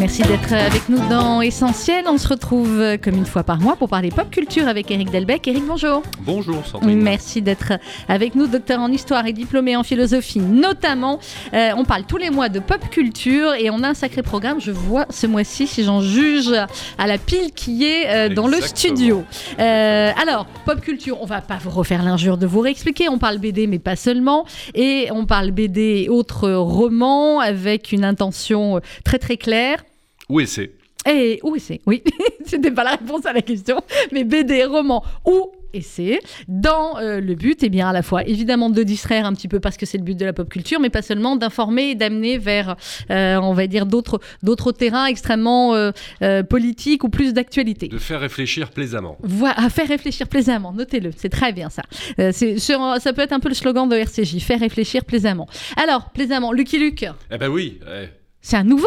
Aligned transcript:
Merci 0.00 0.22
d'être 0.22 0.54
avec 0.54 0.88
nous 0.88 0.98
dans 1.10 1.42
Essentiel. 1.42 2.06
On 2.08 2.16
se 2.16 2.26
retrouve 2.26 2.80
euh, 2.80 2.96
comme 2.96 3.16
une 3.16 3.26
fois 3.26 3.42
par 3.42 3.60
mois 3.60 3.76
pour 3.76 3.90
parler 3.90 4.08
pop 4.08 4.30
culture 4.30 4.66
avec 4.66 4.90
Eric 4.90 5.10
Delbecq. 5.10 5.46
Eric, 5.46 5.66
bonjour. 5.66 6.02
Bonjour 6.20 6.66
Sandrine. 6.66 7.02
Merci 7.02 7.42
d'être 7.42 7.74
avec 8.08 8.34
nous, 8.34 8.46
docteur 8.46 8.80
en 8.80 8.90
histoire 8.90 9.26
et 9.26 9.34
diplômé 9.34 9.76
en 9.76 9.82
philosophie 9.82 10.38
notamment. 10.38 11.20
Euh, 11.52 11.72
on 11.76 11.84
parle 11.84 12.04
tous 12.04 12.16
les 12.16 12.30
mois 12.30 12.48
de 12.48 12.60
pop 12.60 12.80
culture 12.88 13.52
et 13.52 13.68
on 13.68 13.82
a 13.82 13.88
un 13.88 13.94
sacré 13.94 14.22
programme. 14.22 14.58
Je 14.58 14.70
vois 14.70 15.04
ce 15.10 15.26
mois-ci, 15.26 15.66
si 15.66 15.84
j'en 15.84 16.00
juge 16.00 16.54
à 16.96 17.06
la 17.06 17.18
pile 17.18 17.52
qui 17.54 17.84
est 17.84 18.08
euh, 18.08 18.34
dans 18.34 18.48
le 18.48 18.58
studio. 18.62 19.22
Euh, 19.58 20.12
alors, 20.18 20.46
pop 20.64 20.80
culture, 20.80 21.18
on 21.20 21.26
va 21.26 21.42
pas 21.42 21.58
vous 21.62 21.68
refaire 21.68 22.02
l'injure 22.02 22.38
de 22.38 22.46
vous 22.46 22.60
réexpliquer. 22.60 23.10
On 23.10 23.18
parle 23.18 23.36
BD, 23.36 23.66
mais 23.66 23.78
pas 23.78 23.96
seulement. 23.96 24.46
Et 24.74 25.08
on 25.12 25.26
parle 25.26 25.50
BD 25.50 26.04
et 26.06 26.08
autres 26.08 26.50
romans 26.50 27.38
avec 27.40 27.92
une 27.92 28.06
intention 28.06 28.80
très 29.04 29.18
très 29.18 29.36
claire. 29.36 29.84
Où 30.30 30.38
est-ce 30.38 30.60
Et 31.08 31.40
où 31.42 31.56
c'est 31.58 31.80
Oui, 31.86 32.04
c'était 32.46 32.70
pas 32.70 32.84
la 32.84 32.92
réponse 32.92 33.26
à 33.26 33.32
la 33.32 33.42
question, 33.42 33.80
mais 34.12 34.22
BD, 34.22 34.64
roman 34.64 35.02
ou 35.26 35.50
essai, 35.72 36.20
dans 36.46 36.98
euh, 36.98 37.20
le 37.20 37.34
but, 37.34 37.64
eh 37.64 37.68
bien, 37.68 37.88
à 37.88 37.92
la 37.92 38.02
fois 38.02 38.24
évidemment 38.24 38.70
de 38.70 38.82
distraire 38.84 39.26
un 39.26 39.32
petit 39.34 39.48
peu 39.48 39.58
parce 39.58 39.76
que 39.76 39.86
c'est 39.86 39.98
le 39.98 40.04
but 40.04 40.16
de 40.16 40.24
la 40.24 40.32
pop 40.32 40.48
culture, 40.48 40.78
mais 40.78 40.88
pas 40.88 41.02
seulement 41.02 41.34
d'informer 41.34 41.90
et 41.90 41.94
d'amener 41.96 42.38
vers, 42.38 42.76
euh, 43.10 43.38
on 43.42 43.54
va 43.54 43.66
dire, 43.66 43.86
d'autres 43.86 44.20
d'autres 44.44 44.70
terrains 44.70 45.06
extrêmement 45.06 45.74
euh, 45.74 46.42
politiques 46.44 47.02
ou 47.02 47.08
plus 47.08 47.34
d'actualité. 47.34 47.88
De 47.88 47.98
faire 47.98 48.20
réfléchir 48.20 48.70
plaisamment. 48.70 49.18
Voilà, 49.22 49.58
à 49.58 49.68
faire 49.68 49.88
réfléchir 49.88 50.28
plaisamment, 50.28 50.72
notez-le, 50.72 51.10
c'est 51.16 51.28
très 51.28 51.52
bien 51.52 51.70
ça. 51.70 51.82
C'est 52.30 52.58
ça 52.58 53.12
peut 53.12 53.22
être 53.22 53.32
un 53.32 53.40
peu 53.40 53.48
le 53.48 53.54
slogan 53.54 53.88
de 53.88 53.96
RCJ, 53.96 54.38
faire 54.38 54.60
réfléchir 54.60 55.04
plaisamment. 55.04 55.48
Alors, 55.76 56.10
plaisamment, 56.10 56.52
Lucky 56.52 56.78
Luke, 56.78 57.04
Eh 57.32 57.38
ben 57.38 57.48
oui, 57.48 57.80
eh, 57.84 58.06
c'est 58.40 58.56
un 58.56 58.64
nouveau? 58.64 58.86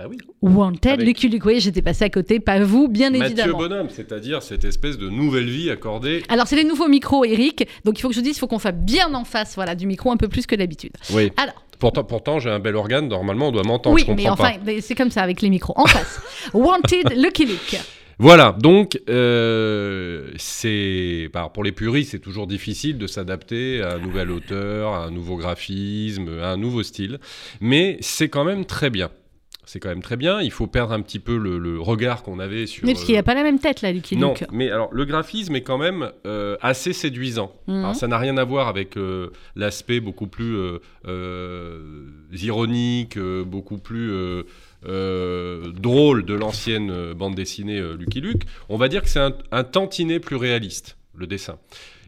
Bah 0.00 0.06
oui. 0.08 0.16
Wanted, 0.40 0.92
Avec- 0.92 1.06
Lucky 1.06 1.28
Luke, 1.28 1.44
oui, 1.44 1.60
j'étais 1.60 1.82
passé 1.82 2.04
à 2.04 2.08
côté, 2.08 2.40
pas 2.40 2.58
vous, 2.60 2.88
bien 2.88 3.10
Mathieu 3.10 3.26
évidemment. 3.26 3.58
Bonhomme, 3.58 3.88
c'est-à-dire 3.90 4.42
cette 4.42 4.64
espèce 4.64 4.96
de 4.96 5.10
nouvelle 5.10 5.50
vie 5.50 5.70
accordée. 5.70 6.22
Alors, 6.30 6.46
c'est 6.46 6.56
les 6.56 6.64
nouveaux 6.64 6.88
micros, 6.88 7.22
Eric. 7.26 7.68
Donc, 7.84 7.98
il 7.98 8.00
faut 8.00 8.08
que 8.08 8.14
je 8.14 8.20
vous 8.20 8.24
dise, 8.24 8.36
il 8.36 8.38
faut 8.40 8.46
qu'on 8.46 8.58
soit 8.58 8.72
bien 8.72 9.12
en 9.12 9.24
face 9.24 9.56
voilà, 9.56 9.74
du 9.74 9.86
micro 9.86 10.10
un 10.10 10.16
peu 10.16 10.28
plus 10.28 10.46
que 10.46 10.54
d'habitude. 10.54 10.92
Oui. 11.12 11.30
Alors, 11.36 11.54
Pourtant, 11.78 12.04
pourtant 12.04 12.38
j'ai 12.38 12.50
un 12.50 12.58
bel 12.58 12.76
organe, 12.76 13.08
normalement 13.08 13.48
on 13.48 13.52
doit 13.52 13.62
m'entendre, 13.62 13.96
oui, 13.96 14.04
je 14.06 14.12
mais 14.12 14.28
enfin, 14.28 14.52
c'est 14.82 14.94
comme 14.94 15.10
ça 15.10 15.22
avec 15.22 15.40
les 15.40 15.48
micros. 15.48 15.72
En 15.76 15.86
face. 15.86 16.20
Wanted, 16.52 17.16
Lucky 17.16 17.46
Luke. 17.46 17.80
Voilà, 18.18 18.54
donc 18.60 19.00
euh, 19.08 20.30
c'est 20.36 21.30
bah, 21.32 21.50
pour 21.54 21.64
les 21.64 21.72
puristes, 21.72 22.10
c'est 22.10 22.18
toujours 22.18 22.46
difficile 22.46 22.98
de 22.98 23.06
s'adapter 23.06 23.80
à 23.80 23.94
un 23.94 23.98
nouvel 23.98 24.30
auteur, 24.30 24.92
à 24.92 25.06
un 25.06 25.10
nouveau 25.10 25.36
graphisme, 25.38 26.28
à 26.42 26.50
un 26.50 26.58
nouveau 26.58 26.82
style, 26.82 27.18
mais 27.62 27.96
c'est 28.02 28.28
quand 28.28 28.44
même 28.44 28.66
très 28.66 28.90
bien. 28.90 29.08
C'est 29.72 29.78
quand 29.78 29.88
même 29.88 30.02
très 30.02 30.16
bien. 30.16 30.40
Il 30.40 30.50
faut 30.50 30.66
perdre 30.66 30.92
un 30.92 31.00
petit 31.00 31.20
peu 31.20 31.36
le, 31.36 31.56
le 31.56 31.80
regard 31.80 32.24
qu'on 32.24 32.40
avait 32.40 32.66
sur. 32.66 32.84
Mais 32.84 32.92
parce 32.92 33.04
qu'il 33.04 33.12
n'y 33.12 33.18
euh, 33.18 33.20
a 33.20 33.22
pas 33.22 33.34
la 33.34 33.44
même 33.44 33.60
tête, 33.60 33.82
là, 33.82 33.92
Lucky 33.92 34.16
Non, 34.16 34.30
Luke. 34.30 34.48
mais 34.50 34.68
alors 34.68 34.92
le 34.92 35.04
graphisme 35.04 35.54
est 35.54 35.62
quand 35.62 35.78
même 35.78 36.10
euh, 36.26 36.56
assez 36.60 36.92
séduisant. 36.92 37.54
Mhm. 37.68 37.76
Alors, 37.76 37.94
ça 37.94 38.08
n'a 38.08 38.18
rien 38.18 38.36
à 38.36 38.42
voir 38.42 38.66
avec 38.66 38.96
euh, 38.96 39.30
l'aspect 39.54 40.00
beaucoup 40.00 40.26
plus 40.26 40.56
euh, 40.56 40.80
euh, 41.06 42.04
ironique, 42.32 43.16
euh, 43.16 43.44
beaucoup 43.44 43.78
plus 43.78 44.10
euh, 44.10 44.42
euh, 44.88 45.70
drôle 45.70 46.24
de 46.24 46.34
l'ancienne 46.34 46.90
euh, 46.90 47.14
bande 47.14 47.36
dessinée 47.36 47.78
euh, 47.78 47.94
Lucky 47.96 48.20
Luke. 48.20 48.42
On 48.70 48.76
va 48.76 48.88
dire 48.88 49.02
que 49.02 49.08
c'est 49.08 49.20
un, 49.20 49.34
un 49.52 49.62
tantinet 49.62 50.18
plus 50.18 50.34
réaliste, 50.34 50.96
le 51.14 51.28
dessin. 51.28 51.58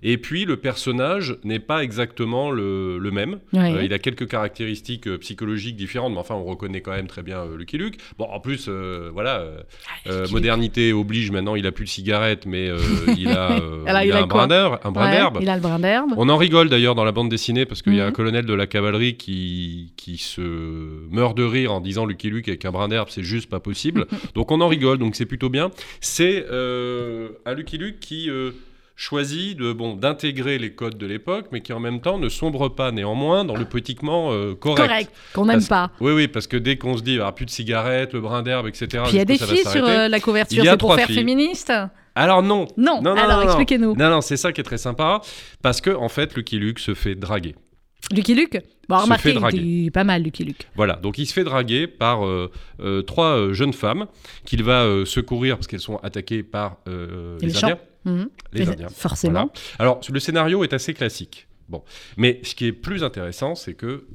Et 0.02 0.18
puis 0.18 0.44
le 0.44 0.56
personnage 0.56 1.36
n'est 1.44 1.58
pas 1.60 1.82
exactement 1.84 2.50
le, 2.50 2.98
le 2.98 3.10
même. 3.10 3.38
Ouais. 3.52 3.72
Euh, 3.72 3.82
il 3.84 3.92
a 3.92 3.98
quelques 3.98 4.26
caractéristiques 4.28 5.06
euh, 5.06 5.18
psychologiques 5.18 5.76
différentes, 5.76 6.12
mais 6.12 6.18
enfin 6.18 6.34
on 6.34 6.44
reconnaît 6.44 6.80
quand 6.80 6.90
même 6.92 7.06
très 7.06 7.22
bien 7.22 7.38
euh, 7.40 7.56
Lucky 7.56 7.78
Luke. 7.78 7.98
Bon, 8.18 8.24
en 8.24 8.40
plus, 8.40 8.68
voilà, 8.68 9.44
Ah, 10.06 10.10
modernité 10.30 10.92
oblige. 10.92 11.30
Maintenant, 11.30 11.54
il 11.54 11.66
a 11.66 11.72
plus 11.72 11.84
de 11.84 11.90
cigarette, 11.90 12.46
mais 12.46 12.68
il 13.16 13.28
a, 13.28 13.46
Alors, 13.86 14.02
il 14.02 14.08
il 14.08 14.12
a 14.12 14.18
a 14.18 14.22
un 14.22 14.26
brin 14.26 14.46
d'herbe. 14.48 14.78
Ouais. 15.36 15.42
Il 15.42 15.48
a 15.48 15.54
le 15.56 15.62
brin 15.62 15.78
d'herbe. 15.78 16.12
On 16.16 16.28
en 16.28 16.36
rigole 16.36 16.68
d'ailleurs 16.68 16.94
dans 16.94 17.04
la 17.04 17.12
bande 17.12 17.28
dessinée 17.28 17.64
parce 17.66 17.82
qu'il 17.82 17.94
y 17.94 18.00
a 18.00 18.04
Mhm. 18.04 18.08
un 18.08 18.12
colonel 18.12 18.46
de 18.46 18.54
la 18.54 18.66
cavalerie 18.66 19.16
qui, 19.16 19.92
qui 19.96 20.18
se 20.18 20.40
meurt 21.10 21.36
de 21.36 21.44
rire 21.44 21.72
en 21.72 21.80
disant 21.80 22.04
Lucky 22.06 22.30
Luke 22.30 22.48
avec 22.48 22.64
un 22.64 22.72
brin 22.72 22.88
d'herbe, 22.88 23.08
c'est 23.10 23.22
juste 23.22 23.48
pas 23.48 23.60
possible. 23.60 24.06
donc 24.34 24.50
on 24.50 24.60
en 24.60 24.68
rigole, 24.68 24.98
donc 24.98 25.14
c'est 25.14 25.26
plutôt 25.26 25.48
bien. 25.48 25.70
C'est 26.00 26.44
un 26.50 27.54
Lucky 27.54 27.78
Luke 27.78 28.00
qui 28.00 28.28
choisit 29.02 29.58
de 29.58 29.72
bon 29.72 29.96
d'intégrer 29.96 30.58
les 30.58 30.72
codes 30.72 30.96
de 30.96 31.06
l'époque, 31.06 31.46
mais 31.50 31.60
qui 31.60 31.72
en 31.72 31.80
même 31.80 32.00
temps 32.00 32.18
ne 32.18 32.28
sombre 32.28 32.68
pas 32.68 32.92
néanmoins 32.92 33.44
dans 33.44 33.56
le 33.56 33.64
politiquement 33.64 34.32
euh, 34.32 34.54
correct. 34.54 34.86
Correct, 34.86 35.12
qu'on 35.32 35.46
n'aime 35.46 35.64
pas. 35.64 35.90
Oui, 36.00 36.12
oui, 36.12 36.28
parce 36.28 36.46
que 36.46 36.56
dès 36.56 36.76
qu'on 36.76 36.96
se 36.96 37.02
dit, 37.02 37.18
ah, 37.20 37.32
plus 37.32 37.46
de 37.46 37.50
cigarettes, 37.50 38.12
le 38.12 38.20
brin 38.20 38.42
d'herbe, 38.42 38.68
etc. 38.68 39.02
Puis 39.04 39.14
il 39.14 39.16
y 39.16 39.20
a 39.20 39.24
des 39.24 39.38
filles 39.38 39.66
sur 39.66 39.84
euh, 39.84 40.08
la 40.08 40.20
couverture, 40.20 40.64
c'est 40.64 40.76
pour 40.76 40.94
faire 40.94 41.06
filles. 41.06 41.16
féministe 41.16 41.72
Alors 42.14 42.42
non. 42.42 42.66
non. 42.76 43.02
Non, 43.02 43.14
non, 43.14 43.22
Alors, 43.22 43.42
expliquez-nous. 43.42 43.96
Non, 43.96 44.08
non, 44.08 44.20
c'est 44.20 44.36
ça 44.36 44.52
qui 44.52 44.60
est 44.60 44.64
très 44.64 44.78
sympa, 44.78 45.20
parce 45.62 45.80
que 45.80 45.90
en 45.90 46.08
fait, 46.08 46.34
Lucky 46.36 46.58
Luke 46.58 46.78
se 46.78 46.94
fait 46.94 47.14
draguer. 47.14 47.56
Lucky 48.12 48.34
Luke 48.34 48.60
Bon, 48.88 48.98
remarquez, 48.98 49.34
il 49.54 49.86
est 49.86 49.90
pas 49.90 50.04
mal, 50.04 50.22
Lucky 50.22 50.44
Luke. 50.44 50.68
Voilà, 50.74 50.96
donc 50.96 51.18
il 51.18 51.26
se 51.26 51.32
fait 51.32 51.44
draguer 51.44 51.86
par 51.86 52.26
euh, 52.26 52.50
euh, 52.80 53.02
trois 53.02 53.36
euh, 53.36 53.52
jeunes 53.52 53.72
femmes 53.72 54.06
qu'il 54.44 54.62
va 54.62 54.86
secourir 55.06 55.56
parce 55.56 55.66
qu'elles 55.66 55.80
sont 55.80 55.96
attaquées 55.98 56.42
par 56.42 56.78
Les 56.86 57.48
les. 57.48 57.56
Indiens. 57.56 57.78
Mhm. 58.04 58.28
Les 58.52 58.68
Indiens. 58.68 58.88
Forcément. 58.88 59.32
Voilà. 59.32 59.52
Alors, 59.78 60.00
le 60.10 60.20
scénario 60.20 60.64
est 60.64 60.72
assez 60.72 60.94
classique. 60.94 61.46
Bon, 61.68 61.82
mais 62.16 62.40
ce 62.42 62.54
qui 62.54 62.66
est 62.66 62.72
plus 62.72 63.02
intéressant, 63.04 63.54
c'est 63.54 63.74
que 63.74 64.06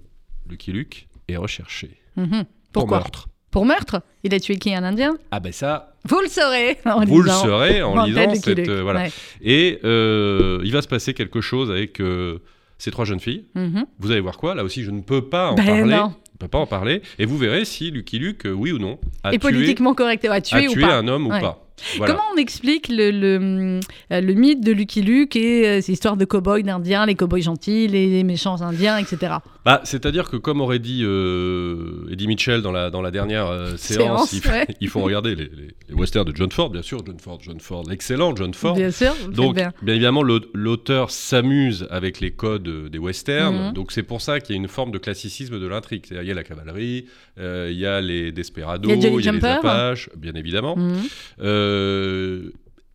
Lucky 0.49 0.71
Luke 0.71 1.07
est 1.27 1.37
recherché 1.37 1.91
Mhm. 2.15 2.45
pour 2.73 2.87
meurtre. 2.87 3.27
Pour 3.51 3.65
meurtre 3.65 4.01
Il 4.23 4.33
a 4.33 4.39
tué 4.39 4.57
qui 4.57 4.73
Un 4.75 4.83
Indien 4.83 5.17
Ah 5.31 5.39
ben 5.39 5.51
ça, 5.53 5.95
Vous 6.03 6.19
le 6.19 6.27
saurez 6.27 6.77
en 6.85 7.03
vous 7.05 7.19
le 7.21 7.25
lisant 7.29 7.41
saurez 7.43 7.81
en 7.81 8.03
lisant 8.03 8.35
cette 8.35 8.59
euh, 8.67 8.81
voilà. 8.83 9.03
Ouais. 9.03 9.11
Et 9.41 9.79
euh, 9.83 10.59
il 10.63 10.71
va 10.73 10.81
se 10.81 10.87
passer 10.87 11.13
quelque 11.13 11.39
chose 11.41 11.71
avec 11.71 11.99
euh, 12.01 12.39
ces 12.77 12.91
trois 12.91 13.05
jeunes 13.05 13.19
filles. 13.21 13.45
Mhm. 13.55 13.85
Vous 13.99 14.11
allez 14.11 14.19
voir 14.19 14.37
quoi 14.37 14.53
Là 14.53 14.63
aussi, 14.63 14.83
je 14.83 14.91
ne 14.91 15.01
peux 15.01 15.27
pas 15.29 15.51
en 15.51 15.55
Ben 15.55 15.65
parler. 15.65 15.81
non. 15.95 16.13
Je 16.27 16.33
ne 16.33 16.37
peux 16.39 16.47
pas 16.49 16.59
en 16.59 16.67
parler. 16.67 17.01
Et 17.17 17.25
vous 17.25 17.37
verrez 17.37 17.65
si 17.65 17.89
Lucky 17.89 18.19
Luke, 18.19 18.45
euh, 18.45 18.51
oui 18.51 18.71
ou 18.71 18.77
non, 18.77 18.99
a 19.23 19.29
Et 19.29 19.39
tué, 19.39 19.39
politiquement 19.39 19.95
correct, 19.95 20.23
a 20.25 20.39
tué 20.41 20.67
ou 20.67 20.73
tué 20.73 20.81
pas 20.81 20.95
un 20.97 21.07
homme 21.07 21.27
Ouais. 21.27 21.37
ou 21.37 21.41
pas. 21.41 21.66
Comment 21.97 22.23
on 22.33 22.37
explique 22.37 22.87
le, 22.89 23.11
euh, 23.13 23.79
le 24.09 24.33
mythe 24.33 24.61
de 24.61 24.71
Lucky 24.71 25.01
Luke 25.01 25.35
et 25.35 25.67
euh, 25.67 25.81
ces 25.81 25.93
histoires 25.93 26.17
de 26.17 26.25
cow-boys 26.25 26.63
d'Indiens, 26.63 27.05
les 27.05 27.15
cow-boys 27.15 27.41
gentils, 27.41 27.87
les 27.87 28.23
méchants 28.23 28.61
Indiens, 28.61 28.97
etc. 28.97 29.35
Bah, 29.67 29.81
C'est-à-dire 29.83 30.29
que, 30.29 30.37
comme 30.37 30.61
aurait 30.61 30.79
dit 30.79 31.01
euh, 31.03 32.07
Eddie 32.09 32.25
Mitchell 32.27 32.61
dans 32.61 32.71
la, 32.71 32.89
dans 32.89 33.01
la 33.01 33.11
dernière 33.11 33.47
euh, 33.47 33.73
séance, 33.77 34.31
il, 34.31 34.41
faut- 34.41 34.49
ouais. 34.49 34.65
il 34.79 34.87
faut 34.87 35.01
regarder 35.01 35.35
les, 35.35 35.43
les- 35.45 35.75
les 35.89 35.93
westerns 35.93 36.23
de 36.25 36.33
John 36.35 36.49
Ford, 36.51 36.69
bien 36.69 36.81
sûr, 36.81 36.99
John 37.05 37.19
Ford, 37.19 37.39
John 37.41 37.59
Ford, 37.59 37.83
l'excellent 37.89 38.33
John 38.35 38.53
Ford. 38.53 38.75
Bien 38.75 38.91
sûr, 38.91 39.13
Donc, 39.29 39.55
bien. 39.55 39.73
bien 39.81 39.95
évidemment, 39.95 40.23
l'au- 40.23 40.39
l'auteur 40.53 41.11
s'amuse 41.11 41.85
avec 41.89 42.21
les 42.21 42.31
codes 42.31 42.67
euh, 42.69 42.87
des 42.89 42.97
westerns. 42.97 43.67
Mhm. 43.67 43.73
Donc, 43.73 43.91
c'est 43.91 44.03
pour 44.03 44.21
ça 44.21 44.39
qu'il 44.39 44.55
y 44.55 44.57
a 44.57 44.61
une 44.61 44.69
forme 44.69 44.91
de 44.91 44.97
classicisme 44.99 45.59
de 45.59 45.67
l'intrigue. 45.67 46.05
Il 46.11 46.23
y 46.25 46.31
a 46.31 46.33
la 46.33 46.43
cavalerie, 46.43 47.05
euh, 47.37 47.67
il 47.69 47.77
y 47.77 47.85
a 47.85 47.99
les 47.99 48.31
desperados, 48.31 48.89
Il 48.89 48.95
y 49.03 49.05
a 49.05 49.09
Jolly 49.09 49.23
il 49.23 49.25
y 49.25 49.29
a 49.29 49.31
les 49.33 49.45
apaches, 49.45 50.09
bien 50.15 50.33
évidemment. 50.35 50.77
Mhm. 50.77 51.03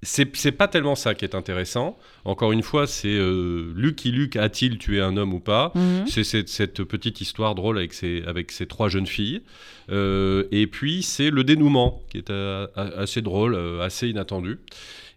C'est 0.03 0.53
pas 0.53 0.67
tellement 0.67 0.97
ça 0.97 1.15
qui 1.15 1.25
est 1.25 1.35
intéressant. 1.35 1.97
Encore 2.25 2.51
une 2.51 2.63
fois, 2.63 2.89
c'est 2.89 3.09
euh, 3.09 3.73
Lucky 3.77 4.11
Luke 4.11 4.35
a-t-il 4.37 4.79
tué 4.79 5.01
un 5.01 5.17
homme 5.17 5.33
ou 5.33 5.41
pas 5.41 5.73
Mhm. 5.75 6.07
C'est 6.09 6.25
cette, 6.25 6.83
petite 6.85 7.21
histoire 7.21 7.55
drôle 7.55 7.79
avec 7.79 7.93
ces, 7.93 8.23
avec 8.27 8.51
ces 8.51 8.67
trois 8.67 8.89
jeunes 8.89 9.07
filles. 9.07 9.43
Euh, 9.91 10.45
et 10.51 10.67
puis, 10.67 11.03
c'est 11.03 11.31
le 11.31 11.45
dénouement 11.45 12.03
qui 12.11 12.19
est 12.19 12.31
euh, 12.31 12.67
assez 12.75 13.23
drôle, 13.23 13.55
euh, 13.55 13.81
assez 13.81 14.09
inattendu. 14.09 14.59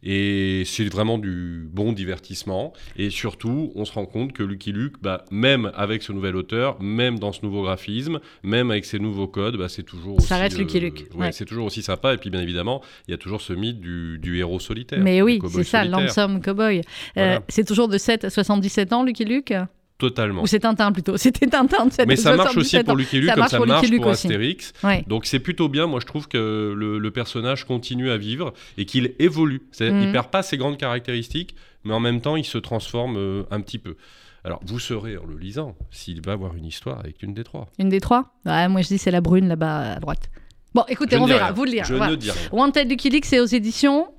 Et 0.05 0.63
c'est 0.65 0.85
vraiment 0.85 1.17
du 1.17 1.67
bon 1.71 1.91
divertissement. 1.91 2.73
Et 2.95 3.09
surtout, 3.09 3.71
on 3.75 3.85
se 3.85 3.93
rend 3.93 4.05
compte 4.05 4.33
que 4.33 4.43
Lucky 4.43 4.71
Luke, 4.71 4.95
bah, 5.01 5.25
même 5.31 5.71
avec 5.75 6.03
ce 6.03 6.11
nouvel 6.11 6.35
auteur, 6.35 6.81
même 6.81 7.19
dans 7.19 7.31
ce 7.31 7.39
nouveau 7.43 7.63
graphisme, 7.63 8.19
même 8.43 8.71
avec 8.71 8.85
ces 8.85 8.99
nouveaux 8.99 9.27
codes, 9.27 9.57
bah, 9.57 9.67
c'est 9.67 9.83
toujours 9.83 10.21
Ça 10.21 10.35
aussi, 10.35 10.43
reste 10.43 10.57
Lucky 10.59 10.77
euh, 10.77 10.81
Luke, 10.81 11.07
ouais, 11.15 11.25
ouais. 11.25 11.31
C'est 11.31 11.45
toujours 11.45 11.65
aussi 11.65 11.81
sympa. 11.81 12.13
Et 12.13 12.17
puis, 12.17 12.29
bien 12.29 12.41
évidemment, 12.41 12.81
il 13.07 13.11
y 13.11 13.13
a 13.13 13.17
toujours 13.17 13.41
ce 13.41 13.53
mythe 13.53 13.79
du, 13.79 14.19
du 14.19 14.37
héros 14.37 14.59
solitaire. 14.59 14.99
Mais 15.01 15.21
oui, 15.21 15.39
c'est 15.51 15.63
ça. 15.63 15.83
Lonesome 15.83 16.41
Cowboy. 16.41 16.81
Euh, 17.17 17.39
c'est 17.49 17.65
toujours 17.65 17.87
de 17.87 17.97
7 17.97 18.25
à 18.25 18.29
77 18.29 18.93
ans, 18.93 19.03
Lucky 19.03 19.25
Luke? 19.25 19.53
Totalement. 19.97 20.41
Ou 20.43 20.47
c'est 20.47 20.59
Tintin 20.59 20.91
plutôt 20.91 21.15
C'était 21.17 21.47
Tintin 21.47 21.85
de 21.85 21.91
7 21.93 22.07
Mais 22.07 22.15
ça 22.17 22.35
marche 22.35 22.57
aussi 22.57 22.71
77 22.71 22.85
pour. 22.85 22.95
Lucky 22.97 23.19
Luke 23.21 23.33
comme 23.33 23.47
ça 23.47 23.57
pour 23.57 23.65
marche 23.67 23.89
pour 23.95 24.07
aussi. 24.07 24.27
Astérix. 24.27 24.73
Ouais. 24.83 25.03
Donc 25.07 25.25
c'est 25.25 25.39
plutôt 25.39 25.69
bien, 25.69 25.87
moi 25.87 25.99
je 26.01 26.05
trouve 26.05 26.27
que 26.27 26.73
le, 26.75 26.99
le 26.99 27.11
personnage 27.11 27.63
continue 27.63 28.09
à 28.11 28.17
vivre 28.17 28.53
et 28.77 28.85
qu'il 28.85 29.13
évolue. 29.19 29.61
Il 29.79 30.09
perd 30.11 30.27
pas 30.27 30.43
ses 30.43 30.57
grandes 30.57 30.77
caractéristiques, 30.77 31.55
mais 31.85 31.93
en 31.93 31.99
même 32.01 32.19
temps 32.19 32.35
il 32.35 32.43
se 32.45 32.57
transforme 32.57 33.15
euh, 33.17 33.43
un 33.51 33.61
petit 33.61 33.77
peu. 33.79 33.95
Alors 34.43 34.59
vous 34.65 34.79
saurez 34.79 35.17
en 35.17 35.25
le 35.25 35.37
lisant 35.37 35.75
s'il 35.91 36.21
va 36.21 36.33
avoir 36.33 36.55
une 36.55 36.65
histoire 36.65 36.99
avec 36.99 37.23
une 37.23 37.33
des 37.33 37.43
trois. 37.45 37.67
Une 37.79 37.89
des 37.89 38.01
trois? 38.01 38.33
Ouais, 38.45 38.67
Moi 38.67 38.81
je 38.81 38.87
dis 38.89 38.97
c'est 38.97 39.11
la 39.11 39.21
brune 39.21 39.47
là-bas 39.47 39.93
à 39.93 39.99
droite. 39.99 40.29
Bon, 40.73 40.83
écoutez, 40.89 41.15
Je 41.15 41.21
on 41.21 41.25
verra, 41.25 41.45
rien. 41.45 41.53
vous 41.53 41.63
le 41.63 41.71
lire. 41.71 41.85
Je 41.85 41.93
voilà. 41.95 42.11
ne 42.11 42.17
dis 42.17 42.29
rien. 42.31 42.41
Wanted 42.51 42.89
Lucky 42.89 43.09
Luke, 43.09 43.23
c'est 43.25 43.39
aux 43.39 43.45
éditions 43.45 44.09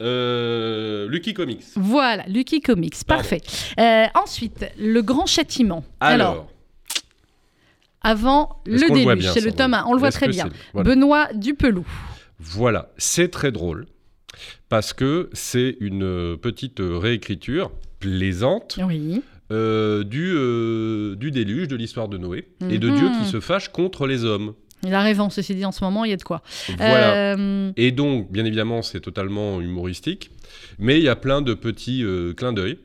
Euh, 0.00 1.08
Lucky 1.08 1.32
Comics. 1.34 1.62
Voilà, 1.76 2.24
Lucky 2.26 2.60
Comics, 2.60 3.04
parfait. 3.06 3.40
Euh, 3.80 4.04
ensuite, 4.14 4.66
Le 4.78 5.00
Grand 5.02 5.26
Châtiment. 5.26 5.84
Alors, 6.00 6.30
Alors, 6.32 6.52
avant 8.02 8.60
le 8.66 8.92
déluge, 8.92 9.30
c'est 9.32 9.40
le 9.40 9.52
tome 9.52 9.74
1, 9.74 9.84
on 9.88 9.92
le 9.94 9.98
voit 9.98 10.12
très 10.12 10.28
bien. 10.28 10.48
voilà. 10.72 10.90
Benoît 10.90 11.28
Dupelou. 11.34 11.86
Voilà, 12.38 12.90
c'est 12.98 13.30
très 13.30 13.50
drôle 13.50 13.86
parce 14.68 14.92
que 14.92 15.30
c'est 15.32 15.76
une 15.80 16.36
petite 16.36 16.80
réécriture 16.80 17.70
plaisante 17.98 18.78
Oui. 18.86 19.22
euh, 19.50 20.04
du, 20.04 20.32
euh, 20.36 21.16
du 21.16 21.30
déluge, 21.30 21.68
de 21.68 21.76
l'histoire 21.76 22.08
de 22.08 22.18
Noé 22.18 22.48
et 22.68 22.78
de. 22.78 22.90
Dieu 22.90 23.08
qui 23.20 23.28
se 23.28 23.40
fâche 23.40 23.68
contre 23.70 24.06
les 24.06 24.24
hommes. 24.24 24.52
Il 24.86 24.94
a 24.94 25.02
raison, 25.02 25.30
ceci 25.30 25.54
dit, 25.54 25.64
en 25.64 25.72
ce 25.72 25.82
moment, 25.84 26.04
il 26.04 26.10
y 26.10 26.14
a 26.14 26.16
de 26.16 26.22
quoi. 26.22 26.42
Voilà. 26.76 27.34
Euh, 27.36 27.72
Et 27.76 27.90
donc, 27.92 28.30
bien 28.30 28.44
évidemment, 28.44 28.82
c'est 28.82 29.00
totalement 29.00 29.60
humoristique, 29.60 30.30
mais 30.78 30.98
il 30.98 31.04
y 31.04 31.08
a 31.08 31.16
plein 31.16 31.42
de 31.42 31.54
petits 31.54 32.02
euh, 32.04 32.32
clins 32.34 32.52
d'œil. 32.52 32.78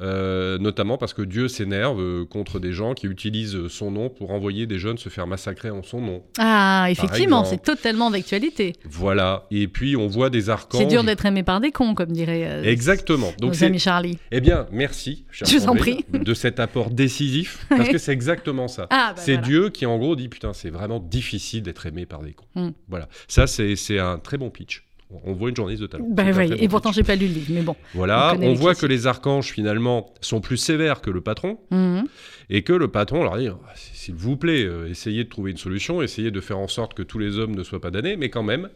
Euh, 0.00 0.58
notamment 0.58 0.98
parce 0.98 1.14
que 1.14 1.22
Dieu 1.22 1.46
s'énerve 1.46 2.00
euh, 2.00 2.24
contre 2.24 2.58
des 2.58 2.72
gens 2.72 2.94
qui 2.94 3.06
utilisent 3.06 3.68
son 3.68 3.92
nom 3.92 4.08
pour 4.08 4.32
envoyer 4.32 4.66
des 4.66 4.78
jeunes 4.78 4.98
se 4.98 5.08
faire 5.08 5.26
massacrer 5.26 5.70
en 5.70 5.82
son 5.82 6.00
nom. 6.00 6.22
Ah, 6.38 6.86
effectivement, 6.90 7.44
c'est 7.44 7.62
totalement 7.62 8.10
d'actualité. 8.10 8.72
Voilà. 8.84 9.46
Et 9.50 9.68
puis 9.68 9.96
on 9.96 10.08
voit 10.08 10.30
des 10.30 10.50
archanges. 10.50 10.80
C'est 10.80 10.86
dur 10.86 11.04
d'être 11.04 11.24
aimé 11.26 11.42
par 11.42 11.60
des 11.60 11.70
cons, 11.70 11.94
comme 11.94 12.10
dirait 12.10 12.44
euh, 12.44 12.64
Exactement. 12.64 13.32
Donc 13.38 13.50
nos 13.50 13.54
c'est 13.54 13.66
amis 13.66 13.78
Charlie. 13.78 14.18
Eh 14.32 14.40
bien, 14.40 14.66
merci, 14.72 15.24
cher 15.30 15.46
Je 15.46 15.56
vous 15.56 15.64
en 15.64 15.66
Sandrine, 15.68 16.02
de 16.12 16.34
cet 16.34 16.58
apport 16.58 16.90
décisif, 16.90 17.66
parce 17.68 17.88
que 17.88 17.98
c'est 17.98 18.12
exactement 18.12 18.68
ça. 18.68 18.86
Ah, 18.90 19.12
bah 19.14 19.22
c'est 19.22 19.32
voilà. 19.34 19.46
Dieu 19.46 19.70
qui, 19.70 19.86
en 19.86 19.98
gros, 19.98 20.16
dit 20.16 20.28
Putain, 20.28 20.52
c'est 20.52 20.70
vraiment 20.70 20.98
difficile 20.98 21.62
d'être 21.62 21.86
aimé 21.86 22.06
par 22.06 22.22
des 22.22 22.32
cons. 22.32 22.46
Mm. 22.56 22.70
Voilà. 22.88 23.08
Ça, 23.28 23.46
c'est 23.46 23.98
un 23.98 24.18
très 24.18 24.38
bon 24.38 24.50
pitch. 24.50 24.84
On 25.24 25.32
voit 25.32 25.50
une 25.50 25.56
journaliste 25.56 25.82
de 25.82 25.86
talent. 25.86 26.06
Bah 26.10 26.24
oui, 26.36 26.52
et 26.58 26.68
pourtant, 26.68 26.92
j'ai 26.92 27.02
pas 27.02 27.14
lu 27.16 27.26
le 27.26 27.34
livre, 27.34 27.50
mais 27.50 27.62
bon. 27.62 27.76
Voilà, 27.94 28.34
on 28.40 28.54
voit 28.54 28.74
que 28.74 28.86
les 28.86 29.06
archanges, 29.06 29.50
finalement, 29.52 30.12
sont 30.20 30.40
plus 30.40 30.56
sévères 30.56 31.00
que 31.00 31.10
le 31.10 31.20
patron, 31.20 31.58
Mhm. 31.70 32.04
et 32.50 32.62
que 32.62 32.72
le 32.72 32.88
patron 32.88 33.22
leur 33.22 33.36
dit 33.38 33.48
Ah, 33.48 33.72
S'il 33.74 34.14
vous 34.14 34.36
plaît, 34.36 34.64
euh, 34.64 34.88
essayez 34.90 35.24
de 35.24 35.28
trouver 35.28 35.50
une 35.52 35.56
solution, 35.56 36.02
essayez 36.02 36.30
de 36.30 36.40
faire 36.40 36.58
en 36.58 36.68
sorte 36.68 36.94
que 36.94 37.02
tous 37.02 37.18
les 37.18 37.38
hommes 37.38 37.54
ne 37.54 37.62
soient 37.62 37.80
pas 37.80 37.90
damnés, 37.90 38.16
mais 38.16 38.28
quand 38.30 38.42
même, 38.42 38.68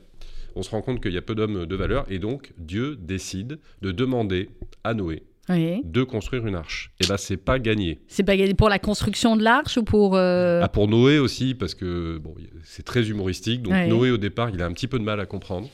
on 0.56 0.62
se 0.62 0.70
rend 0.70 0.80
compte 0.82 1.02
qu'il 1.02 1.12
y 1.12 1.18
a 1.18 1.22
peu 1.22 1.34
d'hommes 1.34 1.66
de 1.66 1.76
valeur, 1.76 2.06
et 2.10 2.18
donc 2.18 2.52
Dieu 2.58 2.96
décide 3.00 3.58
de 3.82 3.90
demander 3.92 4.48
à 4.84 4.94
Noé 4.94 5.22
Oui. 5.50 5.82
de 5.84 6.02
construire 6.02 6.46
une 6.46 6.54
arche. 6.54 6.90
Et 7.00 7.06
ben, 7.06 7.16
c'est 7.16 7.36
pas 7.36 7.58
gagné. 7.58 7.98
C'est 8.08 8.22
pas 8.24 8.36
gagné 8.36 8.54
pour 8.54 8.68
la 8.68 8.78
construction 8.78 9.36
de 9.36 9.42
l'arche 9.42 9.76
ou 9.76 9.82
pour. 9.84 10.16
euh, 10.16 10.60
Ah, 10.62 10.68
pour 10.68 10.88
Noé 10.88 11.18
aussi, 11.18 11.54
parce 11.54 11.74
que 11.74 12.18
bon, 12.18 12.34
c'est 12.64 12.84
très 12.84 13.08
humoristique. 13.10 13.62
Donc. 13.62 13.74
Noé, 13.88 14.10
au 14.10 14.16
départ, 14.18 14.50
il 14.50 14.60
a 14.62 14.66
un 14.66 14.72
petit 14.72 14.86
peu 14.88 14.98
de 14.98 15.04
mal 15.04 15.20
à 15.20 15.26
comprendre. 15.26 15.68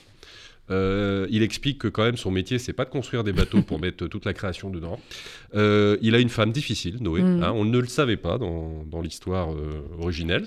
Euh, 0.70 1.26
il 1.31 1.43
explique 1.43 1.78
que 1.78 1.88
quand 1.88 2.05
même 2.05 2.16
son 2.16 2.31
métier, 2.31 2.58
c'est 2.58 2.72
pas 2.72 2.84
de 2.84 2.90
construire 2.90 3.25
des 3.25 3.32
bateaux 3.32 3.62
pour 3.62 3.78
mettre 3.81 4.06
toute 4.06 4.25
la 4.25 4.32
création 4.32 4.70
dedans. 4.70 4.99
Euh, 5.55 5.96
il 6.00 6.14
a 6.14 6.19
une 6.19 6.28
femme 6.28 6.52
difficile, 6.52 6.99
Noé. 7.00 7.22
Mm. 7.22 7.43
hein, 7.43 7.52
on 7.55 7.64
ne 7.64 7.78
le 7.78 7.87
savait 7.87 8.16
pas 8.16 8.38
dans, 8.38 8.84
dans 8.90 9.00
l'histoire 9.00 9.52
euh, 9.52 9.87
originelle 9.99 10.46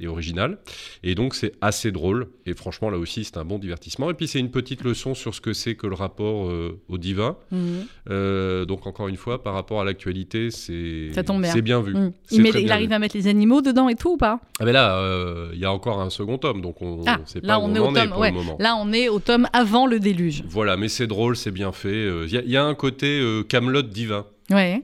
et 0.00 0.06
originale. 0.06 0.58
Et 1.02 1.14
donc 1.14 1.34
c'est 1.34 1.52
assez 1.60 1.90
drôle. 1.92 2.28
Et 2.46 2.54
franchement, 2.54 2.90
là 2.90 2.98
aussi, 2.98 3.24
c'est 3.24 3.36
un 3.36 3.44
bon 3.44 3.58
divertissement. 3.58 4.10
Et 4.10 4.14
puis 4.14 4.28
c'est 4.28 4.38
une 4.38 4.50
petite 4.50 4.82
leçon 4.84 5.14
sur 5.14 5.34
ce 5.34 5.40
que 5.40 5.52
c'est 5.52 5.74
que 5.74 5.86
le 5.86 5.94
rapport 5.94 6.48
euh, 6.48 6.78
au 6.88 6.98
divin. 6.98 7.36
mhm. 7.50 7.86
Euh, 8.10 8.64
donc 8.64 8.86
encore 8.86 9.08
une 9.08 9.16
fois, 9.16 9.42
par 9.42 9.54
rapport 9.54 9.80
à 9.80 9.84
l'actualité, 9.84 10.50
c'est 10.50 11.10
c'est 11.12 11.62
bien 11.62 11.80
vu. 11.82 11.94
C'est 12.24 12.36
Il, 12.36 12.42
met- 12.42 12.50
très 12.50 12.60
il 12.60 12.64
bien 12.66 12.74
arrive 12.74 12.88
vu. 12.90 12.94
à 12.94 12.98
mettre 12.98 13.16
les 13.16 13.26
animaux 13.26 13.60
dedans 13.60 13.88
et 13.88 13.94
tout 13.94 14.12
ou 14.12 14.16
pas? 14.16 14.40
Ah 14.60 14.64
mais 14.64 14.72
là, 14.72 14.98
euh, 14.98 15.50
il 15.52 15.58
y 15.58 15.64
a 15.64 15.72
encore 15.72 16.00
un 16.00 16.10
second 16.10 16.38
tome, 16.38 16.60
donc 16.60 16.80
on 16.82 17.02
Ah, 17.06 17.18
sait 17.26 17.40
là, 17.42 17.54
pas 17.54 17.58
on 17.60 17.74
est 17.74 17.78
au 17.78 17.84
en 17.86 17.94
est 17.94 18.00
tome- 18.00 18.10
pour 18.10 18.18
ouais. 18.20 18.30
le 18.30 18.36
moment. 18.36 18.56
Là, 18.60 18.76
on 18.80 18.92
est 18.92 19.08
au 19.08 19.18
tome 19.18 19.46
avant 19.52 19.86
le 19.86 20.00
déluge. 20.00 20.42
Voilà, 20.48 20.76
mais 20.76 20.88
c'est 20.88 21.06
drôle, 21.06 21.36
c'est 21.36 21.50
bien 21.50 21.72
fait. 21.72 22.08
Il 22.26 22.30
y, 22.46 22.50
y 22.52 22.56
a 22.56 22.64
un 22.64 22.74
côté 22.74 23.20
Camelot 23.48 23.82
divin. 23.82 24.26
Ouais. 24.50 24.82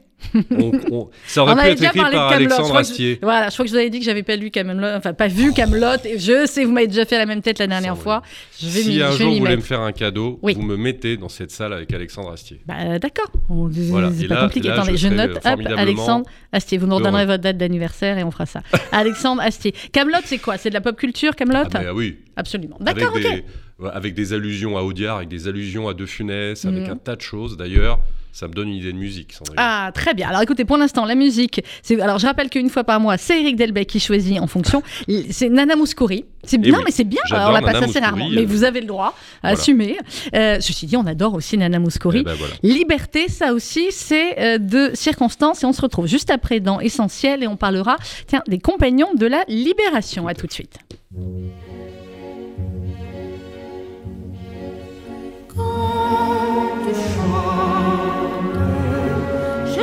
On- 0.52 0.72
on- 0.90 1.10
ça 1.26 1.42
aurait 1.42 1.52
On 1.52 1.56
pu 1.56 1.62
être 1.66 1.76
déjà 1.78 1.88
écrit 1.88 1.98
parlé 2.00 2.16
par 2.16 2.30
je 2.30 2.34
Alexandre 2.36 2.76
Astier. 2.76 3.18
Voilà, 3.20 3.48
je 3.50 3.52
crois 3.54 3.64
que 3.64 3.68
je 3.68 3.74
vous 3.74 3.78
avais 3.80 3.90
dit 3.90 3.98
que 3.98 4.04
j'avais 4.06 4.22
pas 4.22 4.36
lu 4.36 4.50
Camelot, 4.50 4.88
enfin 4.96 5.12
pas 5.12 5.28
vu 5.28 5.52
Camelot. 5.52 5.98
Et 6.04 6.18
je 6.18 6.46
sais, 6.46 6.64
vous 6.64 6.72
m'avez 6.72 6.86
déjà 6.86 7.04
fait 7.04 7.18
la 7.18 7.26
même 7.26 7.42
tête 7.42 7.58
la 7.58 7.66
dernière 7.66 7.98
fois. 7.98 8.22
Je 8.58 8.66
vais 8.68 8.80
Si 8.80 9.02
un 9.02 9.10
je 9.10 9.18
jour 9.18 9.32
vous 9.32 9.38
voulez 9.40 9.56
me 9.56 9.60
faire 9.62 9.80
un 9.82 9.92
cadeau, 9.92 10.38
Oui. 10.42 10.54
vous 10.54 10.62
me 10.62 10.76
mettez 10.76 11.18
dans 11.18 11.28
cette 11.28 11.50
salle 11.50 11.74
avec 11.74 11.92
Alexandre 11.92 12.32
Astier. 12.32 12.60
Bah 12.66 12.98
d'accord, 12.98 13.30
Voilà. 13.50 14.10
c'est 14.16 14.26
pas 14.28 14.34
là- 14.36 14.40
compliqué. 14.42 14.68
là, 14.68 14.74
Attendez, 14.74 14.96
je 14.96 15.08
je, 15.08 15.14
note. 15.14 15.36
Hop, 15.44 15.60
Alexandre 15.76 16.26
Astier, 16.52 16.78
vous 16.78 16.86
nous 16.86 16.96
redonnerez 16.96 17.26
votre 17.26 17.42
date 17.42 17.58
d'anniversaire 17.58 18.16
et 18.16 18.24
on 18.24 18.30
fera 18.30 18.46
ça. 18.46 18.62
Alexandre 18.92 19.42
Astier. 19.42 19.74
Camelot, 19.92 20.18
c'est 20.24 20.38
quoi? 20.38 20.56
C'est 20.56 20.70
de 20.70 20.74
la 20.74 20.80
pop 20.80 20.96
culture, 20.96 21.36
Camelot? 21.36 21.64
Ah 21.74 21.80
bah 21.82 21.92
oui, 21.94 22.16
Absolument. 22.36 22.78
avec 22.80 22.96
D'accord, 22.96 23.14
des, 23.18 23.44
ouais, 23.78 23.90
avec 23.92 24.14
des 24.14 24.32
allusions 24.32 24.78
à 24.78 24.82
Audiard, 24.82 25.16
avec 25.18 25.28
des 25.28 25.48
allusions 25.48 25.86
à 25.88 25.92
De 25.94 26.06
Funès, 26.06 26.64
avec 26.64 26.84
Mhm. 26.84 26.90
un 26.92 26.96
tas 26.96 27.16
de 27.16 27.20
choses. 27.20 27.56
D'ailleurs, 27.58 27.98
ça 28.34 28.48
me 28.48 28.52
donne 28.52 28.68
une 28.68 28.74
idée 28.74 28.92
de 28.92 28.98
musique, 28.98 29.32
Sandrine. 29.32 29.54
Ah, 29.58 29.92
très 29.94 30.12
bien. 30.12 30.28
Alors 30.28 30.42
écoutez, 30.42 30.64
pour 30.64 30.76
l'instant, 30.76 31.04
la 31.04 31.14
musique, 31.14 31.62
c'est 31.82 32.00
alors 32.00 32.18
je 32.18 32.26
rappelle 32.26 32.50
qu'une 32.50 32.68
fois 32.68 32.82
par 32.82 32.98
mois, 32.98 33.16
c'est 33.16 33.40
Eric 33.40 33.54
Delbecq 33.54 33.86
qui 33.86 34.00
choisit 34.00 34.40
en 34.40 34.48
fonction. 34.48 34.82
C'est 35.30 35.48
Nana 35.48 35.76
Mouskouri. 35.76 36.24
C'est 36.42 36.58
bien, 36.58 36.78
oui, 36.78 36.82
mais 36.84 36.90
c'est 36.90 37.04
bien. 37.04 37.20
j'adore 37.26 37.50
On 37.50 37.52
la 37.52 37.62
passe 37.62 37.82
assez 37.84 38.00
rarement, 38.00 38.28
mais 38.28 38.42
euh, 38.42 38.46
vous 38.46 38.64
avez 38.64 38.80
le 38.80 38.88
droit 38.88 39.14
à 39.40 39.50
voilà. 39.50 39.58
assumer. 39.60 39.98
Euh, 40.34 40.58
ceci 40.60 40.86
dit, 40.86 40.96
on 40.96 41.06
adore 41.06 41.34
aussi 41.34 41.56
Nana 41.56 41.78
Mouskouri. 41.78 42.22
Eh 42.22 42.24
ben 42.24 42.34
voilà. 42.34 42.54
Liberté, 42.64 43.28
ça 43.28 43.54
aussi, 43.54 43.92
c'est 43.92 44.38
euh, 44.40 44.58
de 44.58 44.90
circonstances 44.94 45.62
et 45.62 45.66
on 45.66 45.72
se 45.72 45.80
retrouve 45.80 46.08
juste 46.08 46.30
après 46.30 46.58
dans 46.58 46.80
Essentiel 46.80 47.44
et 47.44 47.46
on 47.46 47.56
parlera, 47.56 47.98
tiens, 48.26 48.42
des 48.48 48.58
compagnons 48.58 49.14
de 49.14 49.26
la 49.26 49.44
libération. 49.46 50.26
À 50.26 50.34
tout 50.34 50.48
de 50.48 50.52
suite. 50.52 50.76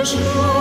Je 0.04 0.61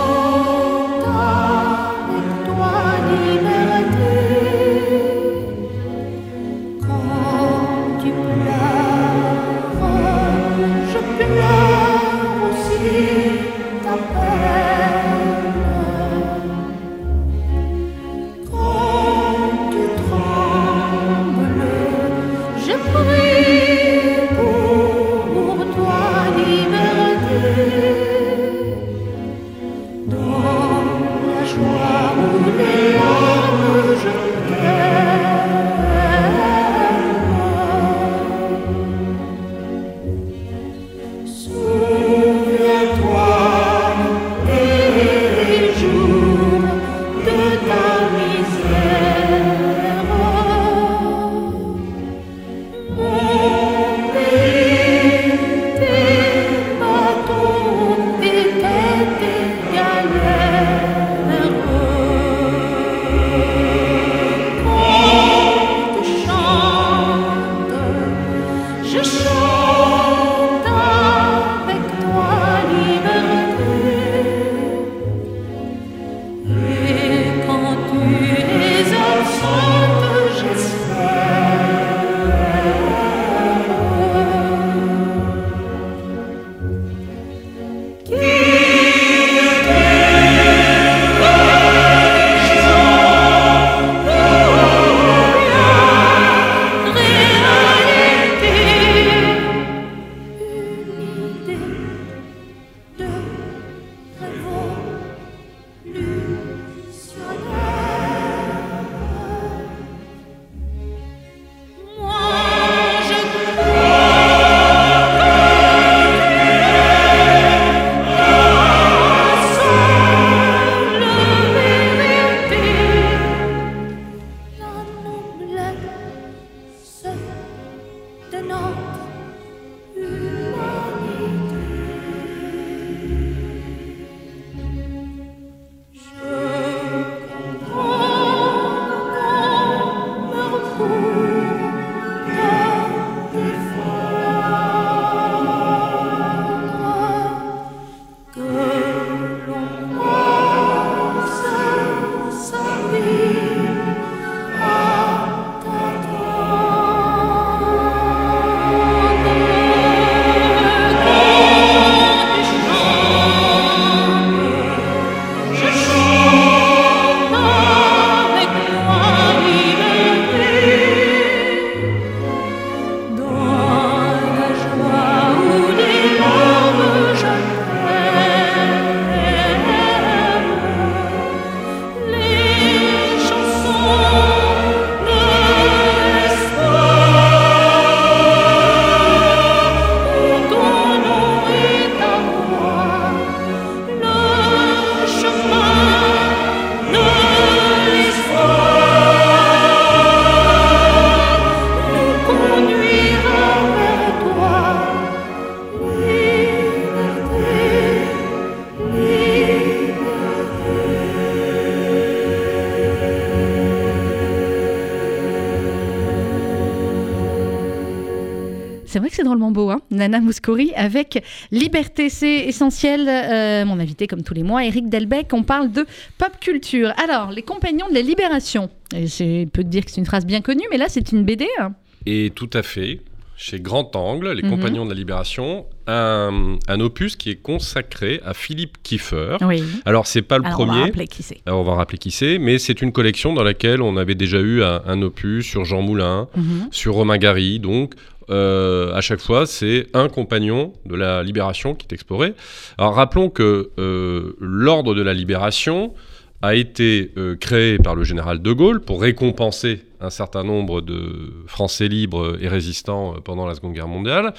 Nana 220.01 220.19
Mouskouri 220.19 220.71
avec 220.75 221.23
Liberté, 221.51 222.09
c'est 222.09 222.45
essentiel. 222.47 223.07
Euh, 223.07 223.65
mon 223.65 223.79
invité, 223.79 224.07
comme 224.07 224.23
tous 224.23 224.33
les 224.33 224.43
mois, 224.43 224.65
Eric 224.65 224.89
Delbecq, 224.89 225.31
on 225.33 225.43
parle 225.43 225.71
de 225.71 225.85
pop 226.17 226.31
culture. 226.39 226.91
Alors, 227.03 227.31
les 227.31 227.43
compagnons 227.43 227.87
de 227.89 227.93
la 227.93 228.01
libération. 228.01 228.69
Et 228.95 229.05
Je 229.07 229.45
peux 229.45 229.63
te 229.63 229.67
dire 229.69 229.85
que 229.85 229.91
c'est 229.91 230.01
une 230.01 230.05
phrase 230.07 230.25
bien 230.25 230.41
connue, 230.41 230.65
mais 230.71 230.77
là, 230.77 230.85
c'est 230.89 231.11
une 231.11 231.23
BD. 231.23 231.45
hein. 231.59 231.73
Et 232.07 232.31
tout 232.33 232.49
à 232.53 232.63
fait, 232.63 233.01
chez 233.37 233.59
Grand 233.59 233.95
Angle, 233.95 234.31
Les 234.33 234.41
Mhm. 234.43 234.49
Compagnons 234.49 234.85
de 234.85 234.89
la 234.89 234.95
Libération, 234.95 235.65
un, 235.87 236.57
un 236.67 236.79
opus 236.79 237.15
qui 237.15 237.29
est 237.31 237.35
consacré 237.41 238.21
à 238.25 238.33
Philippe 238.33 238.77
Kiefer. 238.83 239.37
Oui. 239.41 239.63
Alors, 239.85 240.07
c'est 240.07 240.21
pas 240.21 240.37
le 240.37 240.45
Alors, 240.45 240.59
on 240.59 240.65
va 240.65 240.71
premier. 240.73 240.85
rappeler 240.85 241.07
qui 241.07 241.21
c'est. 241.23 241.39
On 241.47 241.63
va 241.63 241.75
rappeler 241.75 241.97
qui 241.97 242.11
c'est, 242.11 242.37
mais 242.39 242.57
c'est 242.59 242.81
une 242.81 242.91
collection 242.91 243.33
dans 243.33 243.43
laquelle 243.43 243.81
on 243.81 243.97
avait 243.97 244.15
déjà 244.15 244.39
eu 244.39 244.63
un, 244.63 244.81
un 244.85 245.01
opus 245.01 245.45
sur 245.45 245.65
Jean 245.65 245.81
Moulin, 245.81 246.27
Mhm. 246.35 246.67
sur 246.71 246.93
Romain 246.95 247.17
Gary. 247.17 247.59
Donc, 247.59 247.93
euh, 248.29 248.93
à 248.93 249.01
chaque 249.01 249.19
fois, 249.19 249.45
c'est 249.45 249.87
un 249.93 250.09
compagnon 250.09 250.73
de 250.85 250.95
la 250.95 251.23
Libération 251.23 251.75
qui 251.75 251.87
est 251.89 251.93
exploré. 251.93 252.33
Alors, 252.77 252.95
rappelons 252.95 253.29
que 253.29 253.71
euh, 253.79 254.35
l'ordre 254.39 254.93
de 254.93 255.01
la 255.01 255.13
Libération 255.13 255.93
a 256.41 256.55
été 256.55 257.11
euh, 257.17 257.35
créé 257.35 257.77
par 257.77 257.93
le 257.93 258.03
général 258.03 258.41
de 258.41 258.51
Gaulle 258.51 258.81
pour 258.81 259.01
récompenser 259.01 259.83
un 259.99 260.09
certain 260.09 260.43
nombre 260.43 260.81
de 260.81 261.33
Français 261.45 261.87
libres 261.87 262.35
et 262.41 262.47
résistants 262.47 263.15
pendant 263.23 263.45
la 263.45 263.53
Seconde 263.53 263.73
Guerre 263.73 263.87
mondiale. 263.87 264.33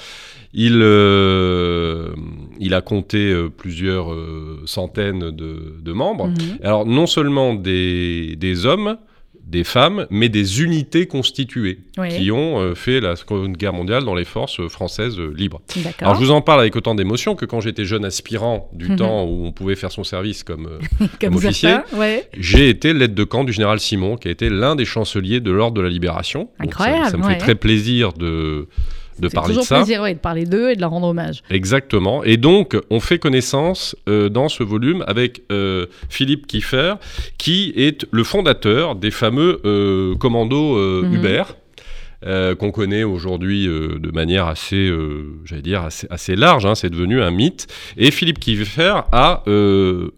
Il, 0.52 0.80
euh, 0.82 2.08
il 2.58 2.74
a 2.74 2.80
compté 2.80 3.32
plusieurs 3.56 4.08
centaines 4.66 5.30
de, 5.30 5.76
de 5.80 5.92
membres. 5.92 6.26
Mhm. 6.28 6.58
Alors, 6.64 6.84
non 6.86 7.06
seulement 7.06 7.54
des, 7.54 8.34
des 8.36 8.66
hommes, 8.66 8.96
des 9.46 9.64
femmes, 9.64 10.06
mais 10.08 10.28
des 10.30 10.62
unités 10.62 11.06
constituées 11.06 11.80
Oui. 11.98 12.08
qui 12.08 12.30
ont 12.30 12.58
euh, 12.60 12.74
fait 12.74 13.00
la 13.00 13.16
Seconde 13.16 13.56
Guerre 13.56 13.72
mondiale 13.74 14.04
dans 14.04 14.14
les 14.14 14.24
forces 14.24 14.60
euh, 14.60 14.68
françaises 14.68 15.18
euh, 15.18 15.32
libres. 15.36 15.60
Alors, 16.00 16.14
je 16.14 16.20
vous 16.20 16.30
en 16.30 16.40
parle 16.40 16.60
avec 16.60 16.74
autant 16.76 16.94
d'émotion 16.94 17.34
que 17.34 17.44
quand 17.44 17.60
j'étais 17.60 17.84
jeune 17.84 18.04
aspirant 18.04 18.70
du 18.72 18.88
Mhm. 18.90 18.96
temps 18.96 19.24
où 19.24 19.44
on 19.44 19.52
pouvait 19.52 19.74
faire 19.76 19.92
son 19.92 20.04
service 20.04 20.42
comme, 20.42 20.66
euh, 21.00 21.06
Comme 21.20 21.36
officier. 21.36 21.74
ouais. 21.94 22.28
j'ai 22.38 22.68
été 22.70 22.94
l'aide 22.94 23.14
de 23.14 23.24
camp 23.24 23.44
du 23.44 23.52
général 23.52 23.78
Simon, 23.80 24.16
qui 24.16 24.28
a 24.28 24.30
été 24.30 24.48
l'un 24.48 24.74
des 24.74 24.84
chanceliers 24.86 25.40
de 25.40 25.50
l'Ordre 25.50 25.76
de 25.76 25.82
la 25.82 25.90
Libération. 25.90 26.48
Donc, 26.60 26.74
ça- 26.74 26.84
Incroyable, 26.84 27.10
ça, 27.10 27.16
me 27.18 27.24
ouais. 27.24 27.32
fait 27.34 27.38
très 27.38 27.54
plaisir 27.54 28.12
de, 28.14 28.68
de 29.22 29.28
C'est 29.28 29.34
parler 29.34 29.48
de 29.50 29.60
toujours 29.60 29.66
ça. 29.66 29.76
plaisir 29.76 30.02
ouais, 30.02 30.12
de 30.14 30.18
parler 30.18 30.44
d'eux 30.44 30.70
et 30.70 30.76
de 30.76 30.80
leur 30.80 30.90
rendre 30.90 31.06
hommage. 31.08 31.42
Exactement. 31.48 32.22
Et 32.24 32.36
donc, 32.36 32.76
on 32.90 33.00
fait 33.00 33.18
connaissance 33.18 33.96
euh, 34.08 34.28
dans 34.28 34.48
ce 34.50 34.62
volume 34.62 35.02
avec 35.06 35.42
euh, 35.50 35.86
Philippe 36.10 36.46
Kiefer, 36.46 36.94
qui 37.38 37.72
est 37.76 38.04
le 38.10 38.24
fondateur 38.24 38.96
des 38.96 39.10
fameux 39.10 39.60
euh, 39.64 40.14
commandos 40.16 40.76
Mhm. 41.02 41.14
Uber. 41.14 41.42
euh, 42.24 42.54
qu'on 42.54 42.70
connaît 42.70 43.02
aujourd'hui 43.02 43.66
euh, 43.66 43.98
de 43.98 44.12
manière 44.12 44.46
assez, 44.46 44.76
euh, 44.88 45.24
j'allais 45.44 45.60
dire, 45.62 45.82
assez, 45.82 46.06
assez 46.08 46.36
large, 46.36 46.64
hein, 46.66 46.76
c'est 46.76 46.88
devenu 46.88 47.20
un 47.20 47.32
mythe. 47.32 47.66
Et 47.96 48.12
Philippe 48.12 48.38
Kiefer 48.38 48.94
a 49.10 49.42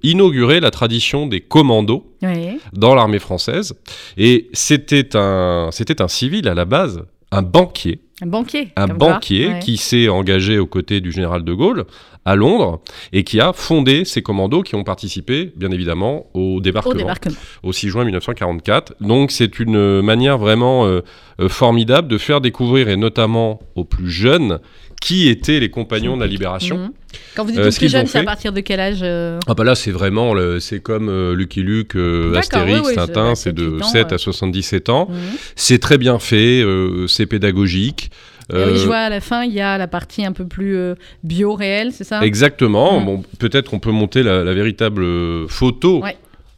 inauguré 0.02 0.60
la 0.60 0.70
tradition 0.70 1.26
des 1.26 1.40
commandos 1.40 2.06
Oui. 2.22 2.58
dans 2.74 2.94
l'armée 2.94 3.18
française. 3.18 3.74
Et 4.18 4.48
c'était 4.52 5.16
un, 5.16 5.70
c'était 5.72 6.02
un 6.02 6.08
civil 6.08 6.46
à 6.48 6.52
la 6.54 6.66
base, 6.66 7.02
un 7.30 7.40
banquier, 7.42 8.00
Un 8.22 8.26
banquier. 8.26 8.68
un 8.76 8.86
comme 8.86 8.98
quoi. 8.98 9.12
banquier 9.14 9.48
Ouais. 9.48 9.58
qui 9.60 9.76
s'est 9.76 10.08
engagé 10.08 10.58
aux 10.58 10.66
côtés 10.66 11.00
du 11.00 11.10
général 11.10 11.42
de 11.44 11.52
Gaulle 11.52 11.84
à 12.24 12.36
Londres 12.36 12.80
et 13.12 13.22
qui 13.24 13.40
a 13.40 13.52
fondé 13.52 14.04
ces 14.04 14.22
commandos 14.22 14.62
qui 14.62 14.76
ont 14.76 14.84
participé, 14.84 15.52
bien 15.56 15.70
évidemment, 15.72 16.26
au 16.32 16.60
débarquement, 16.60 16.92
Au 16.94 16.96
débarquement. 16.96 17.34
au 17.64 17.72
6 17.72 17.88
juin 17.88 18.04
1944. 18.04 18.94
Donc 19.00 19.30
c'est 19.30 19.58
une 19.58 20.00
manière 20.00 20.38
vraiment 20.38 20.86
euh, 20.86 21.00
euh, 21.40 21.48
formidable 21.48 22.08
de 22.08 22.16
faire 22.16 22.40
découvrir, 22.40 22.88
et 22.88 22.96
notamment 22.96 23.60
aux 23.74 23.84
plus 23.84 24.10
jeunes, 24.10 24.60
qui 25.04 25.28
étaient 25.28 25.60
les 25.60 25.68
compagnons 25.68 26.16
de 26.16 26.22
la 26.22 26.26
libération. 26.26 26.78
Mhm. 26.78 26.90
Quand 27.36 27.44
vous 27.44 27.50
dites 27.50 27.60
Euh, 27.60 27.70
plus 27.70 27.90
jeune, 27.90 28.06
c'est 28.06 28.20
à 28.20 28.22
partir 28.24 28.54
de 28.54 28.60
quel 28.60 28.80
âge 28.80 29.00
euh, 29.02 29.38
Ah 29.46 29.52
bah 29.52 29.62
là 29.62 29.74
c'est 29.74 29.90
vraiment, 29.90 30.34
c'est 30.60 30.80
comme 30.80 31.10
euh, 31.10 31.34
Lucky 31.34 31.60
Luke, 31.62 31.94
euh, 31.94 32.34
Astérix, 32.34 32.80
oui, 32.80 32.86
oui, 32.86 32.92
je- 32.92 32.94
Tintin, 32.96 33.34
c'est 33.34 33.52
de 33.52 33.78
7-8 33.78 33.82
ans, 33.82 33.86
7 33.86 34.06
ouais. 34.08 34.14
à 34.14 34.18
77 34.18 34.88
ans. 34.88 35.06
Mhm. 35.10 35.16
C'est 35.56 35.78
très 35.78 35.98
bien 35.98 36.18
fait, 36.18 36.64
c'est 37.06 37.26
pédagogique. 37.26 38.10
Euh, 38.52 38.76
je 38.76 38.86
vois 38.86 38.96
à 38.96 39.08
la 39.10 39.20
fin, 39.20 39.44
il 39.44 39.52
y 39.52 39.60
a 39.60 39.76
la 39.76 39.88
partie 39.88 40.24
un 40.24 40.32
peu 40.32 40.46
plus 40.46 40.74
euh, 40.76 40.94
bio-réelle, 41.22 41.92
c'est 41.92 42.04
ça? 42.04 42.24
Exactement. 42.24 43.00
Mm. 43.00 43.04
Bon, 43.04 43.22
peut-être 43.38 43.74
on 43.74 43.78
peut 43.80 43.90
monter 43.90 44.22
la, 44.22 44.42
la 44.42 44.54
véritable 44.54 45.04
photo. 45.48 46.02
Ouais. 46.02 46.16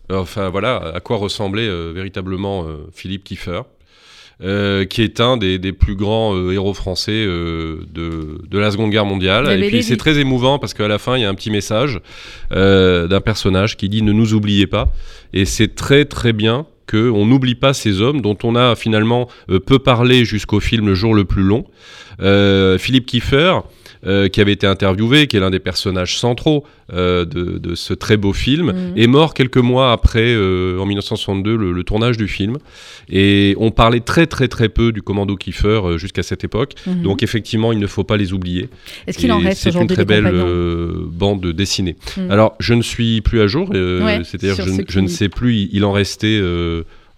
Enfin 0.08 0.50
voilà, 0.50 0.92
à 0.94 1.00
quoi 1.00 1.16
ressemblait 1.16 1.66
euh, 1.68 1.90
véritablement 1.92 2.64
Philippe 2.94 3.24
Kiefer, 3.24 3.62
euh, 4.42 4.84
qui 4.84 5.00
est 5.00 5.20
un 5.20 5.38
des, 5.38 5.58
des 5.58 5.72
plus 5.72 5.94
grands 5.94 6.36
euh, 6.36 6.52
héros 6.52 6.74
français 6.74 7.24
euh, 7.26 7.78
de, 7.90 8.38
de 8.46 8.58
la 8.58 8.70
Seconde 8.70 8.90
Guerre 8.90 9.06
mondiale. 9.06 9.44
Vous 9.44 9.50
Et 9.50 9.54
avez 9.54 9.68
puis 9.68 9.82
c'est 9.82 9.96
très 9.96 10.18
émouvant 10.18 10.58
parce 10.58 10.74
qu'à 10.74 10.88
la 10.88 10.98
fin 10.98 11.16
il 11.16 11.22
y 11.22 11.24
a 11.24 11.30
un 11.30 11.34
petit 11.34 11.50
message 11.50 12.00
d'un 12.50 13.20
personnage 13.24 13.78
qui 13.78 13.88
dit 13.88 14.02
ne 14.02 14.12
nous 14.12 14.34
oubliez 14.34 14.66
pas. 14.66 14.92
Et 15.32 15.46
c'est 15.46 15.74
très 15.74 16.04
très 16.04 16.34
bien 16.34 16.66
qu'on 16.86 17.24
n'oublie 17.24 17.54
pas 17.54 17.72
ces 17.72 18.02
hommes 18.02 18.20
dont 18.20 18.36
on 18.44 18.56
a 18.56 18.76
finalement 18.76 19.26
peu 19.64 19.78
parlé 19.78 20.26
jusqu'au 20.26 20.60
film 20.60 20.86
Le 20.86 20.94
jour 20.94 21.14
le 21.14 21.24
plus 21.24 21.42
long. 21.42 21.64
Philippe 22.78 23.06
Kiefer, 23.06 23.60
euh, 24.06 24.28
qui 24.28 24.40
avait 24.40 24.52
été 24.52 24.66
interviewé, 24.66 25.26
qui 25.26 25.36
est 25.36 25.40
l'un 25.40 25.50
des 25.50 25.58
personnages 25.60 26.18
centraux 26.18 26.64
euh, 26.92 27.24
de, 27.24 27.58
de 27.58 27.74
ce 27.74 27.94
très 27.94 28.16
beau 28.16 28.32
film, 28.32 28.66
Mhm. 28.72 28.92
est 28.96 29.06
mort 29.06 29.34
quelques 29.34 29.56
mois 29.56 29.92
après, 29.92 30.24
euh, 30.34 30.78
en 30.78 30.86
1962, 30.86 31.56
le, 31.56 31.72
le 31.72 31.84
tournage 31.84 32.16
du 32.16 32.28
film. 32.28 32.58
Et 33.08 33.54
on 33.58 33.70
parlait 33.70 34.00
très 34.00 34.26
très 34.26 34.48
très 34.48 34.68
peu 34.68 34.92
du 34.92 35.02
commando 35.02 35.36
Kiefer 35.36 35.80
jusqu'à 35.96 36.22
cette 36.22 36.44
époque. 36.44 36.72
Mhm. 36.86 37.02
Donc 37.02 37.22
effectivement, 37.22 37.72
il 37.72 37.78
ne 37.78 37.86
faut 37.86 38.04
pas 38.04 38.16
les 38.16 38.32
oublier. 38.32 38.68
Est-ce 39.06 39.18
qu'il 39.18 39.32
en 39.32 39.38
reste 39.38 39.62
C'est 39.62 39.74
une 39.74 39.86
très 39.86 40.04
belle 40.04 40.32
bande 41.10 41.46
dessinée. 41.46 41.96
Mhm. 42.16 42.30
Alors, 42.30 42.54
je 42.60 42.74
ne 42.74 42.82
suis 42.82 43.20
plus 43.20 43.40
à 43.40 43.46
jour, 43.46 43.70
Ouais, 43.70 44.20
c'est-à-dire 44.24 44.54
je, 44.64 44.70
ne- 44.70 44.84
je 44.88 45.00
ne 45.00 45.08
sais 45.08 45.28
plus, 45.28 45.68
il, 45.72 45.84
en 45.84 45.92
restait 45.92 46.40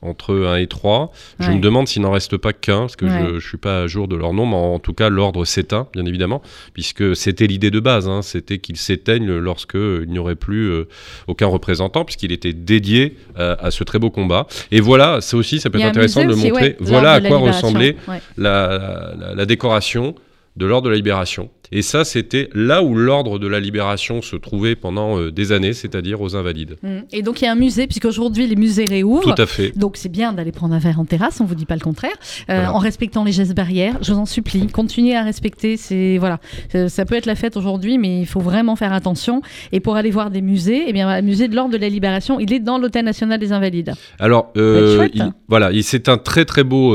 entre 0.01 0.35
1 0.47 0.57
et 0.59 0.67
3. 0.67 1.11
Je 1.41 1.49
Ouais. 1.49 1.57
me 1.57 1.61
demande 1.61 1.89
s'il 1.89 2.03
n'en 2.03 2.11
reste 2.13 2.37
pas 2.37 2.53
qu'un, 2.53 2.81
parce 2.81 2.97
que 2.97 3.05
Ouais. 3.05 3.27
je 3.29 3.35
ne 3.35 3.41
suis 3.41 3.57
pas 3.59 3.83
à 3.83 3.87
jour 3.87 4.07
de 4.09 4.15
leur 4.17 4.33
nom, 4.33 4.47
mais 4.47 4.55
en 4.57 4.79
tout 4.79 4.93
cas, 4.93 5.09
l'ordre 5.09 5.45
s'éteint, 5.45 5.89
bien 5.93 6.05
évidemment, 6.07 6.41
puisque 6.73 7.17
c'était 7.17 7.47
l'idée 7.47 7.71
de 7.71 7.81
base, 7.81 8.09
hein, 8.09 8.23
c'était 8.23 8.59
qu'il 8.59 8.77
s'éteigne 8.77 9.27
lorsque 9.39 9.75
euh, 9.77 10.05
n'y 10.07 10.19
aurait 10.19 10.37
plus 10.37 10.71
euh, 10.71 10.85
aucun 11.27 11.47
représentant, 11.47 12.05
puisqu'il 12.05 12.31
était 12.33 12.53
dédié 12.53 13.17
à, 13.37 13.53
à 13.67 13.71
ce 13.71 13.83
très 13.85 13.99
beau 13.99 14.11
combat. 14.11 14.47
Et 14.71 14.81
voilà, 14.81 15.21
ça 15.21 15.37
aussi, 15.37 15.59
ça 15.61 15.69
peut 15.71 15.79
être 15.79 15.87
intéressant 15.87 16.25
de 16.25 16.33
aussi, 16.33 16.49
montrer, 16.51 16.63
ouais, 16.65 16.77
voilà 16.81 17.13
à 17.15 17.21
quoi 17.21 17.39
ressemblait 17.39 17.97
la- 18.37 19.15
la 19.35 19.47
décoration 19.47 20.15
de 20.57 20.67
l'ordre 20.67 20.87
de 20.87 20.91
la 20.91 20.97
libération. 20.97 21.51
Et 21.71 21.83
ça, 21.83 22.05
c'était 22.05 22.49
là 22.55 22.83
où 22.83 22.95
l'ordre 22.95 23.39
de 23.39 23.47
la 23.47 23.61
libération 23.61 24.23
se 24.23 24.37
trouvait 24.37 24.75
pendant 24.75 25.19
euh, 25.19 25.31
des 25.31 25.53
années, 25.53 25.75
c'est-à-dire 25.75 26.23
aux 26.23 26.35
invalides. 26.35 26.77
Mhm. 26.83 27.05
Et 27.13 27.21
donc 27.21 27.43
il 27.43 27.45
y 27.45 27.47
a 27.47 27.53
un 27.53 27.57
musée, 27.57 27.87
puisqu'aujourd'hui 27.87 28.47
les 28.47 28.57
musées 28.57 28.87
réouvrent. 28.87 29.35
Tout 29.35 29.43
à 29.43 29.45
fait. 29.47 29.77
Donc 29.79 29.99
c'est 29.99 30.09
bien 30.09 30.33
d'aller 30.33 30.51
prendre 30.51 30.75
un 30.75 30.79
verre 30.79 30.99
en 30.99 31.05
terrasse, 31.05 31.43
on 31.43 31.45
vous 31.45 31.55
dit 31.55 31.67
pas 31.67 31.75
le 31.75 31.83
contraire, 31.83 32.11
euh, 32.49 32.55
Voilà. 32.55 32.75
en 32.75 32.79
respectant 32.79 33.23
les 33.23 33.33
gestes 33.33 33.55
barrières. 33.55 33.99
Je 34.01 34.13
vous 34.15 34.19
en 34.19 34.25
supplie, 34.25 34.67
continuez 34.69 35.15
à 35.15 35.23
respecter. 35.23 35.77
C'est 35.77 36.17
voilà, 36.19 36.41
Euh, 36.75 36.89
ça 36.89 37.05
peut 37.05 37.15
être 37.17 37.27
la 37.27 37.35
fête 37.35 37.57
aujourd'hui, 37.59 37.99
mais 37.99 38.21
il 38.21 38.27
faut 38.27 38.41
vraiment 38.41 38.75
faire 38.75 38.95
attention. 38.95 39.43
Et 39.71 39.81
pour 39.81 39.97
aller 39.97 40.11
voir 40.11 40.31
des 40.31 40.41
musées, 40.41 40.85
eh 40.87 40.93
bien 40.95 41.15
le 41.21 41.23
musée 41.23 41.49
de 41.49 41.55
l'ordre 41.55 41.73
de 41.73 41.79
la 41.79 41.91
libération, 41.91 42.41
il 42.41 42.51
est 42.55 42.61
dans 42.61 42.79
l'hôtel 42.79 43.05
national 43.05 43.39
des 43.39 43.53
Invalides. 43.53 43.93
Alors, 44.19 44.51
euh, 44.57 45.07
il- 45.13 45.33
voilà, 45.49 45.71
il- 45.71 45.85
c'est 45.85 46.09
un 46.09 46.17
très 46.17 46.47
très 46.47 46.65
beau 46.65 46.95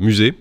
musée. 0.00 0.32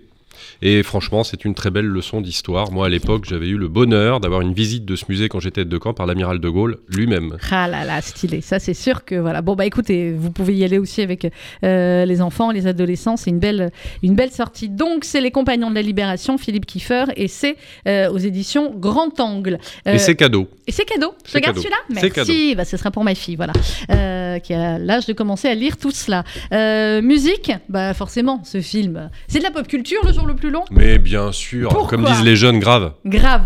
Et 0.63 0.83
franchement, 0.83 1.23
c'est 1.23 1.43
une 1.43 1.55
très 1.55 1.71
belle 1.71 1.85
leçon 1.87 2.21
d'histoire. 2.21 2.71
Moi, 2.71 2.85
à 2.85 2.89
l'époque, 2.89 3.25
j'avais 3.27 3.47
eu 3.47 3.57
le 3.57 3.67
bonheur 3.67 4.19
d'avoir 4.19 4.41
une 4.41 4.53
visite 4.53 4.85
de 4.85 4.95
ce 4.95 5.05
musée 5.09 5.27
quand 5.27 5.39
j'étais 5.39 5.65
de 5.65 5.77
camp 5.77 5.93
par 5.95 6.05
l'amiral 6.05 6.39
de 6.39 6.49
Gaulle 6.49 6.77
lui-même. 6.87 7.37
Ah 7.49 7.67
là 7.67 7.83
là, 7.83 7.99
stylé. 8.01 8.41
Ça, 8.41 8.59
c'est 8.59 8.75
sûr 8.75 9.03
que 9.03 9.15
voilà. 9.15 9.41
Bon, 9.41 9.55
bah 9.55 9.65
écoutez, 9.65 10.11
vous 10.11 10.29
pouvez 10.29 10.53
y 10.55 10.63
aller 10.63 10.77
aussi 10.77 11.01
avec 11.01 11.27
euh, 11.63 12.05
les 12.05 12.21
enfants, 12.21 12.51
les 12.51 12.67
adolescents. 12.67 13.17
C'est 13.17 13.31
une 13.31 13.39
belle, 13.39 13.71
une 14.03 14.13
belle 14.13 14.29
sortie. 14.31 14.69
Donc, 14.69 15.03
c'est 15.03 15.19
Les 15.21 15.31
Compagnons 15.31 15.71
de 15.71 15.75
la 15.75 15.81
Libération, 15.81 16.37
Philippe 16.37 16.67
Kiefer, 16.67 17.05
et 17.15 17.27
c'est 17.27 17.55
euh, 17.87 18.11
aux 18.11 18.19
éditions 18.19 18.71
Grand 18.75 19.19
Angle. 19.19 19.57
Euh, 19.87 19.93
Et 19.93 19.97
c'est 19.99 20.15
cadeau. 20.15 20.47
et 20.67 20.71
c'est 20.71 20.85
cadeau. 20.85 21.15
Je 21.25 21.33
regarde 21.33 21.57
celui-là 21.57 21.77
Merci. 21.89 22.53
Bah, 22.55 22.65
ce 22.65 22.77
sera 22.77 22.91
pour 22.91 23.03
ma 23.03 23.15
fille, 23.15 23.35
voilà, 23.35 23.53
euh, 23.91 24.37
qui 24.39 24.53
a 24.53 24.77
l'âge 24.77 25.07
de 25.07 25.13
commencer 25.13 25.47
à 25.47 25.55
lire 25.55 25.77
tout 25.77 25.91
cela. 25.91 26.23
Euh, 26.53 27.01
musique, 27.01 27.51
bah 27.67 27.93
forcément, 27.95 28.41
ce 28.43 28.61
film, 28.61 29.09
c'est 29.27 29.39
de 29.39 29.43
la 29.43 29.51
pop 29.51 29.67
culture 29.67 30.01
le 30.05 30.13
jour 30.13 30.27
le 30.27 30.35
plus 30.35 30.50
long. 30.51 30.63
Mais 30.71 30.97
bien 30.99 31.31
sûr, 31.31 31.69
Pourquoi 31.69 31.97
comme 31.97 32.05
disent 32.05 32.23
les 32.23 32.35
jeunes, 32.35 32.59
grave. 32.59 32.93
Grave. 33.05 33.43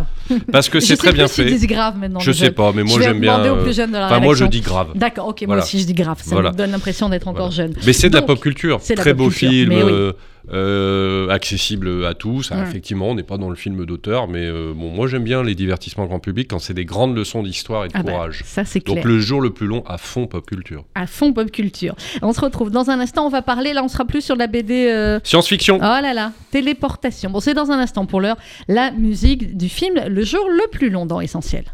Parce 0.52 0.70
que 0.70 0.80
c'est 0.80 0.98
très 0.98 1.12
bien 1.14 1.28
fait. 1.28 1.46
disent 1.46 1.68
grave 1.68 1.98
maintenant. 1.98 2.20
Je 2.20 2.32
sais 2.32 2.46
jeunes. 2.46 2.54
pas, 2.54 2.72
mais 2.76 2.84
moi 2.84 3.00
j'aime 3.02 3.20
bien. 3.20 3.40
aux 3.44 3.58
euh, 3.58 3.64
plus 3.64 3.76
jeunes 3.76 3.92
de 3.92 3.98
la 3.98 4.08
Enfin, 4.08 4.20
moi 4.20 4.36
je 4.36 4.46
dis 4.46 4.62
grave. 4.62 4.90
D'accord, 4.96 5.28
ok, 5.28 5.44
moi 5.48 5.58
aussi 5.58 5.80
je 5.80 5.86
dis 5.86 5.94
grave, 5.94 6.18
ça 6.22 6.32
Voilà. 6.36 6.52
me 6.52 6.56
donne 6.58 6.72
l'impression 6.72 7.08
d'être 7.10 7.28
encore 7.28 7.52
Voilà. 7.52 7.70
jeune. 7.70 7.74
Mais 7.86 7.94
c'est 7.94 8.10
de 8.10 8.16
la 8.16 8.22
pop 8.24 8.40
culture. 8.40 8.80
c'est 8.82 8.96
Très 8.96 9.14
beau 9.14 9.30
culture, 9.30 9.50
film. 9.50 10.14
Euh, 10.54 11.30
accessible 11.30 12.06
à 12.06 12.14
tous. 12.14 12.50
Ah, 12.52 12.56
Ouais. 12.58 12.64
Effectivement, 12.64 13.10
on 13.10 13.16
n'est 13.16 13.24
pas 13.24 13.38
dans 13.38 13.50
le 13.50 13.56
film 13.56 13.86
d'auteur, 13.86 14.28
mais 14.28 14.46
euh, 14.46 14.74
bon, 14.76 14.90
moi 14.90 15.08
j'aime 15.08 15.24
bien 15.24 15.44
les 15.44 15.56
divertissements 15.56 16.06
grand 16.06 16.20
public 16.20 16.48
quand 16.50 16.60
c'est 16.60 16.74
des 16.74 16.86
grandes 16.86 17.16
leçons 17.16 17.44
d'histoire 17.44 17.86
et 17.86 17.88
de 17.90 17.94
Ah 17.96 18.04
bah, 18.04 18.12
courage. 18.14 18.44
ça 18.46 18.66
c'est 18.66 18.82
clair. 18.82 18.96
Donc 18.96 19.06
le 19.06 19.20
jour 19.20 19.42
le 19.42 19.52
plus 19.52 19.68
long 19.68 19.84
à 19.88 19.98
fond 19.98 20.28
pop 20.28 20.46
culture. 20.46 20.86
À 20.96 21.08
fond 21.08 21.34
pop 21.34 21.52
culture. 21.52 21.96
On 22.22 22.34
se 22.34 22.42
retrouve 22.42 22.72
dans 22.72 22.90
un 22.90 23.00
instant. 23.00 23.26
On 23.26 23.30
va 23.30 23.42
parler. 23.42 23.74
Là, 23.74 23.84
on 23.84 23.88
sera 23.88 24.06
plus 24.06 24.22
sur 24.22 24.36
la 24.36 24.48
BD. 24.48 24.88
euh, 24.90 25.20
Science-fiction. 25.24 25.78
Oh 25.78 25.82
là 25.82 26.14
là, 26.14 26.32
téléportation. 26.52 27.30
Bon, 27.30 27.40
c'est 27.40 27.54
dans 27.54 27.72
un 27.72 27.80
instant 27.80 28.06
pour 28.06 28.22
l'heure. 28.22 28.38
La 28.68 28.92
musique 28.92 29.56
du 29.58 29.70
film 29.70 29.96
Le 30.08 30.24
jour 30.24 30.48
le 30.50 30.70
plus 30.72 30.90
long 30.90 31.06
dans 31.06 31.22
Essentiel. 31.22 31.66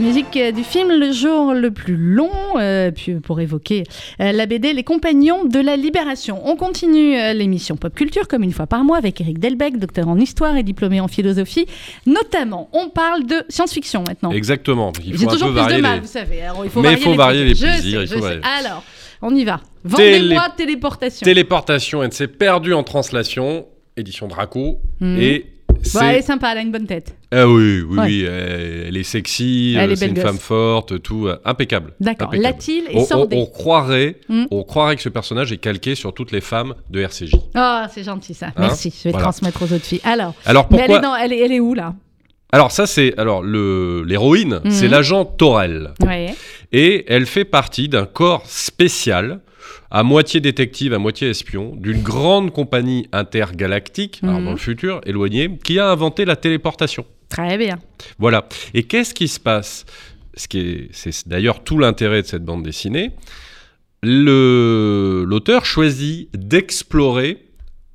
La 0.00 0.06
musique 0.06 0.36
euh, 0.36 0.50
du 0.52 0.64
film 0.64 0.88
Le 0.92 1.12
jour 1.12 1.52
le 1.52 1.70
plus 1.70 1.96
long, 1.96 2.30
euh, 2.56 2.90
puis 2.90 3.14
pour 3.14 3.40
évoquer 3.40 3.84
euh, 4.20 4.32
la 4.32 4.46
BD 4.46 4.72
Les 4.72 4.82
Compagnons 4.82 5.44
de 5.44 5.58
la 5.60 5.76
Libération. 5.76 6.40
On 6.44 6.56
continue 6.56 7.16
euh, 7.18 7.32
l'émission 7.34 7.76
Pop 7.76 7.94
Culture 7.94 8.26
comme 8.26 8.42
une 8.42 8.52
fois 8.52 8.66
par 8.66 8.82
mois 8.82 8.96
avec 8.96 9.20
Eric 9.20 9.38
Delbecq, 9.38 9.78
docteur 9.78 10.08
en 10.08 10.18
histoire 10.18 10.56
et 10.56 10.62
diplômé 10.62 11.00
en 11.00 11.08
philosophie. 11.08 11.66
Notamment, 12.06 12.70
on 12.72 12.88
parle 12.88 13.26
de 13.26 13.36
science-fiction 13.48 14.04
maintenant. 14.08 14.30
Exactement. 14.30 14.92
Il 15.04 15.12
J'ai 15.18 15.24
faut 15.24 15.30
un 15.30 15.32
toujours 15.34 15.48
plus 15.48 15.56
varier 15.56 15.76
de 15.76 15.82
mal, 15.82 15.94
les- 15.96 16.00
vous 16.00 16.06
savez. 16.06 16.42
Alors, 16.42 16.64
il 16.64 16.70
faut 16.70 16.80
Mais 16.80 16.92
il 16.92 16.98
faut 16.98 17.14
varier 17.14 17.44
les 17.44 17.54
plaisirs. 17.54 18.00
Alors, 18.58 18.82
on 19.22 19.34
y 19.34 19.44
va. 19.44 19.60
Télé- 19.96 20.18
Vendez-moi 20.18 20.48
téléportation. 20.56 21.24
Téléportation, 21.24 22.02
elle 22.02 22.12
s'est 22.12 22.26
perdue 22.28 22.72
en 22.72 22.82
translation, 22.82 23.66
édition 23.96 24.28
Draco, 24.28 24.78
Mhm. 25.00 25.20
et. 25.20 25.46
Bon, 25.94 26.00
elle 26.02 26.16
est 26.16 26.22
sympa, 26.22 26.52
elle 26.52 26.58
a 26.58 26.60
une 26.62 26.70
bonne 26.72 26.86
tête. 26.86 27.14
Ah 27.32 27.46
oui, 27.48 27.80
oui, 27.88 27.98
Ouais. 27.98 28.04
oui, 28.06 28.24
elle, 28.24 28.96
est 28.96 29.02
sexy, 29.02 29.74
euh, 29.78 29.88
est 29.88 29.96
c'est 29.96 30.08
une 30.08 30.14
gosse. 30.14 30.24
femme 30.24 30.38
forte, 30.38 31.00
tout, 31.02 31.26
euh, 31.26 31.38
impeccable. 31.44 31.92
D'accord. 32.00 32.28
Impeccable. 32.28 32.42
Latil 32.42 32.84
et 32.90 32.96
On, 32.96 33.00
on- 33.00 33.04
sordé. 33.06 33.36
on 33.36 33.46
croirait, 33.46 34.16
Mhm. 34.28 34.46
on 34.50 34.62
croirait 34.62 34.96
que 34.96 35.02
ce 35.02 35.08
personnage 35.08 35.52
est 35.52 35.58
calqué 35.58 35.94
sur 35.94 36.12
toutes 36.12 36.32
les 36.32 36.40
femmes 36.40 36.74
de 36.90 37.00
RCJ. 37.00 37.32
Ah, 37.54 37.88
c'est 37.92 38.04
gentil 38.04 38.34
ça. 38.34 38.48
Merci. 38.58 38.90
Je 38.96 39.04
vais 39.04 39.08
Hein 39.08 39.12
Voilà. 39.12 39.22
transmettre 39.24 39.62
aux 39.62 39.72
autres 39.72 39.84
filles. 39.84 40.00
Alors, 40.04 40.34
Alors 40.44 40.66
mais 40.70 40.78
elle 40.78 40.84
pourquoi 40.86 40.98
est, 40.98 41.02
dans- 41.02 41.16
elle, 41.16 41.32
est, 41.32 41.38
elle 41.44 41.52
est 41.52 41.60
où 41.60 41.74
là? 41.74 41.94
Alors 42.52 42.72
ça 42.72 42.86
c'est 42.86 43.16
alors 43.16 43.42
le 43.44 44.02
l'héroïne, 44.04 44.60
c'est 44.70 44.88
l'agent 44.88 45.24
Torel 45.24 45.92
Ouais. 46.04 46.34
et 46.72 47.04
elle 47.12 47.26
fait 47.26 47.44
partie 47.44 47.88
d'un 47.88 48.06
corps 48.06 48.42
spécial 48.46 49.40
à 49.90 50.02
moitié 50.02 50.40
détective, 50.40 50.92
à 50.92 50.98
moitié 50.98 51.28
espion, 51.30 51.74
d'une 51.76 52.02
grande 52.02 52.52
compagnie 52.52 53.06
intergalactique, 53.12 54.20
alors 54.22 54.38
Mhm. 54.38 54.44
dans 54.44 54.50
le 54.52 54.56
futur 54.56 55.00
éloigné, 55.06 55.58
qui 55.64 55.78
a 55.78 55.88
inventé 55.90 56.24
la 56.24 56.36
téléportation. 56.36 57.04
Très 57.28 57.56
bien. 57.58 57.78
Voilà. 58.18 58.48
Et 58.74 58.82
qu'est-ce 58.84 59.14
qui 59.14 59.28
se 59.28 59.38
passe? 59.40 59.84
Ce 60.34 60.48
qui 60.48 60.58
est, 60.60 60.88
c'est 60.92 61.28
d'ailleurs 61.28 61.62
tout 61.64 61.78
l'intérêt 61.78 62.22
de 62.22 62.26
cette 62.26 62.44
bande 62.44 62.62
dessinée. 62.62 63.10
Le, 64.02 65.24
l'auteur 65.26 65.64
choisit 65.66 66.28
d'explorer 66.34 67.44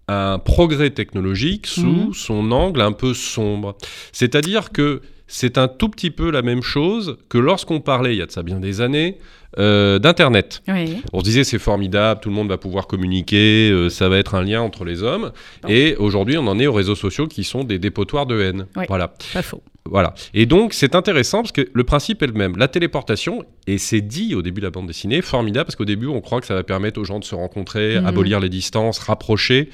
un 0.08 0.38
progrès 0.38 0.92
technologique 0.92 1.66
sous 1.66 1.86
Mhm. 2.08 2.14
son 2.14 2.52
angle 2.52 2.82
un 2.82 2.92
peu 2.92 3.14
sombre. 3.16 3.76
C'est-à-dire 4.12 4.72
que 4.72 5.02
c'est 5.28 5.58
un 5.58 5.68
tout 5.68 5.90
petit 5.90 6.12
peu 6.12 6.30
la 6.32 6.42
même 6.42 6.62
chose 6.62 7.18
que 7.30 7.38
lorsqu'on 7.38 7.80
parlait, 7.80 8.14
il 8.16 8.18
y 8.20 8.22
a 8.22 8.26
de 8.26 8.32
ça 8.32 8.44
bien 8.44 8.60
des 8.60 8.82
années, 8.82 9.18
euh, 9.58 10.00
d'Internet. 10.00 10.62
Oui. 10.68 10.98
On 11.14 11.20
se 11.20 11.24
disait 11.26 11.44
c'est 11.44 11.60
formidable, 11.60 12.20
tout 12.22 12.30
le 12.30 12.36
monde 12.36 12.50
va 12.50 12.58
pouvoir 12.58 12.88
communiquer, 12.88 13.70
euh, 13.72 13.90
ça 13.90 14.10
va 14.10 14.18
être 14.18 14.36
un 14.36 14.44
lien 14.44 14.62
entre 14.62 14.84
les 14.86 15.02
hommes. 15.02 15.32
Non. 15.64 15.70
Et 15.70 15.96
aujourd'hui, 15.96 16.38
on 16.38 16.46
en 16.48 16.60
est 16.60 16.68
aux 16.68 16.74
réseaux 16.74 16.96
sociaux 16.96 17.28
qui 17.28 17.44
sont 17.44 17.64
des 17.64 17.80
dépotoirs 17.80 18.26
de 18.26 18.40
haine. 18.42 18.68
Oui. 18.76 18.86
Voilà. 18.88 19.14
Pas 19.34 19.42
faux. 19.42 19.64
Voilà. 19.88 20.14
Et 20.34 20.46
donc, 20.48 20.74
c'est 20.74 20.96
intéressant 20.96 21.42
parce 21.44 21.52
que 21.52 21.70
le 21.72 21.84
principe 21.84 22.22
est 22.24 22.28
le 22.28 22.34
même. 22.34 22.58
La 22.58 22.68
téléportation, 22.68 23.44
et 23.68 23.78
c'est 23.78 24.02
dit 24.02 24.34
au 24.36 24.42
début 24.42 24.60
de 24.60 24.66
la 24.66 24.72
bande 24.72 24.88
dessinée, 24.88 25.22
formidable 25.22 25.66
parce 25.68 25.76
qu'au 25.76 25.86
début, 25.86 26.08
on 26.08 26.22
croit 26.22 26.42
que 26.42 26.48
ça 26.48 26.56
va 26.56 26.64
permettre 26.64 27.00
aux 27.00 27.06
gens 27.06 27.20
de 27.20 27.24
se 27.24 27.36
rencontrer, 27.36 28.00
Mhm. 28.00 28.06
abolir 28.08 28.40
les 28.40 28.50
distances, 28.50 28.98
rapprocher. 29.00 29.70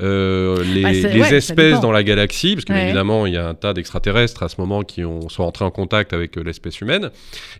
Euh, 0.00 0.62
les, 0.64 0.82
Bah, 0.82 0.90
les 0.92 1.20
ouais, 1.20 1.34
espèces 1.34 1.80
dans 1.80 1.92
la 1.92 2.02
galaxie, 2.02 2.54
parce 2.54 2.64
que 2.64 2.72
Ouais. 2.72 2.84
évidemment 2.84 3.26
il 3.26 3.34
y 3.34 3.36
a 3.36 3.46
un 3.46 3.54
tas 3.54 3.72
d'extraterrestres 3.74 4.42
à 4.42 4.48
ce 4.48 4.56
moment 4.60 4.82
qui 4.82 5.04
ont, 5.04 5.28
sont 5.28 5.44
entrés 5.44 5.64
en 5.64 5.70
contact 5.70 6.12
avec 6.12 6.36
euh, 6.36 6.42
l'espèce 6.42 6.80
humaine. 6.80 7.10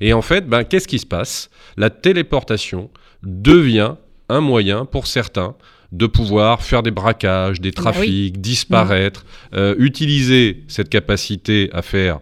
Et 0.00 0.12
en 0.12 0.22
fait, 0.22 0.48
ben, 0.48 0.64
qu'est-ce 0.64 0.88
qui 0.88 0.98
se 0.98 1.06
passe? 1.06 1.48
La 1.76 1.90
téléportation 1.90 2.90
devient 3.22 3.94
un 4.28 4.40
moyen 4.40 4.84
pour 4.84 5.06
certains 5.06 5.54
de 5.92 6.06
pouvoir 6.06 6.62
faire 6.62 6.82
des 6.82 6.90
braquages, 6.90 7.60
des 7.60 7.70
Bah 7.70 7.74
oui. 7.76 7.82
trafics, 7.92 8.40
disparaître, 8.40 9.24
euh, 9.54 9.76
utiliser 9.78 10.64
cette 10.66 10.88
capacité 10.88 11.70
à 11.72 11.82
faire 11.82 12.18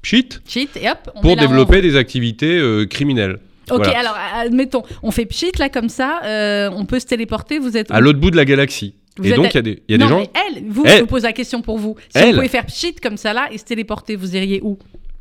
pchit 0.00 0.28
Cheat 0.46 0.76
et 0.76 0.88
hop. 0.88 0.98
On 1.16 1.22
pour 1.22 1.36
développer 1.36 1.80
des 1.82 1.96
activités 1.96 2.56
euh, 2.58 2.86
criminelles. 2.86 3.38
Ok, 3.70 3.78
Voilà. 3.78 3.98
alors 3.98 4.16
admettons, 4.36 4.82
on 5.02 5.10
fait 5.10 5.24
pchit 5.24 5.50
là 5.58 5.70
comme 5.70 5.88
ça, 5.88 6.20
euh, 6.24 6.68
on 6.72 6.84
peut 6.84 7.00
se 7.00 7.06
téléporter, 7.06 7.58
vous 7.58 7.76
êtes 7.76 7.90
À 7.90 8.00
l'autre 8.00 8.18
bout 8.20 8.30
de 8.30 8.36
la 8.36 8.44
galaxie. 8.44 8.94
Vous 9.16 9.26
et 9.28 9.34
donc 9.34 9.46
à- 9.46 9.48
il 9.50 9.54
y 9.54 9.58
a 9.58 9.62
des, 9.62 9.82
y 9.88 9.94
a 9.94 9.98
des 9.98 10.04
non, 10.04 10.08
gens... 10.08 10.18
mais 10.18 10.30
elle, 10.56 10.64
vous, 10.68 10.82
Elle. 10.84 10.96
je 10.96 11.00
vous 11.02 11.06
pose 11.06 11.22
la 11.22 11.32
question 11.32 11.62
pour 11.62 11.78
vous. 11.78 11.96
Si 12.10 12.18
Elle. 12.18 12.30
vous 12.30 12.34
pouvez 12.36 12.48
faire 12.48 12.66
pchit 12.66 12.94
comme 12.96 13.16
ça 13.16 13.32
là 13.32 13.48
et 13.52 13.58
se 13.58 13.64
téléporter, 13.64 14.16
vous 14.16 14.34
iriez 14.34 14.60
où? 14.62 14.78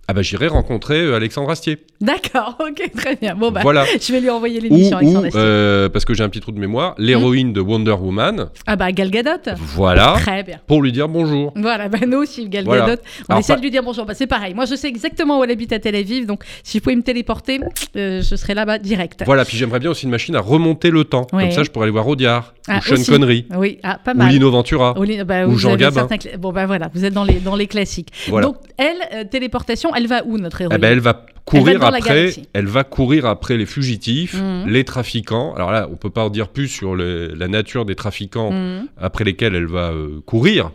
Ah 0.08 0.13
bah 0.13 0.22
j'irai 0.22 0.48
rencontrer 0.48 1.00
euh, 1.00 1.16
Alexandre 1.16 1.50
Astier. 1.50 1.78
D'accord, 2.02 2.58
ok, 2.60 2.92
très 2.98 3.16
bien. 3.16 3.36
Bon 3.36 3.52
bah, 3.52 3.62
voilà. 3.63 3.86
je 3.86 4.12
vais 4.12 4.20
lui 4.20 4.30
envoyer 4.30 4.60
Ou, 4.60 4.63
l'émission 4.63 4.98
ou, 4.98 5.00
Alexandre 5.00 5.26
Astier. 5.28 5.42
euh, 5.42 5.88
parce 5.88 6.04
que 6.04 6.13
j'ai 6.13 6.26
un 6.26 6.30
petit 6.30 6.42
trou 6.42 6.52
de 6.52 6.60
mémoire, 6.60 6.94
l'héroïne 6.98 7.54
de 7.54 7.62
Wonder 7.62 7.92
Woman. 7.94 8.50
Ah 8.68 8.76
bah 8.76 8.92
Gal 8.92 9.10
Gadot. 9.10 9.52
Voilà. 9.58 10.16
Très 10.20 10.44
bien. 10.44 10.60
Pour 10.68 10.82
lui 10.82 10.92
dire 10.92 11.08
bonjour. 11.08 11.54
Voilà, 11.56 11.88
bah 11.88 12.00
nous 12.06 12.18
aussi, 12.18 12.50
Gal 12.50 12.66
Voilà. 12.66 12.86
Gadot. 12.88 13.02
On 13.22 13.32
Alors, 13.32 13.39
essaie 13.39 13.54
pas- 13.54 13.58
de 13.60 13.63
lui 13.63 13.72
dire 13.72 13.82
bonjour. 13.82 14.06
Bah, 14.06 14.13
c'est 14.13 14.28
pareil. 14.28 14.54
Moi, 14.54 14.66
je 14.66 14.76
sais 14.76 14.89
exactement 14.89 15.39
où 15.39 15.44
elle 15.46 15.52
habite 15.52 15.72
à 15.72 15.80
Tel 15.80 15.96
Aviv, 15.96 16.26
donc 16.26 16.44
si 16.63 16.80
je 16.80 16.84
pouvais 16.84 16.98
me 16.98 17.02
téléporter, 17.04 17.62
euh, 17.96 18.22
je 18.22 18.36
serais 18.36 18.56
là-bas 18.56 18.80
direct. 18.80 19.24
Voilà, 19.26 19.46
puis 19.46 19.56
j'aimerais 19.58 19.80
bien 19.80 19.92
aussi 19.92 20.04
une 20.04 20.12
machine 20.12 20.36
à 20.36 20.42
remonter 20.42 20.89
le 20.92 21.06
temps. 21.06 21.28
Ouais. 21.32 21.44
Comme 21.44 21.52
ça, 21.52 21.63
je 21.63 21.70
pourrais 21.72 21.84
aller 21.86 21.94
voir 21.94 22.08
Audiard, 22.10 22.54
Ah, 22.68 22.80
ou 22.80 22.82
Sean 22.82 22.94
aussi. 22.96 23.10
Connery, 23.10 23.46
Oui, 23.56 23.80
ah, 23.84 24.00
pas 24.04 24.13
ou 24.13 24.18
mal. 24.18 24.30
Lino 24.30 24.52
Ventura. 24.52 24.96
Bah, 25.26 25.46
Ou 25.48 25.52
vous 25.52 25.58
Jean 25.60 25.78
Gabin. 25.78 26.06
certains 26.10 26.38
Bon, 26.38 26.52
bah 26.52 26.66
voilà, 26.66 26.89
vous 26.94 27.06
êtes 27.06 27.13
dans 27.13 27.24
les, 27.24 27.36
dans 27.36 27.56
les 27.56 27.68
classiques. 27.68 28.10
Voilà. 28.28 28.48
Donc, 28.48 28.58
elle, 28.78 28.98
euh, 29.13 29.24
téléportation, 29.24 29.92
elle 29.95 30.08
va 30.08 30.23
où, 30.25 30.38
notre 30.38 30.62
héroïne 30.62 30.77
Eh 30.77 30.82
ben, 30.82 30.91
elle 30.91 30.99
va 30.99 31.25
courir 31.45 31.84
après. 31.84 32.34
Elle 32.53 32.67
va 32.67 32.84
courir 32.84 33.25
après 33.25 33.58
les 33.58 33.65
fugitifs, 33.65 34.36
Mhm. 34.41 34.69
les 34.69 34.84
trafiquants. 34.86 35.53
Alors 35.56 35.71
là, 35.71 35.88
on 35.91 35.95
peut 35.95 36.10
pas 36.10 36.23
en 36.23 36.29
dire 36.29 36.47
plus 36.47 36.67
sur 36.69 36.95
le- 36.95 37.34
la 37.36 37.47
nature 37.47 37.86
des 37.86 37.95
trafiquants 37.95 38.51
Mhm. 38.51 38.88
après 38.97 39.23
lesquels 39.25 39.53
elle 39.56 39.67
va 39.67 39.91
euh, 39.91 40.21
courir, 40.25 40.71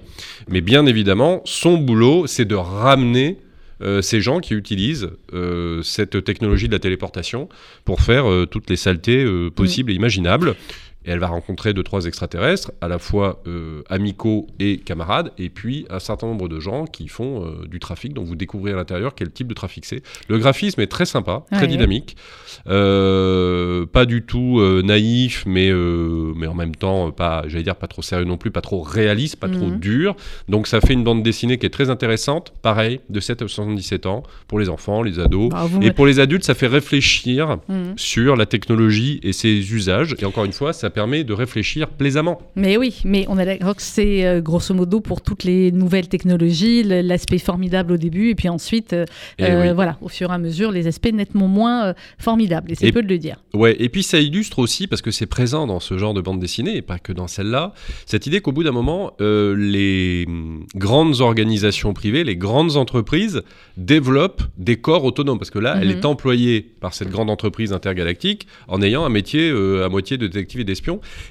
mais 0.49 0.61
bien 0.61 0.85
évidemment, 0.87 1.41
son 1.45 1.79
boulot, 1.79 2.27
c'est 2.27 2.45
de 2.45 2.55
ramener 2.55 3.39
euh, 3.81 4.03
ces 4.03 4.21
gens 4.21 4.41
qui 4.41 4.55
utilisent 4.55 5.09
euh, 5.35 5.83
cette 5.83 6.25
technologie 6.25 6.67
de 6.67 6.73
la 6.73 6.81
téléportation 6.81 7.49
pour 7.85 8.01
faire 8.01 8.29
euh, 8.29 8.45
toutes 8.45 8.69
les 8.71 8.75
saletés 8.77 9.23
euh, 9.25 9.51
possibles 9.51 9.93
et 9.93 9.95
imaginables. 9.95 10.57
Et 11.05 11.11
elle 11.11 11.21
va 11.21 11.29
rencontrer 11.29 11.73
deux, 11.75 11.85
trois 11.85 12.05
extraterrestres, 12.07 12.73
à 12.81 12.89
la 12.89 12.99
fois 12.99 13.41
euh, 13.47 13.83
amicaux 13.89 14.47
et 14.59 14.79
camarades, 14.79 15.33
et 15.39 15.49
puis 15.49 15.87
un 15.91 16.01
certain 16.01 16.27
nombre 16.27 16.49
de 16.49 16.59
gens 16.61 16.85
qui 16.87 17.09
font 17.09 17.45
euh, 17.47 17.67
du 17.67 17.79
trafic. 17.79 18.13
Donc 18.15 18.27
vous 18.27 18.35
découvrez 18.35 18.73
à 18.73 18.77
l'intérieur 18.77 19.15
quel 19.15 19.31
type 19.31 19.47
de 19.47 19.55
trafic 19.55 19.85
c'est. 19.87 20.03
Le 20.29 20.39
graphisme 20.39 20.81
est 20.81 20.87
très 20.89 21.07
sympa, 21.07 21.45
très 21.53 21.63
Ouais. 21.63 21.67
dynamique, 21.69 22.17
Euh, 22.67 23.87
pas 23.87 24.05
du 24.07 24.23
tout 24.23 24.61
naïf, 24.85 25.45
mais, 25.47 25.71
mais 26.37 26.47
en 26.47 26.55
même 26.55 26.75
temps 26.75 27.11
pas, 27.11 27.45
j'allais 27.47 27.65
dire 27.65 27.77
pas 27.77 27.87
trop 27.87 28.03
sérieux 28.03 28.25
non 28.27 28.37
plus, 28.37 28.51
pas 28.51 28.61
trop 28.61 28.81
réaliste, 28.83 29.37
pas 29.37 29.49
trop 29.49 29.67
Mhm. 29.67 29.79
dur. 29.79 30.17
Donc 30.49 30.67
ça 30.67 30.81
fait 30.81 30.93
une 30.93 31.05
bande 31.05 31.23
dessinée 31.23 31.59
qui 31.59 31.67
est 31.67 31.71
très 31.71 31.91
intéressante, 31.91 32.53
pareil, 32.63 33.01
de 33.09 33.21
7 33.21 33.43
à 33.43 33.49
77 33.49 34.07
ans, 34.07 34.23
pour 34.49 34.59
les 34.61 34.69
enfants, 34.69 35.03
les 35.03 35.19
ados. 35.19 35.51
Ah, 35.55 35.67
vous 35.67 35.81
Et 35.83 35.87
me- 35.87 35.93
pour 35.93 36.07
les 36.07 36.21
adultes, 36.21 36.45
ça 36.45 36.55
fait 36.55 36.67
réfléchir 36.67 37.59
Mhm. 37.69 37.95
sur 37.97 38.37
la 38.37 38.47
technologie 38.47 39.21
et 39.23 39.33
ses 39.33 39.73
usages. 39.73 40.15
Et 40.19 40.25
encore 40.25 40.45
une 40.45 40.53
fois, 40.53 40.73
ça 40.73 40.88
permet 40.91 41.25
de 41.25 41.33
réfléchir 41.33 41.89
plaisamment. 41.89 42.41
Mais 42.57 42.77
oui, 42.77 43.01
mais 43.05 43.25
on 43.29 43.39
est 43.39 43.45
d'accord 43.47 43.77
que 43.77 43.83
c'est 43.83 44.25
euh, 44.27 44.41
grosso 44.41 44.75
modo 44.75 45.01
pour 45.01 45.21
toutes 45.21 45.45
les 45.45 45.73
nouvelles 45.73 46.09
technologies, 46.09 46.83
l'aspect 46.83 47.39
formidable 47.39 47.93
au 47.93 47.97
début, 47.97 48.31
et 48.31 48.35
puis 48.35 48.49
ensuite, 48.49 48.93
euh, 48.93 49.05
Et 49.39 49.45
euh, 49.45 49.63
oui. 49.69 49.75
voilà, 49.75 49.97
au 50.01 50.09
fur 50.09 50.31
et 50.31 50.35
à 50.35 50.39
mesure, 50.39 50.71
les 50.73 50.87
aspects 50.87 51.13
nettement 51.13 51.49
moins 51.49 51.95
formidables. 52.19 52.73
Et 52.73 52.75
c'est 52.75 52.93
peu 52.93 53.03
de 53.03 53.09
le 53.09 53.19
dire. 53.19 53.37
Ouais, 53.55 53.77
et 53.79 53.89
puis 53.89 54.03
ça 54.03 54.19
illustre 54.21 54.59
aussi, 54.59 54.87
parce 54.87 55.03
que 55.03 55.11
c'est 55.11 55.27
présent 55.27 55.67
dans 55.67 55.81
ce 55.81 55.97
genre 55.99 56.15
de 56.15 56.21
bande 56.21 56.41
dessinée, 56.41 56.77
et 56.77 56.83
pas 56.83 56.99
que 56.99 57.13
dans 57.13 57.27
celle-là, 57.29 57.73
cette 58.07 58.27
idée 58.27 58.41
qu'au 58.41 58.53
bout 58.53 58.65
d'un 58.65 58.73
moment, 58.73 59.13
les 59.21 60.25
hum, 60.27 60.65
grandes 60.75 61.21
organisations 61.21 61.93
privées, 61.95 62.25
les 62.25 62.37
grandes 62.37 62.77
entreprises 62.77 63.43
développent 63.77 64.43
des 64.57 64.77
corps 64.77 65.05
autonomes. 65.05 65.39
Parce 65.39 65.51
que 65.51 65.59
là, 65.59 65.79
elle 65.81 65.89
Mhm. 65.89 65.99
est 65.99 66.05
employée 66.05 66.67
par 66.81 66.95
cette 66.95 67.11
grande 67.11 67.31
entreprise 67.31 67.73
intergalactique 67.73 68.47
en 68.69 68.83
ayant 68.83 69.05
un 69.05 69.09
métier 69.09 69.51
à 69.85 69.89
moitié 69.89 70.17
de 70.19 70.27
détective 70.27 70.61
et 70.61 70.65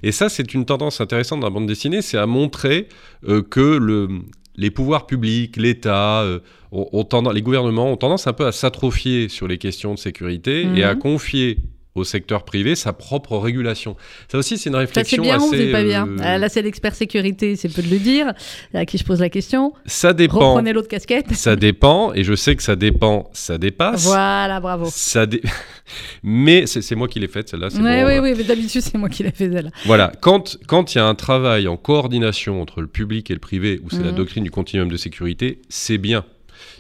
Et 0.04 0.12
ça, 0.12 0.30
c'est 0.30 0.54
une 0.54 0.66
tendance 0.66 1.02
intéressante 1.02 1.40
dans 1.42 1.48
la 1.48 1.54
bande 1.54 1.68
dessinée, 1.68 2.02
c'est 2.02 2.18
à 2.18 2.26
montrer 2.26 2.88
euh, 3.28 3.42
que 3.42 3.60
le, 3.78 4.08
les 4.56 4.72
pouvoirs 4.72 5.06
publics, 5.08 5.58
l'État, 5.58 6.22
euh, 6.22 6.40
ont- 6.72 6.88
ont 6.92 7.04
tendance- 7.04 7.34
les 7.34 7.42
gouvernements 7.42 7.92
ont 7.92 7.98
tendance 7.98 8.28
un 8.28 8.34
peu 8.34 8.46
à 8.46 8.52
s'atrophier 8.52 9.30
sur 9.30 9.48
les 9.48 9.58
questions 9.58 9.94
de 9.94 10.00
sécurité 10.00 10.66
et 10.76 10.84
à 10.84 10.94
Mhm. 10.94 11.00
confier 11.00 11.58
au 11.98 12.04
secteur 12.04 12.44
privé 12.46 12.76
sa 12.76 12.94
propre 12.94 13.38
régulation. 13.38 13.96
Ça 14.32 14.38
aussi, 14.38 14.58
c'est 14.58 14.70
une 14.70 14.74
Ça 14.76 14.80
réflexion 14.80 15.24
c'est 15.24 15.30
bien 15.30 15.40
ou 15.40 15.48
assez... 15.48 15.58
c'est 15.58 15.72
pas 15.72 15.84
bien 15.84 16.08
euh, 16.08 16.18
Euh, 16.22 16.38
Là, 16.38 16.50
c'est 16.50 16.62
l'expert 16.62 16.96
sécurité, 16.96 17.56
c'est 17.56 17.70
peu 17.70 17.82
de 17.82 17.90
le 17.90 18.00
dire, 18.00 18.34
à 18.74 18.86
qui 18.86 18.98
je 18.98 19.04
pose 19.04 19.20
la 19.20 19.30
question. 19.30 19.74
Ça 19.86 20.14
dépend. 20.14 20.52
Reprenez 20.52 20.74
l'autre 20.74 20.88
casquette. 20.88 21.34
Ça 21.34 21.56
dépend, 21.56 22.14
et 22.14 22.24
je 22.24 22.34
sais 22.36 22.56
que 22.56 22.64
ça 22.64 22.76
dépend, 22.76 23.30
ça 23.34 23.58
dépasse. 23.58 24.06
Voilà, 24.06 24.60
bravo. 24.60 24.88
Ça 24.92 25.26
dé- 25.26 25.42
Mais 26.24 26.66
c'est 26.68 26.96
moi 26.96 27.08
qui 27.08 27.20
l'ai 27.20 27.28
faite, 27.28 27.50
celle-là. 27.50 27.70
c'est 27.70 27.78
Oui, 27.78 27.84
bon, 27.84 27.90
oui, 27.90 28.02
voilà. 28.04 28.22
oui, 28.22 28.34
mais 28.38 28.44
d'habitude, 28.44 28.82
c'est 28.82 28.98
moi 28.98 29.10
qui 29.10 29.24
l'ai 29.24 29.32
fait 29.32 29.50
celle-là. 29.52 29.70
Voilà, 29.86 30.12
quand 30.22 30.58
quand 30.68 30.94
il 30.94 30.98
y 30.98 31.02
a 31.02 31.06
un 31.06 31.16
travail 31.16 31.68
en 31.68 31.78
coordination 31.78 32.62
entre 32.62 32.82
le 32.82 32.88
public 32.88 33.32
et 33.32 33.34
le 33.34 33.40
privé, 33.40 33.80
où 33.84 33.90
c'est 33.90 34.04
la 34.04 34.12
Mhm. 34.12 34.18
doctrine 34.18 34.44
du 34.44 34.52
continuum 34.52 34.90
de 34.90 34.98
sécurité, 34.98 35.62
c'est 35.70 35.98
bien. 35.98 36.26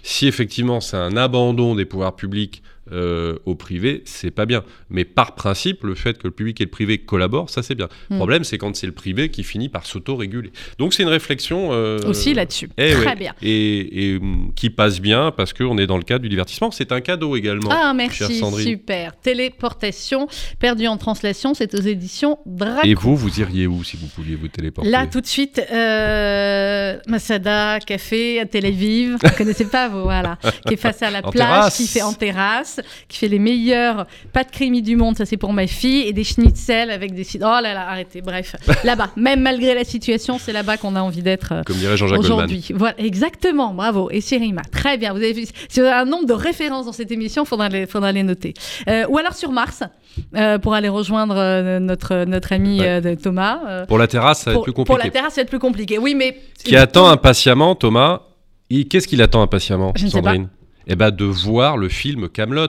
Si 0.03 0.27
effectivement 0.27 0.79
c'est 0.81 0.97
un 0.97 1.15
abandon 1.17 1.75
des 1.75 1.85
pouvoirs 1.85 2.15
publics 2.15 2.63
euh, 2.91 3.37
au 3.45 3.55
privé, 3.55 4.01
c'est 4.05 4.31
pas 4.31 4.45
bien. 4.45 4.63
Mais 4.89 5.05
par 5.05 5.35
principe, 5.35 5.83
le 5.83 5.95
fait 5.95 6.17
que 6.17 6.27
le 6.27 6.31
public 6.31 6.59
et 6.61 6.65
le 6.65 6.69
privé 6.69 6.97
collaborent, 6.97 7.49
ça 7.49 7.63
c'est 7.63 7.75
bien. 7.75 7.87
Le 8.09 8.15
Mhm. 8.15 8.19
problème, 8.19 8.43
c'est 8.43 8.57
quand 8.57 8.75
c'est 8.75 8.87
le 8.87 8.93
privé 8.93 9.29
qui 9.29 9.43
finit 9.43 9.69
par 9.69 9.85
s'auto-réguler. 9.85 10.51
Donc 10.79 10.93
c'est 10.93 11.03
une 11.03 11.09
réflexion 11.09 11.69
euh, 11.71 11.99
Aussi 12.07 12.33
là-dessus. 12.33 12.69
eh 12.77 12.91
Très 12.93 13.05
ouais. 13.07 13.15
bien. 13.15 13.33
Et, 13.41 14.11
et, 14.13 14.17
hum, 14.17 14.51
qui 14.55 14.69
passe 14.69 14.99
bien 14.99 15.31
parce 15.31 15.53
qu'on 15.53 15.77
est 15.77 15.87
dans 15.87 15.97
le 15.97 16.03
cadre 16.03 16.23
du 16.23 16.29
divertissement. 16.29 16.71
C'est 16.71 16.91
un 16.91 17.01
cadeau 17.01 17.35
également. 17.35 17.69
Ah, 17.71 17.93
merci, 17.95 18.41
super. 18.61 19.15
Téléportation, 19.21 20.27
perdue 20.59 20.87
en 20.87 20.97
translation, 20.97 21.53
c'est 21.53 21.73
aux 21.75 21.81
éditions 21.81 22.39
Draco. 22.45 22.81
Et 22.87 22.93
vous, 22.93 23.15
vous 23.15 23.39
iriez 23.39 23.67
où 23.67 23.83
si 23.83 23.97
vous 23.97 24.07
pouviez 24.07 24.35
vous 24.35 24.47
téléporter? 24.47 24.89
Là, 24.89 25.07
tout 25.07 25.21
de 25.21 25.25
suite, 25.27 25.61
euh, 25.71 26.97
Masada, 27.07 27.79
café 27.79 28.39
à 28.39 28.45
Tel 28.45 28.65
Aviv, 28.65 29.17
vous 29.21 29.29
connaissez 29.37 29.65
pas, 29.65 29.89
vous, 29.89 30.03
voilà, 30.03 30.37
qui 30.67 30.73
est 30.73 30.77
face 30.77 31.01
à 31.01 31.09
la 31.11 31.19
En 31.27 31.31
plage, 31.31 31.47
terrasse. 31.47 31.77
qui 31.77 31.87
fait 31.87 32.01
en 32.01 32.13
terrasse, 32.13 32.76
qui 33.07 33.17
fait 33.17 33.27
les 33.27 33.39
meilleurs 33.39 34.07
pâtes 34.33 34.51
crémies 34.51 34.81
du 34.81 34.95
monde, 34.95 35.17
ça 35.17 35.25
c'est 35.25 35.37
pour 35.37 35.53
ma 35.53 35.67
fille, 35.67 36.07
et 36.07 36.13
des 36.13 36.23
schnitzels 36.23 36.91
avec 36.91 37.13
des... 37.13 37.25
Oh 37.35 37.39
là 37.39 37.73
là, 37.73 37.87
arrêtez, 37.89 38.21
bref. 38.21 38.55
Là-bas, 38.83 39.09
même 39.15 39.41
malgré 39.41 39.73
la 39.73 39.83
situation, 39.83 40.37
c'est 40.39 40.53
là-bas 40.53 40.77
qu'on 40.77 40.95
a 40.95 41.01
envie 41.01 41.21
d'être 41.21 41.53
euh, 41.53 41.63
Comme 41.63 41.77
dirait 41.77 41.97
Jean-Jacques 41.97 42.19
aujourd'hui. 42.19 42.65
Voilà, 42.73 42.95
exactement, 42.99 43.73
bravo. 43.73 44.09
Et 44.11 44.21
Sirima, 44.21 44.61
très 44.71 44.97
bien. 44.97 45.11
Vous 45.11 45.17
avez 45.19 45.33
vu, 45.33 45.45
si 45.69 45.79
vous 45.79 45.85
avez 45.85 45.95
un 45.95 46.05
nombre 46.05 46.25
de 46.25 46.33
références 46.33 46.85
dans 46.85 46.91
cette 46.91 47.11
émission, 47.11 47.43
il 47.43 47.47
faudra 47.47 47.69
les, 47.69 47.85
faudra 47.85 48.11
les 48.11 48.23
noter. 48.23 48.53
Euh, 48.87 49.05
ou 49.09 49.17
alors 49.17 49.33
sur 49.33 49.51
Mars, 49.51 49.83
euh, 50.35 50.57
pour 50.57 50.73
aller 50.73 50.89
rejoindre 50.89 51.35
euh, 51.37 51.79
notre, 51.79 52.25
notre 52.25 52.53
ami 52.53 52.79
Ouais. 52.79 53.01
euh, 53.05 53.15
Thomas. 53.15 53.85
Pour 53.87 53.97
la 53.97 54.07
terrasse, 54.07 54.41
ça 54.41 54.51
va 54.51 54.55
pour, 54.55 54.61
être 54.61 54.65
plus 54.65 54.73
pour 54.73 54.85
compliqué. 54.85 55.07
la 55.07 55.11
terrasse, 55.11 55.33
ça 55.33 55.41
va 55.41 55.43
être 55.43 55.49
plus 55.49 55.59
compliqué. 55.59 55.97
Oui, 55.97 56.15
mais. 56.15 56.37
Qui 56.63 56.75
attend 56.75 57.07
impatiemment, 57.07 57.75
Thomas 57.75 58.21
Qu'est-ce 58.89 59.07
qu'il 59.07 59.21
attend 59.21 59.41
impatiemment, 59.41 59.93
Je 59.95 60.07
Sandrine? 60.07 60.49
Eh 60.87 60.95
ben, 60.95 61.11
de 61.11 61.25
voir 61.25 61.77
le 61.77 61.89
film 61.89 62.29
Camelot. 62.29 62.67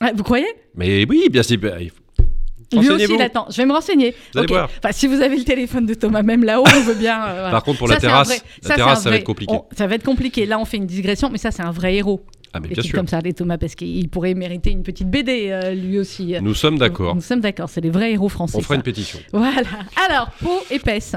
Ah, 0.00 0.10
Vous 0.14 0.22
croyez? 0.22 0.46
Mais 0.74 1.04
oui, 1.08 1.28
bien 1.30 1.42
sûr. 1.42 1.58
bah, 1.58 1.78
Lui 1.78 2.90
aussi, 2.90 3.06
il 3.14 3.22
attend. 3.22 3.46
Je 3.50 3.56
vais 3.56 3.66
me 3.66 3.72
renseigner. 3.72 4.14
Vous 4.32 4.38
allez 4.38 4.46
Ok. 4.46 4.50
voir. 4.52 4.70
Enfin, 4.78 4.92
si 4.92 5.06
vous 5.06 5.20
avez 5.20 5.36
le 5.36 5.44
téléphone 5.44 5.86
de 5.86 5.94
Thomas, 5.94 6.22
même 6.22 6.44
là-haut, 6.44 6.64
on 6.66 6.80
veut 6.82 6.94
bien. 6.94 7.24
euh, 7.24 7.32
voilà. 7.34 7.50
Par 7.50 7.62
contre, 7.64 7.78
pour 7.78 7.88
Ça, 7.88 7.94
la 7.94 8.00
terrasse, 8.00 8.28
vrai- 8.28 8.36
la 8.62 8.68
c'est 8.68 8.74
terrasse, 8.76 9.02
ça 9.02 9.10
va 9.10 9.16
être 9.16 9.24
compliqué. 9.24 9.52
on- 9.54 9.64
ça 9.76 9.86
va 9.86 9.94
être 9.94 10.04
compliqué. 10.04 10.46
Là, 10.46 10.58
on 10.58 10.64
fait 10.64 10.76
une 10.76 10.86
digression, 10.86 11.28
mais 11.30 11.38
ça, 11.38 11.50
c'est 11.50 11.62
un 11.62 11.70
vrai 11.70 11.94
héros. 11.96 12.24
Ah, 12.52 12.60
mais 12.60 12.68
bien 12.68 12.82
sûr. 12.82 12.94
comme 12.94 13.06
ça, 13.08 13.20
les 13.20 13.34
Thomas, 13.34 13.58
parce 13.58 13.74
qu'il 13.74 14.08
pourrait 14.08 14.34
mériter 14.34 14.70
une 14.70 14.82
petite 14.82 15.10
BD, 15.10 15.48
euh, 15.50 15.74
lui 15.74 15.98
aussi. 15.98 16.34
Nous 16.40 16.54
sommes 16.54 16.78
d'accord. 16.78 17.14
Nous 17.14 17.20
sommes 17.20 17.40
d'accord, 17.40 17.68
c'est 17.68 17.80
les 17.82 17.90
vrais 17.90 18.12
héros 18.12 18.28
français. 18.28 18.56
On 18.56 18.60
fera 18.62 18.74
ça. 18.74 18.76
une 18.76 18.82
pétition. 18.82 19.18
Voilà. 19.32 19.62
Alors, 20.08 20.30
peau 20.42 20.58
épaisse. 20.70 21.16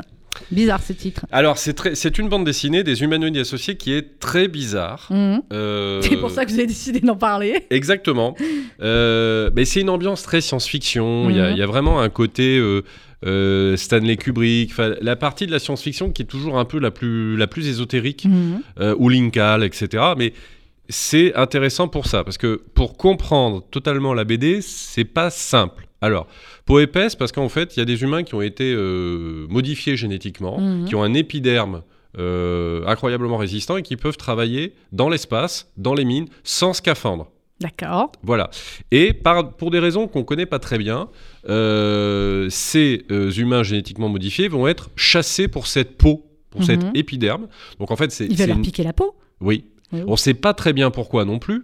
Bizarre 0.51 0.81
ce 0.81 0.93
titre. 0.93 1.25
Alors, 1.31 1.57
c'est 1.57 2.17
une 2.17 2.29
bande 2.29 2.45
dessinée 2.45 2.83
des 2.83 3.01
humanoïdes 3.03 3.37
associés 3.37 3.75
qui 3.77 3.93
est 3.93 4.19
très 4.19 4.47
bizarre. 4.47 5.07
Mhm. 5.09 5.41
Euh, 5.53 6.01
C'est 6.01 6.17
pour 6.17 6.31
ça 6.31 6.45
que 6.45 6.51
vous 6.51 6.57
avez 6.57 6.67
décidé 6.67 6.99
d'en 7.01 7.15
parler. 7.15 7.65
Exactement. 7.69 8.35
Euh, 8.81 9.49
mais 9.55 9.65
c'est 9.65 9.81
une 9.81 9.89
ambiance 9.89 10.23
très 10.23 10.41
science-fiction. 10.41 11.29
Il 11.29 11.35
y 11.35 11.39
a- 11.39 11.47
Mhm. 11.49 11.55
il 11.55 11.59
y, 11.59 11.63
a 11.63 11.67
vraiment 11.67 11.99
un 12.01 12.09
côté 12.09 12.57
euh, 13.25 13.75
Stanley 13.75 14.15
Kubrick. 14.15 14.71
La 15.01 15.15
partie 15.17 15.45
de 15.45 15.51
la 15.51 15.59
science-fiction 15.59 16.11
qui 16.11 16.21
est 16.21 16.25
toujours 16.25 16.57
un 16.57 16.65
peu 16.65 16.79
la 16.79 16.91
plus, 16.91 17.35
la 17.35 17.47
plus 17.47 17.67
ésotérique, 17.67 18.25
Mhm. 18.25 18.61
ou 18.97 19.09
Linkal, 19.09 19.63
etc. 19.63 20.03
Mais 20.17 20.33
c'est 20.87 21.35
intéressant 21.35 21.87
pour 21.87 22.07
ça, 22.07 22.23
parce 22.23 22.37
que 22.37 22.61
pour 22.73 22.95
comprendre 22.97 23.63
totalement 23.71 24.13
la 24.13 24.23
BD, 24.23 24.61
c'est 24.61 25.03
pas 25.05 25.29
simple. 25.29 25.85
Alors, 26.01 26.27
peau 26.65 26.79
épaisse, 26.79 27.15
parce 27.15 27.31
qu'en 27.31 27.49
fait, 27.49 27.75
il 27.75 27.79
y 27.79 27.81
a 27.81 27.85
des 27.85 28.01
humains 28.03 28.23
qui 28.23 28.33
ont 28.35 28.41
été 28.41 28.73
euh, 28.73 29.45
modifiés 29.49 29.97
génétiquement, 29.97 30.59
Mhm. 30.59 30.85
qui 30.85 30.95
ont 30.95 31.03
un 31.03 31.13
épiderme 31.13 31.83
euh, 32.17 32.83
incroyablement 32.87 33.37
résistant 33.37 33.77
et 33.77 33.83
qui 33.83 33.95
peuvent 33.95 34.17
travailler 34.17 34.73
dans 34.91 35.09
l'espace, 35.09 35.71
dans 35.77 35.93
les 35.93 36.05
mines, 36.05 36.27
sans 36.43 36.73
scaphandre. 36.73 37.29
D'accord. 37.59 38.11
Voilà. 38.23 38.49
Et 38.89 39.13
par, 39.13 39.55
pour 39.57 39.69
des 39.69 39.77
raisons 39.79 40.07
qu'on 40.07 40.19
ne 40.19 40.23
connaît 40.23 40.45
pas 40.47 40.57
très 40.59 40.77
bien, 40.79 41.09
euh, 41.49 42.47
ces 42.49 43.05
euh, 43.11 43.29
humains 43.31 43.63
génétiquement 43.63 44.09
modifiés 44.09 44.47
vont 44.47 44.67
être 44.67 44.89
chassés 44.95 45.47
pour 45.47 45.67
cette 45.67 45.97
peau, 45.97 46.25
pour 46.49 46.63
cette 46.63 46.83
Mhm. 46.83 46.91
épiderme. 46.95 47.47
Donc 47.79 47.91
en 47.91 47.95
fait, 47.95 48.11
c'est. 48.11 48.25
Il 48.25 48.31
va 48.31 48.37
c'est 48.37 48.47
leur 48.47 48.57
une- 48.57 48.63
piquer 48.63 48.83
la 48.83 48.93
peau. 48.93 49.15
Oui. 49.41 49.65
Oui. 49.91 50.01
On 50.07 50.11
ne 50.11 50.17
sait 50.17 50.33
pas 50.33 50.53
très 50.53 50.73
bien 50.73 50.89
pourquoi 50.91 51.25
non 51.25 51.37
plus. 51.39 51.63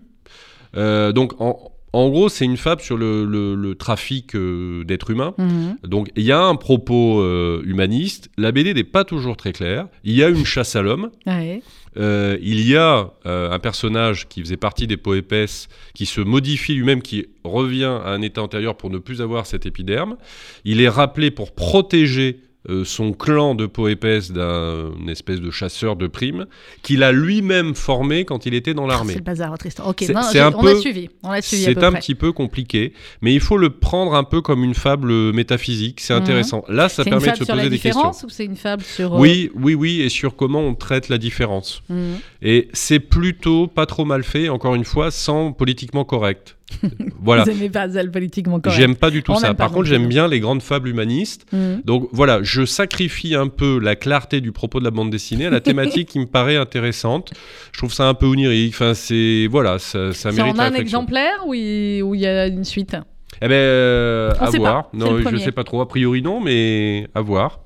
Donc 0.76 1.39
en, 1.39 1.71
en 1.97 2.10
gros, 2.10 2.29
c'est 2.29 2.45
une 2.45 2.58
fable 2.58 2.81
sur 2.81 2.97
le, 2.97 3.25
le- 3.25 3.55
le 3.55 3.75
trafic 3.75 4.36
euh, 4.36 4.84
d'êtres 4.84 5.12
humains. 5.12 5.34
Mhm. 5.38 5.77
Donc 5.84 6.10
il 6.15 6.23
y 6.23 6.31
a 6.31 6.41
un 6.41 6.55
propos 6.55 7.21
euh, 7.21 7.62
humaniste. 7.65 8.29
La 8.38 8.51
BD 8.51 8.73
n'est 8.73 8.84
pas 8.84 9.03
toujours 9.03 9.38
très 9.38 9.53
claire. 9.53 9.88
Il 10.03 10.13
y 10.13 10.23
a 10.23 10.29
une 10.29 10.45
chasse 10.45 10.75
à 10.75 10.81
l'homme. 10.81 11.10
Ouais. 11.25 11.62
Euh, 11.97 12.38
il 12.41 12.67
y 12.67 12.75
a 12.75 13.10
un 13.23 13.60
personnage 13.60 14.27
qui 14.27 14.41
faisait 14.41 14.58
partie 14.58 14.86
des 14.86 14.97
peaux 14.97 15.13
épaisses, 15.15 15.69
qui 15.93 16.05
se 16.05 16.19
modifie 16.19 16.73
lui-même, 16.75 17.01
qui 17.01 17.27
revient 17.45 17.86
à 18.03 18.10
un 18.10 18.21
état 18.21 18.41
antérieur 18.41 18.75
pour 18.75 18.89
ne 18.89 18.97
plus 18.97 19.21
avoir 19.21 19.45
cet 19.45 19.65
épiderme. 19.65 20.17
Il 20.65 20.81
est 20.81 20.89
rappelé 20.89 21.31
pour 21.31 21.53
protéger 21.55 22.41
son 22.84 23.13
clan 23.13 23.56
de 23.56 23.65
peau 23.65 23.88
épaisse 23.88 24.32
d'un 24.32 24.91
espèce 25.08 25.39
de 25.41 25.51
chasseur 25.51 25.95
de 25.95 26.08
primes, 26.08 26.45
qu'il 26.82 27.04
a 27.04 27.12
lui-même 27.12 27.75
formé 27.75 28.25
quand 28.25 28.45
il 28.45 28.54
était 28.54 28.73
dans 28.73 28.86
Ah, 28.86 28.89
l'armée. 28.93 29.13
C'est 29.13 29.19
le 29.19 29.23
bazar, 29.25 29.58
Tristan. 29.58 29.86
Ok, 29.88 29.97
C'est- 29.99 30.13
non, 30.13 30.21
c'est 30.23 30.39
un 30.39 30.51
peu- 30.51 30.80
suivi. 30.80 31.10
On 31.23 31.30
a 31.30 31.41
suivi 31.41 31.63
C'est 31.63 31.84
un 31.84 31.91
près. 31.91 31.99
petit 31.99 32.15
peu 32.15 32.32
compliqué, 32.32 32.93
mais 33.21 33.34
il 33.34 33.39
faut 33.39 33.58
le 33.58 33.69
prendre 33.69 34.15
un 34.15 34.23
peu 34.23 34.41
comme 34.41 34.63
une 34.63 34.73
fable 34.73 35.12
métaphysique. 35.34 35.99
C'est 36.01 36.13
Mhm. 36.15 36.21
intéressant. 36.21 36.63
Là, 36.69 36.89
ça 36.89 37.04
C'est 37.04 37.10
une 37.10 37.17
permet 37.17 37.32
de 37.34 37.38
se 37.38 37.45
sur 37.45 37.56
la 37.56 37.62
poser 37.63 37.69
des 37.69 37.80
questions. 37.80 37.99
différence 38.01 38.23
ou 38.23 38.30
c'est 38.30 38.45
une 38.45 38.56
fable 38.56 38.84
sur. 38.84 39.13
euh, 39.15 39.19
Oui, 39.19 39.51
oui, 39.56 39.73
oui, 39.75 40.01
et 40.01 40.10
sur 40.10 40.36
comment 40.36 40.62
on 40.62 40.75
traite 40.75 41.10
la 41.10 41.17
différence. 41.17 41.82
Mhm. 41.89 42.15
Et 42.41 42.69
c'est 42.73 42.99
plutôt 42.99 43.67
pas 43.67 43.86
trop 43.86 44.06
mal 44.06 44.23
fait, 44.23 44.49
encore 44.49 44.75
une 44.75 44.86
fois, 44.86 45.12
sans 45.12 45.51
politiquement 45.51 46.06
correct. 46.06 46.56
Voilà. 47.21 47.43
Vous 47.43 47.51
aimez 47.51 47.69
pas 47.69 47.89
Zal 47.89 48.11
politiquement 48.11 48.59
correct. 48.59 48.77
J'aime 48.77 48.95
pas 48.95 49.09
du 49.09 49.23
tout 49.23 49.33
On 49.33 49.35
ça. 49.35 49.53
Par 49.53 49.71
contre, 49.71 49.85
j'aime 49.85 50.07
bien 50.07 50.27
les 50.27 50.39
grandes 50.39 50.61
fables 50.61 50.89
humanistes. 50.89 51.45
Mhm. 51.51 51.81
Donc 51.85 52.09
voilà, 52.11 52.39
je 52.43 52.65
sacrifie 52.65 53.35
un 53.35 53.47
peu 53.47 53.79
la 53.79 53.95
clarté 53.95 54.41
du 54.41 54.51
propos 54.51 54.79
de 54.79 54.85
la 54.85 54.91
bande 54.91 55.09
dessinée 55.09 55.45
à 55.45 55.49
la 55.49 55.61
thématique 55.61 56.09
qui 56.09 56.19
me 56.19 56.25
paraît 56.25 56.57
intéressante. 56.57 57.33
Je 57.71 57.77
trouve 57.77 57.93
ça 57.93 58.07
un 58.07 58.13
peu 58.13 58.25
onirique. 58.25 58.73
Enfin, 58.73 58.93
c'est 58.93 59.47
voilà, 59.49 59.79
ça, 59.79 60.13
ça 60.13 60.31
mérite 60.31 60.55
en 60.55 60.59
un 60.59 60.63
réflexion. 60.65 60.99
exemplaire 60.99 61.45
ou 61.45 61.53
il 61.53 62.19
y 62.19 62.25
a 62.25 62.47
une 62.47 62.63
suite? 62.63 62.95
Eh 63.41 63.47
ben, 63.47 63.53
euh, 63.53 64.31
à 64.39 64.49
voir. 64.49 64.89
pas, 64.89 64.97
Non, 64.97 65.17
je 65.17 65.38
sais 65.38 65.51
pas 65.51 65.63
trop. 65.63 65.81
A 65.81 65.88
priori, 65.88 66.21
non, 66.21 66.39
mais 66.39 67.07
à 67.13 67.21
voir. 67.21 67.59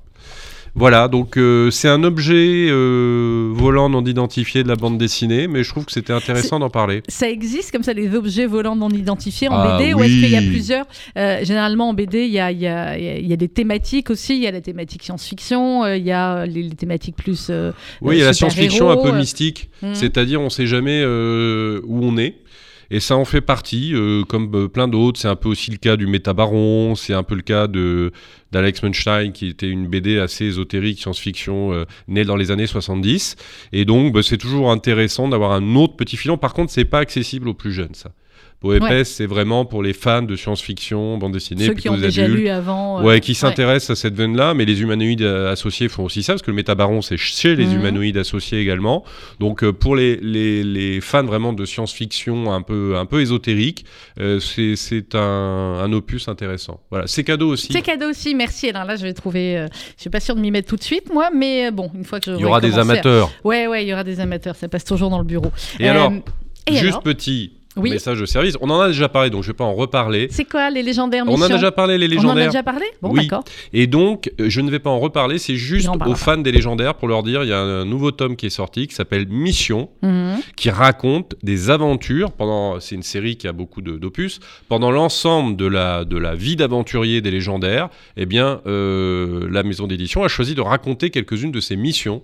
Voilà, 0.76 1.08
donc 1.08 1.36
euh, 1.36 1.70
c'est 1.70 1.88
un 1.88 2.04
objet 2.04 2.68
euh, 2.70 3.50
volant 3.52 3.88
non 3.88 4.04
identifié 4.04 4.62
de 4.62 4.68
la 4.68 4.76
bande 4.76 4.98
dessinée, 4.98 5.48
mais 5.48 5.64
je 5.64 5.68
trouve 5.70 5.84
que 5.84 5.92
c'était 5.92 6.12
intéressant 6.12 6.58
d'en 6.60 6.70
parler. 6.70 7.02
Ça 7.08 7.28
existe 7.28 7.72
comme 7.72 7.82
ça 7.82 7.92
des 7.92 8.14
objets 8.14 8.46
volants 8.46 8.76
non 8.76 8.88
identifiés 8.90 9.48
en 9.48 9.54
Ah 9.56 9.78
BD 9.78 9.94
ou 9.94 10.02
est-ce 10.02 10.12
qu'il 10.12 10.30
y 10.30 10.36
a 10.36 10.40
oui. 10.40 10.48
plusieurs 10.48 10.86
euh, 11.18 11.44
Généralement 11.44 11.88
en 11.88 11.94
BD, 11.94 12.24
il 12.24 12.30
y 12.32 12.38
a, 12.38 12.52
il 12.52 12.58
y, 12.60 12.66
a, 12.68 12.96
il 12.96 13.04
y 13.04 13.08
a- 13.08 13.18
il 13.18 13.26
y 13.26 13.32
a 13.32 13.36
des 13.36 13.48
thématiques 13.48 14.10
aussi. 14.10 14.36
Il 14.36 14.42
y 14.42 14.46
a 14.46 14.50
la 14.52 14.60
thématique 14.60 15.02
science-fiction, 15.02 15.84
euh, 15.84 15.96
il 15.96 16.04
y 16.04 16.12
a 16.12 16.46
les, 16.46 16.62
les 16.62 16.70
thématiques 16.76 17.16
plus. 17.16 17.48
euh, 17.50 17.72
Oui, 18.00 18.16
il 18.16 18.20
y 18.20 18.22
a 18.22 18.26
la 18.26 18.32
science-fiction 18.32 18.90
un 18.90 18.96
peu 18.96 19.08
euh. 19.08 19.12
mystique, 19.18 19.70
Mhm. 19.82 19.94
c'est-à-dire 19.94 20.40
on 20.40 20.50
sait 20.50 20.66
jamais 20.66 21.00
euh, 21.04 21.80
où 21.84 22.04
on 22.04 22.16
est. 22.16 22.36
Et 22.90 22.98
ça 22.98 23.16
en 23.16 23.24
fait 23.24 23.40
partie, 23.40 23.94
euh, 23.94 24.24
comme 24.24 24.50
euh, 24.54 24.68
plein 24.68 24.88
d'autres. 24.88 25.20
C'est 25.20 25.28
un 25.28 25.36
peu 25.36 25.48
aussi 25.48 25.70
le 25.70 25.76
cas 25.76 25.96
du 25.96 26.06
Métabaron, 26.06 26.96
c'est 26.96 27.14
un 27.14 27.22
peu 27.22 27.36
le 27.36 27.42
cas 27.42 27.66
de 27.68 28.12
d'Alex 28.50 28.82
Munstein, 28.82 29.30
qui 29.30 29.46
était 29.46 29.68
une 29.68 29.86
BD 29.86 30.18
assez 30.18 30.46
ésotérique, 30.46 30.98
science-fiction, 30.98 31.72
euh, 31.72 31.84
née 32.08 32.24
dans 32.24 32.34
les 32.34 32.50
années 32.50 32.66
70. 32.66 33.36
Et 33.72 33.84
donc, 33.84 34.12
bah, 34.12 34.22
c'est 34.24 34.38
toujours 34.38 34.72
intéressant 34.72 35.28
d'avoir 35.28 35.52
un 35.52 35.76
autre 35.76 35.94
petit 35.94 36.16
filon. 36.16 36.36
Par 36.36 36.52
contre, 36.52 36.72
c'est 36.72 36.84
pas 36.84 36.98
accessible 36.98 37.48
aux 37.48 37.54
plus 37.54 37.72
jeunes, 37.72 37.94
ça. 37.94 38.10
Peau 38.60 38.74
épaisse, 38.74 39.14
c'est 39.14 39.24
vraiment 39.24 39.64
pour 39.64 39.82
les 39.82 39.94
fans 39.94 40.20
de 40.20 40.36
science-fiction, 40.36 41.16
bande 41.16 41.32
dessinée, 41.32 41.64
Ceux 41.64 41.72
qui 41.72 41.88
ont 41.88 41.96
déjà 41.96 42.24
adultes. 42.24 42.40
lu 42.40 42.48
avant. 42.50 43.00
euh, 43.00 43.02
Ouais, 43.04 43.20
qui 43.20 43.34
s'intéressent 43.34 43.88
à 43.96 43.96
cette 43.98 44.12
veine-là, 44.14 44.52
mais 44.52 44.66
les 44.66 44.82
humanoïdes 44.82 45.22
euh, 45.22 45.50
associés 45.50 45.88
font 45.88 46.04
aussi 46.04 46.22
ça, 46.22 46.34
parce 46.34 46.42
que 46.42 46.50
le 46.50 46.56
métabaron, 46.56 47.00
c'est 47.00 47.16
chez 47.16 47.56
les 47.56 47.64
Mhm. 47.64 47.76
humanoïdes 47.76 48.18
associés 48.18 48.60
également. 48.60 49.02
Donc, 49.38 49.64
euh, 49.64 49.72
pour 49.72 49.96
les, 49.96 50.16
les, 50.16 50.62
les 50.62 51.00
fans 51.00 51.24
vraiment 51.24 51.54
de 51.54 51.64
science-fiction 51.64 52.52
un 52.52 52.60
peu, 52.60 52.96
un 52.98 53.06
peu 53.06 53.22
ésotérique, 53.22 53.86
euh, 54.20 54.40
c'est 54.40 54.76
c'est 54.76 55.14
un, 55.14 55.20
un 55.82 55.90
opus 55.94 56.28
intéressant. 56.28 56.80
Voilà, 56.90 57.06
c'est 57.06 57.24
cadeau 57.24 57.48
aussi. 57.48 57.72
C'est 57.72 57.80
cadeau 57.80 58.10
aussi, 58.10 58.34
merci. 58.34 58.68
Alors 58.68 58.84
là, 58.84 58.96
je 58.96 59.04
vais 59.04 59.14
trouver. 59.14 59.56
euh, 59.56 59.68
je 59.96 60.02
suis 60.02 60.10
pas 60.10 60.20
sûre 60.20 60.34
de 60.36 60.40
m'y 60.42 60.50
mettre 60.50 60.68
tout 60.68 60.76
de 60.76 60.82
suite, 60.82 61.10
moi, 61.14 61.30
mais 61.34 61.68
euh, 61.68 61.70
bon, 61.70 61.90
une 61.94 62.04
fois 62.04 62.20
que 62.20 62.30
je. 62.30 62.36
Il 62.36 62.42
y 62.42 62.44
aura 62.44 62.60
des 62.60 62.78
amateurs. 62.78 63.30
Ouais, 63.42 63.68
ouais, 63.68 63.84
il 63.86 63.88
y 63.88 63.92
aura 63.94 64.04
des 64.04 64.20
amateurs. 64.20 64.54
Ça 64.54 64.68
passe 64.68 64.84
toujours 64.84 65.08
dans 65.08 65.18
le 65.18 65.24
bureau. 65.24 65.50
Et 65.78 65.86
Euh, 65.88 65.92
alors, 65.92 66.12
et 66.66 66.72
juste 66.76 66.88
alors 66.88 67.02
petit 67.02 67.52
Oui. 67.76 67.90
message 67.90 68.18
de 68.20 68.26
service. 68.26 68.56
On 68.60 68.68
en 68.70 68.80
a 68.80 68.88
déjà 68.88 69.08
parlé, 69.08 69.30
donc 69.30 69.42
je 69.44 69.48
vais 69.48 69.54
pas 69.54 69.64
en 69.64 69.74
reparler. 69.74 70.26
C'est 70.30 70.44
quoi 70.44 70.70
les 70.70 70.82
légendaires 70.82 71.24
On 71.28 71.34
en 71.34 71.42
a 71.42 71.48
déjà 71.48 71.70
parlé, 71.70 71.98
les 71.98 72.06
On 72.06 72.08
en 72.08 72.12
a 72.12 72.14
légendaires. 72.22 72.46
déjà 72.50 72.62
parlé? 72.64 72.84
Bon, 73.00 73.10
Oui. 73.10 73.22
d'accord. 73.22 73.44
Et 73.72 73.86
donc, 73.86 74.30
euh, 74.40 74.46
je 74.48 74.60
ne 74.60 74.70
vais 74.70 74.80
pas 74.80 74.90
en 74.90 74.98
reparler, 74.98 75.38
c'est 75.38 75.54
juste 75.56 75.88
aux 76.06 76.14
fans 76.16 76.36
des 76.38 76.50
légendaires 76.52 76.94
pour 76.96 77.06
leur 77.06 77.22
dire 77.22 77.44
il 77.44 77.48
y 77.48 77.52
a 77.52 77.60
un 77.60 77.84
nouveau 77.84 78.10
tome 78.10 78.34
qui 78.36 78.46
est 78.46 78.50
sorti 78.50 78.86
qui 78.88 78.94
s'appelle 78.94 79.28
Mission. 79.28 79.88
Mhm. 80.02 80.40
qui 80.56 80.70
raconte 80.70 81.34
des 81.42 81.70
aventures 81.70 82.32
pendant 82.32 82.80
c'est 82.80 82.94
une 82.94 83.02
série 83.02 83.36
qui 83.36 83.46
a 83.46 83.52
beaucoup 83.52 83.82
de- 83.82 83.96
d'opus 83.98 84.40
pendant 84.68 84.90
l'ensemble 84.90 85.56
de 85.56 85.66
la 85.66 86.04
de 86.04 86.16
la 86.16 86.34
vie 86.34 86.56
d'aventurier 86.56 87.20
des 87.20 87.30
légendaires 87.30 87.88
eh 88.16 88.26
bien 88.26 88.60
euh, 88.66 89.48
la 89.50 89.62
maison 89.62 89.86
d'édition 89.86 90.22
a 90.24 90.28
choisi 90.28 90.54
de 90.54 90.60
raconter 90.60 91.10
quelques-unes 91.10 91.52
de 91.52 91.60
ses 91.60 91.76
missions 91.76 92.22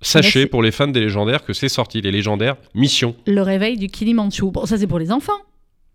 sachez 0.00 0.46
pour 0.46 0.62
les 0.62 0.70
fans 0.70 0.88
des 0.88 1.00
légendaires 1.00 1.44
que 1.44 1.52
c'est 1.52 1.68
sorti 1.68 2.00
les 2.00 2.10
légendaires 2.10 2.56
missions 2.74 3.14
Le 3.26 3.42
réveil 3.42 3.76
du 3.76 3.88
Kilimanjaro. 3.88 4.50
Bon, 4.50 4.66
ça, 4.66 4.78
c'est 4.78 4.86
pour 4.86 4.98
les 4.98 5.12
enfants. 5.12 5.32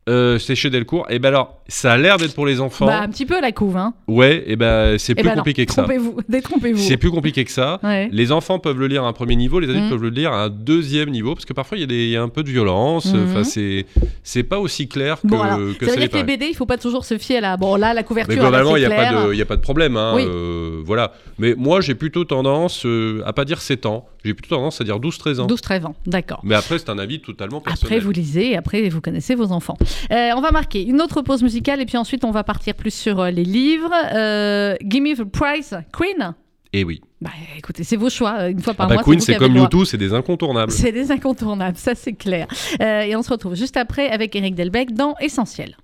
Euh, 0.09 0.37
c'est 0.37 0.53
chez 0.55 0.69
Delcourt 0.69 1.05
et 1.09 1.17
ben 1.17 1.29
alors 1.29 1.61
ça 1.69 1.93
a 1.93 1.97
l'air 1.97 2.17
d'être 2.17 2.35
pour 2.35 2.45
les 2.45 2.59
enfants 2.59 2.87
Bah, 2.87 2.99
un 2.99 3.07
petit 3.07 3.25
peu 3.25 3.37
à 3.37 3.39
la 3.41 3.53
couve, 3.53 3.77
hein. 3.77 3.93
ouais 4.09 4.43
et 4.47 4.57
ben 4.57 4.97
c'est 4.97 5.13
Eh 5.13 5.15
plus 5.21 5.29
ben 5.29 5.35
compliqué 5.35 5.65
que 5.65 5.71
ça 5.71 5.83
Trompez-vous, 5.83 6.17
détrompez-vous. 6.27 6.77
c'est 6.77 6.97
plus 6.97 7.09
compliqué 7.09 7.45
que 7.45 7.51
ça 7.51 7.79
Ouais. 7.83 8.09
Les 8.11 8.33
enfants 8.33 8.59
peuvent 8.59 8.77
le 8.77 8.87
lire 8.87 9.05
à 9.05 9.07
un 9.07 9.13
premier 9.13 9.37
niveau, 9.37 9.61
les 9.61 9.69
adultes 9.69 9.85
Mhm. 9.85 9.89
peuvent 9.91 10.01
le 10.03 10.09
lire 10.09 10.33
à 10.33 10.43
un 10.43 10.49
deuxième 10.49 11.09
niveau, 11.09 11.35
parce 11.35 11.45
que 11.45 11.53
parfois 11.53 11.77
il 11.77 11.89
y, 11.89 11.93
a 11.93 12.09
y 12.09 12.17
un 12.17 12.27
peu 12.27 12.43
de 12.43 12.49
violence. 12.49 13.13
Mhm. 13.13 13.27
Enfin, 13.29 13.43
c'est 13.45 13.85
c'est 14.23 14.43
pas 14.43 14.59
aussi 14.59 14.89
clair 14.89 15.21
que, 15.21 15.27
Bon, 15.27 15.39
alors, 15.41 15.57
que 15.79 15.85
ça 15.85 15.93
ça 15.93 15.99
veut 15.99 16.01
dire 16.01 16.09
que 16.11 16.17
les. 16.17 16.23
BD, 16.23 16.47
il 16.47 16.53
faut 16.55 16.65
pas 16.65 16.77
toujours 16.77 17.05
se 17.05 17.17
fier 17.17 17.37
à 17.37 17.41
la. 17.41 17.55
Bon, 17.55 17.77
là, 17.77 17.93
la 17.93 18.01
Mais 18.01 18.03
couverture, 18.05 18.33
est 18.33 18.39
globalement, 18.41 18.75
il 18.75 18.81
n'y 18.81 19.41
a 19.41 19.45
pas 19.45 19.55
de 19.55 19.61
problème. 19.61 19.95
hein, 19.95 20.11
Oui. 20.17 20.25
euh, 20.27 20.81
voilà. 20.83 21.13
Mais 21.39 21.55
moi, 21.57 21.79
j'ai 21.79 21.95
plutôt 21.95 22.25
tendance 22.25 22.85
euh, 22.85 23.21
à 23.25 23.31
pas 23.31 23.45
dire 23.45 23.61
7 23.61 23.85
ans. 23.85 24.05
J'ai 24.23 24.33
plutôt 24.33 24.55
tendance 24.55 24.79
à 24.79 24.83
dire 24.83 24.99
12-13 24.99 25.41
ans. 25.41 25.47
12-13 25.47 25.85
ans, 25.85 25.95
d'accord. 26.05 26.39
Mais 26.43 26.55
après, 26.55 26.79
c'est 26.79 26.89
un 26.89 26.97
avis 26.97 27.19
totalement 27.21 27.59
personnel. 27.59 27.93
Après, 27.93 28.05
vous 28.05 28.11
lisez, 28.11 28.55
après, 28.55 28.87
vous 28.89 29.01
connaissez 29.01 29.35
vos 29.35 29.51
enfants. 29.51 29.77
Euh, 30.11 30.31
on 30.35 30.41
va 30.41 30.51
marquer 30.51 30.83
une 30.83 31.01
autre 31.01 31.21
pause 31.21 31.43
musicale 31.43 31.81
et 31.81 31.85
puis 31.85 31.97
ensuite, 31.97 32.23
on 32.23 32.31
va 32.31 32.43
partir 32.43 32.73
plus 32.75 32.93
sur 32.93 33.19
euh, 33.19 33.31
les 33.31 33.43
livres. 33.43 33.91
Euh, 34.13 34.75
Give 34.81 35.03
me 35.03 35.15
the 35.15 35.23
prize, 35.23 35.77
Queen. 35.91 36.33
Et 36.71 36.83
oui. 36.83 37.01
Bah, 37.21 37.29
écoutez, 37.57 37.83
c'est 37.83 37.95
vos 37.95 38.09
choix. 38.09 38.49
Une 38.49 38.59
fois 38.59 38.73
Ah 38.75 38.77
par 38.77 38.87
bah, 38.87 38.93
mois, 38.95 39.03
Queen, 39.03 39.19
c'est 39.19 39.35
comme. 39.35 39.55
YouTube, 39.55 39.85
c'est 39.85 39.97
des 39.97 40.13
incontournables. 40.13 40.71
C'est 40.71 40.91
des 40.91 41.11
incontournables, 41.11 41.77
ça 41.77 41.93
c'est 41.93 42.13
clair. 42.13 42.47
Euh, 42.81 43.01
et 43.01 43.15
on 43.15 43.21
se 43.21 43.29
retrouve 43.29 43.55
juste 43.55 43.77
après 43.77 44.09
avec 44.09 44.35
Eric 44.35 44.55
Delbecq 44.55 44.91
dans 44.91 45.15
Essentiel. 45.19 45.77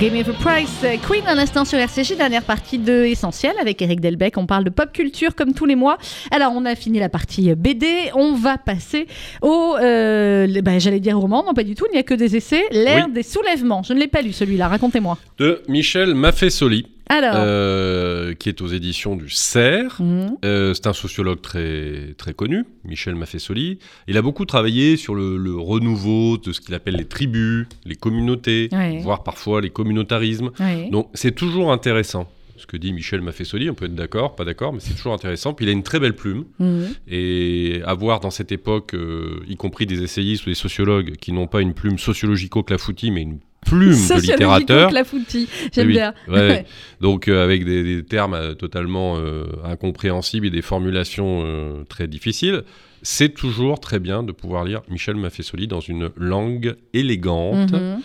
Game 0.00 0.16
of 0.18 0.28
a 0.30 0.32
Price, 0.32 0.80
euh, 0.84 0.96
Queen 1.06 1.22
un 1.26 1.36
instant 1.36 1.66
sur 1.66 1.78
RCJ, 1.78 2.16
dernière 2.16 2.42
partie 2.42 2.78
de 2.78 3.04
Essentiel 3.04 3.52
avec 3.60 3.82
Eric 3.82 4.00
Delbecq. 4.00 4.38
On 4.38 4.46
parle 4.46 4.64
de 4.64 4.70
pop 4.70 4.90
culture 4.94 5.34
comme 5.34 5.52
tous 5.52 5.66
les 5.66 5.74
mois. 5.76 5.98
Alors 6.30 6.52
on 6.54 6.64
a 6.64 6.74
fini 6.74 6.98
la 6.98 7.10
partie 7.10 7.54
BD, 7.54 7.86
on 8.14 8.32
va 8.32 8.56
passer 8.56 9.06
au, 9.42 9.76
euh, 9.78 10.46
bah, 10.62 10.78
j'allais 10.78 11.00
dire 11.00 11.18
roman, 11.18 11.44
non 11.44 11.52
pas 11.52 11.64
du 11.64 11.74
tout, 11.74 11.84
il 11.90 11.92
n'y 11.92 11.98
a 11.98 12.02
que 12.02 12.14
des 12.14 12.34
essais. 12.34 12.64
L'ère 12.70 13.06
Oui. 13.08 13.12
des 13.12 13.22
soulèvements. 13.22 13.82
Je 13.82 13.92
ne 13.92 13.98
l'ai 14.00 14.08
pas 14.08 14.22
lu 14.22 14.32
celui-là, 14.32 14.68
racontez-moi. 14.68 15.18
De 15.38 15.60
Michel 15.68 16.14
Maffesoli, 16.14 16.86
Alors, 17.10 17.34
euh, 17.36 18.34
qui 18.34 18.48
est 18.48 18.60
aux 18.62 18.68
éditions 18.68 19.16
du 19.16 19.28
Cerf. 19.28 20.00
mhm, 20.00 20.36
Euh, 20.44 20.72
c'est 20.74 20.86
un 20.86 20.92
sociologue 20.92 21.40
très, 21.42 22.14
très 22.16 22.32
connu, 22.34 22.64
Michel 22.84 23.16
Maffesoli. 23.16 23.78
Il 24.06 24.16
a 24.16 24.22
beaucoup 24.22 24.44
travaillé 24.46 24.96
sur 24.96 25.14
le, 25.16 25.36
le 25.36 25.54
renouveau 25.56 26.38
de 26.38 26.52
ce 26.52 26.60
qu'il 26.60 26.72
appelle 26.74 26.94
les 26.96 27.04
tribus, 27.06 27.66
les 27.84 27.96
communautés, 27.96 28.68
voire 29.02 29.24
parfois 29.24 29.60
les 29.60 29.70
communautarismes. 29.70 30.50
Donc 30.90 31.08
c'est 31.14 31.34
toujours 31.34 31.72
intéressant. 31.72 32.30
Ce 32.56 32.66
que 32.66 32.76
dit 32.76 32.92
Michel 32.92 33.22
Maffesoli, 33.22 33.70
on 33.70 33.74
peut 33.74 33.86
être 33.86 33.94
d'accord, 33.94 34.36
pas 34.36 34.44
d'accord, 34.44 34.72
mais 34.74 34.80
c'est 34.80 34.92
toujours 34.94 35.14
intéressant. 35.14 35.54
Puis 35.54 35.64
il 35.64 35.68
a 35.70 35.72
une 35.72 35.82
très 35.82 35.98
belle 35.98 36.14
plume. 36.14 36.44
Mhm. 36.58 36.88
Et 37.08 37.80
avoir 37.86 38.20
dans 38.20 38.30
cette 38.30 38.52
époque, 38.52 38.92
euh, 38.94 39.40
y 39.48 39.56
compris 39.56 39.86
des 39.86 40.02
essayistes 40.02 40.46
ou 40.46 40.50
des 40.50 40.54
sociologues 40.54 41.16
qui 41.16 41.32
n'ont 41.32 41.46
pas 41.46 41.62
une 41.62 41.72
plume 41.74 41.98
sociologico-clafoutis, 41.98 43.10
mais 43.10 43.22
une 43.22 43.38
plume 43.66 43.90
de 43.92 44.20
littérateur. 44.20 44.90
clafoutis. 44.90 45.48
J'aime 45.72 45.86
Oui, 45.88 45.92
bien. 45.94 46.14
ouais, 46.28 46.34
ouais. 46.48 46.66
Donc 47.00 47.28
euh, 47.28 47.44
avec 47.44 47.64
des, 47.64 47.82
des 47.82 48.02
termes 48.04 48.34
euh, 48.34 48.54
totalement 48.54 49.16
euh, 49.18 49.44
incompréhensibles 49.64 50.46
et 50.46 50.50
des 50.50 50.62
formulations 50.62 51.84
très 51.88 52.08
difficiles, 52.08 52.62
c'est 53.02 53.30
toujours 53.34 53.80
très 53.80 53.98
bien 53.98 54.22
de 54.22 54.32
pouvoir 54.32 54.64
lire 54.64 54.82
Michel 54.90 55.16
Maffesoli 55.16 55.66
dans 55.66 55.80
une 55.80 56.10
langue 56.16 56.74
élégante, 56.92 57.72
Mhm. 57.72 58.00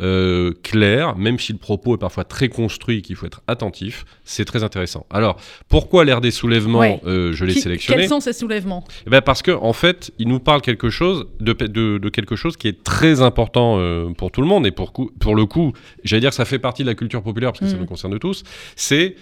Euh, 0.00 0.52
claire, 0.62 1.16
même 1.16 1.38
si 1.38 1.52
le 1.52 1.58
propos 1.58 1.94
est 1.94 1.98
parfois 1.98 2.24
très 2.24 2.48
construit, 2.48 3.02
qu'il 3.02 3.16
faut 3.16 3.26
être 3.26 3.42
attentif, 3.46 4.04
c'est 4.24 4.44
très 4.44 4.62
intéressant. 4.64 5.06
Alors, 5.10 5.36
pourquoi 5.68 6.04
l'ère 6.04 6.20
des 6.20 6.30
soulèvements 6.30 6.78
Ouais. 6.80 7.00
euh, 7.06 7.32
Je 7.32 7.44
l'ai 7.44 7.54
Qui- 7.54 7.60
sélectionné. 7.60 8.00
Quels 8.00 8.08
sont 8.08 8.20
ces 8.20 8.32
soulèvements? 8.32 8.84
Eh 9.06 9.10
ben 9.10 9.20
parce 9.20 9.42
que 9.42 9.50
en 9.50 9.72
fait, 9.72 10.10
il 10.18 10.28
nous 10.28 10.40
parle 10.40 10.62
quelque 10.62 10.90
chose 10.90 11.26
de, 11.40 11.52
de, 11.52 11.98
de 11.98 12.08
quelque 12.08 12.36
chose 12.36 12.56
qui 12.56 12.68
est 12.68 12.82
très 12.84 13.20
important 13.22 13.78
euh, 13.78 14.10
pour 14.16 14.30
tout 14.30 14.40
le 14.40 14.46
monde 14.46 14.66
et 14.66 14.70
pour, 14.70 14.92
le 15.34 15.46
coup, 15.46 15.72
j'allais 16.04 16.20
dire 16.20 16.30
que 16.30 16.36
ça 16.36 16.44
fait 16.44 16.58
partie 16.58 16.82
de 16.82 16.88
la 16.88 16.94
culture 16.94 17.22
populaire 17.22 17.52
parce 17.52 17.60
que 17.60 17.66
ça 17.66 17.74
Mhm. 17.74 17.80
nous 17.80 17.86
concerne 17.86 18.18
tous. 18.18 18.42
C'est 18.76 19.16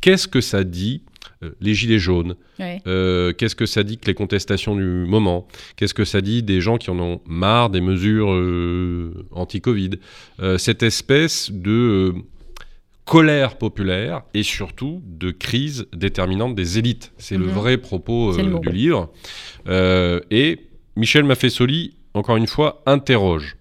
qu'est-ce 0.00 0.28
que 0.28 0.40
ça 0.40 0.64
dit 0.64 1.02
euh, 1.42 1.50
les 1.60 1.74
gilets 1.74 1.98
jaunes 1.98 2.34
Ouais. 2.58 2.80
Euh, 2.86 3.32
Qu'est-ce 3.32 3.54
que 3.54 3.66
ça 3.66 3.82
dit 3.82 3.98
que 3.98 4.06
les 4.06 4.14
contestations 4.14 4.74
du 4.76 4.82
moment? 5.06 5.46
Qu'est-ce 5.76 5.94
que 5.94 6.04
ça 6.04 6.20
dit 6.20 6.42
des 6.42 6.60
gens 6.60 6.76
qui 6.78 6.90
en 6.90 6.98
ont 6.98 7.20
marre 7.26 7.70
des 7.70 7.80
mesures 7.80 8.30
euh, 8.32 9.26
anti-Covid? 9.30 9.90
Cette 10.58 10.82
espèce 10.82 11.50
de 11.52 12.14
colère 13.04 13.56
populaire 13.58 14.22
et 14.34 14.42
surtout 14.42 15.02
de 15.06 15.30
crise 15.30 15.86
déterminante 15.94 16.54
des 16.54 16.78
élites. 16.78 17.12
C'est 17.18 17.36
le 17.36 17.46
Mhm. 17.46 17.52
vrai 17.52 17.76
propos 17.78 18.32
le 18.36 18.58
du 18.60 18.68
livre. 18.70 19.10
Et 20.30 20.58
Michel 20.96 21.24
Maffesoli, 21.24 21.96
encore 22.14 22.36
une 22.36 22.46
fois, 22.46 22.82
interroge. 22.86 23.56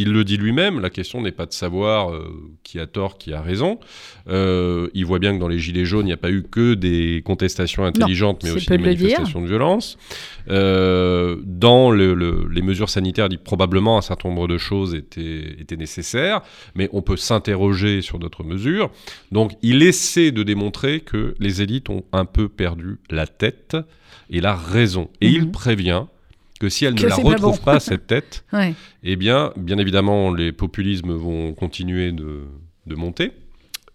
Il 0.00 0.12
le 0.12 0.22
dit 0.22 0.36
lui-même, 0.36 0.78
la 0.80 0.90
question 0.90 1.20
n'est 1.20 1.32
pas 1.32 1.44
de 1.46 1.52
savoir 1.52 2.12
euh, 2.12 2.28
qui 2.62 2.78
a 2.78 2.86
tort, 2.86 3.18
qui 3.18 3.32
a 3.32 3.42
raison. 3.42 3.80
Euh, 4.28 4.88
il 4.94 5.04
voit 5.04 5.18
bien 5.18 5.34
que 5.34 5.40
dans 5.40 5.48
les 5.48 5.58
Gilets 5.58 5.84
jaunes, 5.84 6.04
il 6.06 6.10
n'y 6.10 6.12
a 6.12 6.16
pas 6.18 6.30
eu 6.30 6.44
que 6.44 6.74
des 6.74 7.22
contestations 7.24 7.84
intelligentes, 7.84 8.42
mais 8.44 8.50
aussi 8.52 8.66
des 8.66 8.76
dire. 8.78 8.86
manifestations 8.86 9.40
de 9.42 9.46
violence. 9.48 9.98
Euh, 10.48 11.36
dans 11.44 11.90
le- 11.90 12.14
le- 12.14 12.48
les 12.50 12.62
mesures 12.62 12.88
sanitaires, 12.90 13.26
il 13.26 13.30
dit 13.30 13.36
probablement 13.38 13.98
un 13.98 14.02
certain 14.02 14.28
nombre 14.28 14.48
de 14.48 14.56
choses 14.58 14.94
étaient, 14.94 15.56
étaient 15.60 15.76
nécessaires, 15.76 16.42
mais 16.74 16.88
on 16.92 17.02
peut 17.02 17.16
s'interroger 17.16 18.00
sur 18.00 18.18
d'autres 18.18 18.44
mesures. 18.44 18.90
Donc 19.32 19.52
il 19.62 19.82
essaie 19.82 20.30
de 20.30 20.42
démontrer 20.42 21.00
que 21.00 21.34
les 21.40 21.60
élites 21.62 21.90
ont 21.90 22.04
un 22.12 22.24
peu 22.24 22.48
perdu 22.48 22.98
la 23.10 23.26
tête 23.26 23.76
et 24.30 24.40
la 24.40 24.54
raison. 24.54 25.10
Et 25.20 25.28
il 25.28 25.46
Mhm. 25.46 25.50
prévient 25.52 26.04
que 26.58 26.68
si 26.68 26.84
elles 26.84 26.94
Que 26.94 27.04
ne 27.04 27.08
la 27.08 27.16
c'est 27.16 27.22
pas 27.22 27.28
retrouvent 27.28 27.58
bon. 27.58 27.64
pas, 27.64 27.80
cette 27.80 28.06
tête, 28.06 28.44
Ouais. 28.52 28.74
eh 29.02 29.16
bien, 29.16 29.52
bien 29.56 29.78
évidemment, 29.78 30.32
les 30.32 30.52
populismes 30.52 31.12
vont 31.14 31.52
continuer 31.54 32.12
de, 32.12 32.42
de 32.86 32.94
monter 32.94 33.32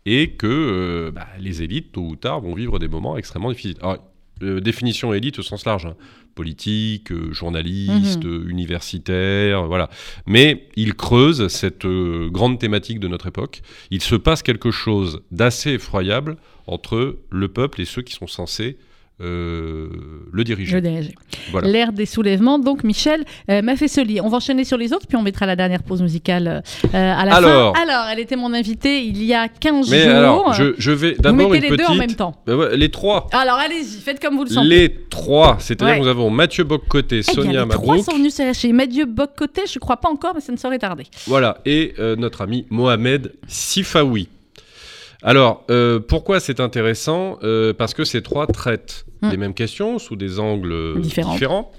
et 0.05 0.31
que 0.31 0.47
euh, 0.47 1.11
bah, 1.11 1.27
les 1.39 1.61
élites, 1.63 1.91
tôt 1.93 2.01
ou 2.01 2.15
tard, 2.15 2.41
vont 2.41 2.53
vivre 2.55 2.79
des 2.79 2.87
moments 2.87 3.17
extrêmement 3.17 3.49
difficiles. 3.51 3.77
Alors, 3.81 3.97
euh, 4.41 4.59
définition 4.59 5.13
élite 5.13 5.39
au 5.39 5.43
sens 5.43 5.65
large. 5.65 5.85
hein. 5.85 5.95
Politique, 6.35 7.11
euh, 7.11 7.31
journaliste, 7.31 8.25
euh, 8.25 8.45
universitaire, 8.49 9.65
voilà. 9.67 9.89
Mais 10.25 10.67
il 10.75 10.95
creuse 10.95 11.47
cette 11.47 11.85
grande 11.85 12.59
thématique 12.59 12.99
de 12.99 13.07
notre 13.07 13.27
époque. 13.27 13.61
Il 13.91 14.01
se 14.01 14.15
passe 14.15 14.41
quelque 14.41 14.71
chose 14.71 15.21
d'assez 15.31 15.71
effroyable 15.73 16.37
entre 16.67 17.19
le 17.29 17.47
peuple 17.49 17.81
et 17.81 17.85
ceux 17.85 18.01
qui 18.01 18.13
sont 18.13 18.27
censés 18.27 18.77
euh, 19.23 19.87
le 20.31 20.43
diriger. 20.43 20.75
Le 20.75 20.81
DRG. 20.81 21.13
Voilà. 21.51 21.67
L'ère 21.67 21.93
des 21.93 22.05
soulèvements, 22.05 22.59
donc 22.59 22.83
Michel 22.83 23.23
euh, 23.49 23.61
m'a 23.61 23.75
fait 23.75 23.87
ce 23.87 24.01
lit. 24.01 24.19
On 24.21 24.29
va 24.29 24.37
enchaîner 24.37 24.63
sur 24.63 24.77
les 24.77 24.93
autres, 24.93 25.07
puis 25.07 25.17
on 25.17 25.21
mettra 25.21 25.45
la 25.45 25.55
dernière 25.55 25.83
pause 25.83 26.01
musicale 26.01 26.47
euh, 26.47 26.89
à 26.93 27.25
la 27.25 27.35
Alors. 27.35 27.75
fin. 27.75 27.81
Alors, 27.81 28.05
elle 28.11 28.19
était 28.19 28.35
mon 28.35 28.53
invitée 28.53 29.01
il 29.03 29.23
y 29.23 29.33
a 29.33 29.47
15 29.47 29.89
Mais 29.89 30.03
jours. 30.03 30.11
alors, 30.13 30.53
je, 30.53 30.73
je 30.77 30.91
vais 30.91 31.13
Vous 31.13 31.21
d'abord 31.21 31.49
mettez 31.51 31.57
une 31.57 31.63
les 31.63 31.69
petite. 31.77 31.85
deux 31.87 31.91
en 31.93 31.95
même 31.95 32.15
temps. 32.15 32.35
Bah 32.45 32.55
ouais, 32.55 32.77
les 32.77 32.89
trois. 32.89 33.27
Alors, 33.31 33.55
allez-y, 33.57 33.99
faites 34.01 34.19
comme 34.21 34.35
vous 34.35 34.43
le 34.43 34.49
sentez. 34.49 34.67
Les 34.67 34.95
trois. 35.09 35.57
C'est-à-dire 35.59 35.95
Ouais. 35.95 35.99
nous 35.99 36.07
avons 36.07 36.29
Mathieu 36.29 36.63
Bock-Côté, 36.63 37.19
Eh 37.19 37.23
Sonia 37.23 37.63
les 37.63 37.69
trois 37.69 37.95
Mabrouk. 37.95 38.05
sont 38.05 38.17
venus 38.17 38.39
chez 38.53 38.71
Mathieu 38.73 39.05
Bock-Côté, 39.05 39.61
je 39.71 39.79
crois 39.79 39.97
pas 39.97 40.09
encore, 40.09 40.33
mais 40.35 40.41
ça 40.41 40.51
ne 40.51 40.57
saurait 40.57 40.79
tarder. 40.79 41.05
Voilà, 41.27 41.57
et 41.65 41.93
euh, 41.99 42.15
notre 42.15 42.41
ami 42.41 42.65
Mohamed 42.69 43.33
Sifawi. 43.47 44.27
Alors, 45.23 45.63
euh, 45.69 45.99
pourquoi 45.99 46.39
c'est 46.39 46.59
intéressant 46.59 47.39
Euh, 47.43 47.73
Parce 47.73 47.93
que 47.93 48.03
ces 48.03 48.21
trois 48.21 48.45
traitent 48.47 49.05
Hmm. 49.21 49.29
les 49.29 49.37
mêmes 49.37 49.53
questions 49.53 49.99
sous 49.99 50.17
des 50.17 50.39
angles 50.39 50.99
Différents. 51.01 51.71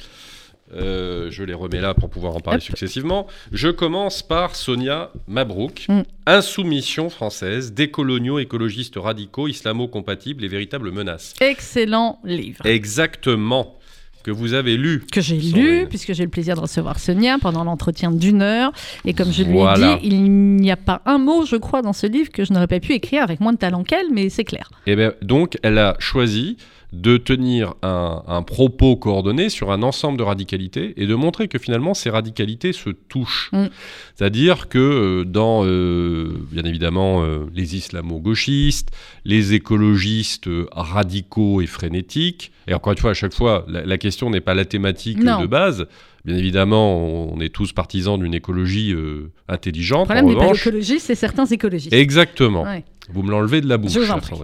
Euh, 0.75 1.31
je 1.31 1.45
les 1.45 1.53
remets 1.53 1.83
là 1.83 1.93
pour 1.93 2.09
pouvoir 2.09 2.35
en 2.35 2.41
parler 2.41 2.57
Hop. 2.57 2.63
successivement. 2.65 3.27
Je 3.53 3.69
commence 3.69 4.23
par 4.23 4.57
Sonia 4.57 5.13
Mabrouk. 5.29 5.85
Hmm. 5.89 6.03
Insoumission 6.27 7.11
française, 7.11 7.75
décoloniaux, 7.75 8.39
écologistes 8.39 8.97
radicaux, 8.97 9.47
islamo-compatibles 9.47 10.43
et 10.43 10.49
véritables 10.49 10.91
menaces. 10.91 11.35
Excellent 11.41 12.19
livre. 12.25 12.65
Exactement. 12.65 13.79
Que 14.25 14.31
vous 14.31 14.55
avez 14.55 14.79
lu. 14.79 15.03
que 15.13 15.21
j'ai 15.21 15.37
lu, 15.37 15.87
puisque 15.87 16.15
j'ai 16.15 16.25
le 16.25 16.31
plaisir 16.31 16.57
de 16.57 16.61
recevoir 16.61 16.99
Sonia 16.99 17.37
pendant 17.39 17.63
l'entretien 17.63 18.11
d'une 18.11 18.41
heure. 18.41 18.73
Et 19.05 19.13
comme 19.13 19.31
je 19.31 19.43
lui 19.43 19.59
ai 19.59 19.75
dit, 19.75 20.07
il 20.09 20.23
n'y 20.23 20.71
a 20.71 20.79
pas 20.79 21.03
un 21.05 21.19
mot, 21.19 21.45
je 21.45 21.57
crois, 21.57 21.83
dans 21.83 21.93
ce 21.93 22.07
livre 22.07 22.31
que 22.31 22.43
je 22.43 22.55
n'aurais 22.55 22.67
pas 22.67 22.81
pu 22.81 22.95
écrire 22.95 23.23
avec 23.23 23.41
moins 23.41 23.53
de 23.53 23.59
talent 23.59 23.85
qu'elle, 23.85 24.07
mais 24.11 24.31
c'est 24.31 24.45
clair. 24.45 24.71
Et 24.87 24.97
bien, 24.97 25.13
donc, 25.21 25.59
elle 25.63 25.77
a 25.77 25.95
choisi 25.99 26.57
de 26.95 27.17
tenir 27.17 27.75
un, 27.83 28.23
un 28.27 28.43
propos 28.43 28.97
coordonné 28.97 29.49
sur 29.49 29.73
un 29.73 29.83
ensemble 29.83 30.19
de 30.19 30.23
radicalités 30.23 30.95
et 30.97 31.07
de 31.07 31.15
montrer 31.15 31.49
que 31.49 31.59
finalement 31.59 31.95
ces 31.95 32.11
radicalités 32.11 32.73
se 32.73 32.91
touchent. 32.91 33.51
Mm. 33.53 33.67
C'est-à-dire 34.15 34.69
que 34.69 34.79
euh, 34.79 35.25
dans, 35.25 35.65
euh, 35.65 36.29
bien 36.51 36.65
évidemment, 36.65 37.25
euh, 37.25 37.47
les 37.55 37.77
islamo-gauchistes, 37.77 38.91
les 39.25 39.55
écologistes 39.55 40.49
radicaux 40.73 41.61
et 41.61 41.67
frénétiques, 41.67 42.53
et 42.67 42.75
encore 42.75 42.93
une 42.93 42.99
fois, 42.99 43.11
à 43.11 43.15
chaque 43.15 43.35
fois, 43.35 43.65
la, 43.69 43.85
la 43.85 43.99
question 43.99 44.31
n'est 44.31 44.41
pas 44.41 44.55
la 44.55 44.65
thématique 44.65 45.23
Non. 45.23 45.41
de 45.41 45.47
base. 45.47 45.87
Bien 46.25 46.39
évidemment, 46.39 46.97
on, 47.35 47.39
est 47.41 47.51
tous 47.51 47.73
partisans 47.73 48.19
d'une 48.19 48.33
écologie 48.33 48.95
euh, 48.95 49.31
intelligente. 49.47 50.09
Le 50.09 50.15
problème 50.15 50.27
n'est 50.27 50.47
pas 50.47 50.53
l'écologiste, 50.55 51.07
c'est 51.09 51.15
certains 51.15 51.45
écologistes. 51.45 51.93
Exactement. 51.93 52.63
Ouais. 52.63 52.83
Vous 53.13 53.23
me 53.23 53.31
l'enlevez 53.31 53.61
de 53.61 53.69
la 53.69 53.77
bouche. 53.77 53.93
Je 53.93 54.01
vous 54.01 54.11
en 54.11 54.19
prie. 54.19 54.35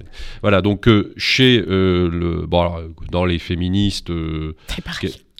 Voilà, 0.42 0.60
donc 0.60 0.86
euh, 0.86 1.12
chez 1.16 1.64
euh, 1.66 2.08
le, 2.10 2.46
bon, 2.46 2.60
alors, 2.60 2.76
euh, 2.76 2.88
dans 3.10 3.24
les 3.24 3.38
féministes 3.38 4.10
euh, 4.10 4.54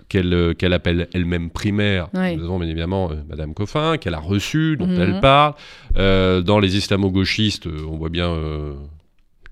qu'elle 0.09 0.33
euh, 0.35 0.55
qu'elle 0.55 0.73
appelle 0.73 1.09
elle-même 1.13 1.51
primaire, 1.51 2.09
nous 2.15 2.45
avons 2.45 2.59
bien 2.59 2.69
évidemment 2.69 3.11
Madame 3.29 3.53
Coffin, 3.55 3.97
qu'elle 3.99 4.15
a 4.15 4.19
reçue, 4.21 4.77
dont 4.79 4.87
Mhm. 4.87 5.01
elle 5.01 5.21
parle. 5.21 5.55
Euh, 5.99 6.41
dans 6.41 6.59
les 6.59 6.77
islamo-gauchistes, 6.77 7.67
on 7.67 7.97
voit 7.97 8.09
bien 8.09 8.35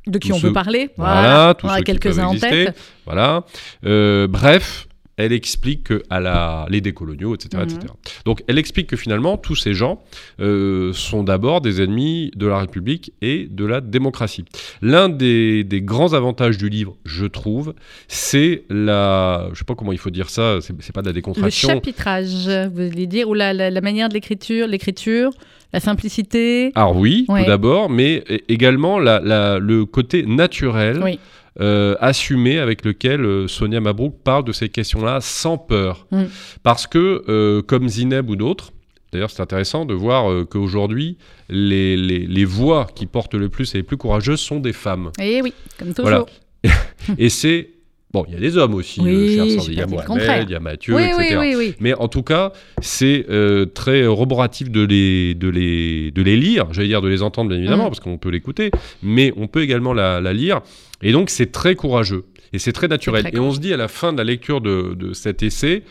De 0.07 0.19
qui 0.19 0.29
tous 0.31 0.35
on 0.35 0.39
ceux- 0.39 0.49
peut 0.49 0.55
parler. 0.55 0.89
voilà, 0.97 1.55
tous 1.55 1.67
On 1.67 1.71
a 1.71 1.77
ceux 1.79 1.83
quelques-uns 1.85 2.27
en 2.27 2.35
tête. 2.37 2.75
Voilà. 3.05 3.45
Bref, 3.83 4.88
elle 5.19 5.33
explique 5.35 5.85
que 5.85 6.03
à 6.09 6.21
la, 6.21 6.65
les 6.71 6.81
décoloniaux, 6.81 7.35
etc., 7.35 7.49
Mhm. 7.57 7.63
etc. 7.65 7.93
Donc, 8.25 8.43
elle 8.49 8.57
explique 8.59 8.87
que 8.87 8.97
finalement, 8.97 9.37
tous 9.37 9.57
ces 9.57 9.75
gens 9.75 10.01
euh, 10.41 10.93
sont 10.95 11.23
d'abord 11.25 11.61
des 11.61 11.83
ennemis 11.83 12.31
de 12.37 12.47
la 12.47 12.59
République 12.61 13.13
et 13.21 13.47
de 13.51 13.67
la 13.67 13.81
démocratie. 13.83 14.45
L'un 14.81 15.09
des, 15.11 15.65
des 15.65 15.83
grands 15.83 16.15
avantages 16.15 16.57
du 16.57 16.69
livre, 16.71 16.97
je 17.05 17.27
trouve, 17.27 17.75
c'est 18.07 18.63
la, 18.71 19.49
je 19.53 19.59
sais 19.59 19.65
pas 19.65 19.75
comment 19.75 19.93
il 19.93 19.99
faut 19.99 20.11
dire 20.11 20.31
ça, 20.31 20.59
c'est 20.63 20.73
pas 20.93 21.03
de 21.03 21.07
la 21.07 21.11
Le 21.11 21.15
décontraction. 21.15 21.69
chapitrage, 21.69 22.49
vous 22.73 22.89
voulez 22.89 23.07
dire, 23.07 23.29
ou 23.29 23.35
la, 23.35 23.53
la- 23.53 23.71
la 23.71 23.81
manière 23.81 24.09
de 24.09 24.15
l'écriture, 24.15 24.67
l'écriture, 24.67 25.31
la 25.73 25.81
simplicité. 25.81 26.73
Alors 26.75 26.97
oui, 26.97 27.27
Ouais. 27.29 27.43
tout 27.43 27.49
d'abord, 27.51 27.91
mais 27.91 28.25
également 28.49 28.99
la- 28.99 29.21
la- 29.21 29.59
le 29.59 29.85
côté 29.85 30.23
naturel, 30.25 31.01
Oui. 31.05 31.19
Euh, 31.61 31.97
assumé 32.01 32.59
avec 32.59 32.85
lequel 32.85 33.25
euh, 33.25 33.49
Sonia 33.49 33.81
Mabrouk 33.81 34.15
parle 34.23 34.45
de 34.45 34.53
ces 34.53 34.69
questions-là 34.69 35.21
sans 35.21 35.59
peur. 35.59 36.07
Mm. 36.11 36.25
Parce 36.63 36.87
que, 36.87 37.25
euh, 37.29 37.63
comme 37.63 37.89
Zineb 37.89 38.31
ou 38.31 38.37
d'autres, 38.37 38.73
d'ailleurs 39.13 39.31
c'est 39.31 39.43
intéressant 39.43 39.85
de 39.85 39.95
voir 39.95 40.31
euh, 40.31 40.45
qu'aujourd'hui, 40.45 41.17
les, 41.49 41.97
les- 41.97 42.27
les 42.27 42.45
voix 42.45 42.87
qui 42.95 43.07
portent 43.07 43.35
le 43.35 43.49
plus 43.49 43.75
et 43.75 43.79
les 43.79 43.83
plus 43.83 43.97
courageuses 43.97 44.41
sont 44.41 44.61
des 44.61 44.73
femmes. 44.73 45.11
Eh 45.21 45.41
oui, 45.43 45.53
comme 45.79 45.89
toujours. 45.95 46.27
Voilà. 46.65 46.75
et 47.19 47.29
c'est... 47.29 47.71
Bon, 48.11 48.25
il 48.27 48.33
y 48.33 48.37
a 48.37 48.41
des 48.41 48.57
hommes 48.57 48.75
aussi, 48.75 49.01
Oui, 49.03 49.11
euh, 49.11 49.35
cher 49.35 49.45
j'ai 49.45 49.51
Sandy, 49.59 49.69
il 49.73 49.79
y 49.79 49.83
a 49.83 49.87
Mohamed, 49.87 50.47
il 50.49 50.53
y 50.53 50.55
a 50.55 50.61
Mathieu, 50.61 50.95
oui, 50.95 51.03
etc. 51.03 51.37
oui, 51.39 51.49
oui, 51.51 51.55
oui. 51.57 51.75
Mais 51.79 51.93
en 51.93 52.09
tout 52.09 52.23
cas, 52.23 52.53
c'est 52.81 53.27
euh, 53.29 53.67
très 53.67 54.07
roboratif 54.07 54.71
de 54.71 54.81
les, 54.83 55.35
de, 55.35 55.49
les, 55.49 56.11
de 56.11 56.23
les 56.23 56.39
lire, 56.39 56.69
j'allais 56.73 56.89
dire 56.89 57.03
de 57.03 57.09
les 57.09 57.23
entendre 57.23 57.51
bien 57.51 57.59
évidemment, 57.59 57.85
Mm. 57.85 57.89
parce 57.89 58.01
qu'on 58.01 58.17
peut 58.17 58.31
l'écouter, 58.31 58.71
mais 59.03 59.33
on 59.37 59.47
peut 59.47 59.61
également 59.63 59.93
la, 59.93 60.23
la 60.23 60.33
lire. 60.33 60.61
Et 61.03 61.13
donc 61.13 61.29
c'est 61.29 61.53
très 61.53 61.75
courageux, 61.75 62.25
et 62.55 62.59
c'est 62.59 62.73
très 62.73 62.89
naturel. 62.89 63.25
très 63.25 63.35
et 63.37 63.39
on 63.41 63.53
se 63.53 63.61
dit 63.61 63.75
à 63.75 63.77
la 63.77 63.89
fin 63.89 64.13
de 64.15 64.19
la 64.19 64.25
lecture 64.25 64.63
de, 64.63 64.95
de 64.95 65.13
cet 65.13 65.43
essai, 65.43 65.83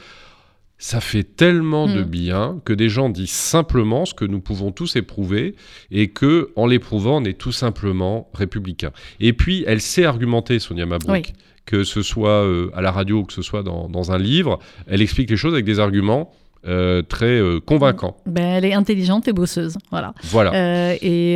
ça 0.80 1.02
fait 1.02 1.24
tellement 1.24 1.88
de 1.88 2.02
Mm. 2.02 2.06
bien 2.10 2.62
que 2.66 2.74
des 2.74 2.90
gens 2.90 3.10
disent 3.10 3.30
simplement 3.30 4.06
ce 4.06 4.16
que 4.16 4.26
nous 4.26 4.40
pouvons 4.40 4.72
tous 4.72 4.96
éprouver, 4.96 5.54
et 5.92 6.08
que 6.08 6.50
en 6.56 6.66
l'éprouvant, 6.66 7.18
on 7.22 7.26
est 7.26 7.38
tout 7.38 7.52
simplement 7.52 8.28
républicain. 8.34 8.90
Et 9.20 9.34
puis, 9.34 9.64
elle 9.68 9.82
sait 9.82 10.06
argumenter, 10.06 10.58
Sonia 10.60 10.88
Mabrouk. 10.88 11.14
Oui. 11.16 11.34
Que 11.68 11.84
ce 11.84 12.02
soit 12.02 12.30
euh, 12.46 12.72
à 12.74 12.82
la 12.82 12.92
radio 12.92 13.18
ou 13.20 13.24
que 13.26 13.34
ce 13.34 13.42
soit 13.42 13.62
dans, 13.62 13.90
dans 13.90 14.12
un 14.14 14.18
livre, 14.18 14.58
elle 14.88 15.02
explique 15.02 15.30
les 15.30 15.36
choses 15.36 15.54
avec 15.54 15.66
des 15.66 15.80
arguments 15.82 16.32
euh, 16.66 17.02
très 17.02 17.26
euh, 17.40 17.60
convaincants. 17.60 18.16
Ben, 18.26 18.42
elle 18.56 18.64
est 18.66 18.74
intelligente 18.74 19.28
et 19.28 19.34
bosseuse. 19.34 19.78
Voilà. 19.92 20.14
Voilà. 20.32 20.96
Et, 21.02 21.36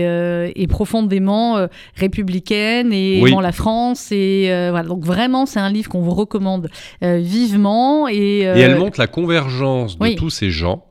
et 0.56 0.68
profondément 0.68 1.68
républicaine 1.96 2.94
et 2.94 3.20
Oui. 3.22 3.30
aimant 3.32 3.42
la 3.42 3.52
France. 3.52 4.12
Et 4.12 4.46
voilà. 4.70 4.88
Donc 4.88 5.04
vraiment, 5.04 5.46
c'est 5.46 5.60
un 5.60 5.70
livre 5.70 5.90
qu'on 5.90 6.02
vous 6.02 6.14
recommande 6.16 6.70
vivement. 7.02 8.08
Et, 8.08 8.40
Et 8.40 8.44
elle 8.62 8.78
montre 8.78 9.00
la 9.00 9.08
convergence 9.08 9.98
de 9.98 10.04
oui. 10.04 10.16
tous 10.16 10.30
ces 10.30 10.50
gens 10.50 10.86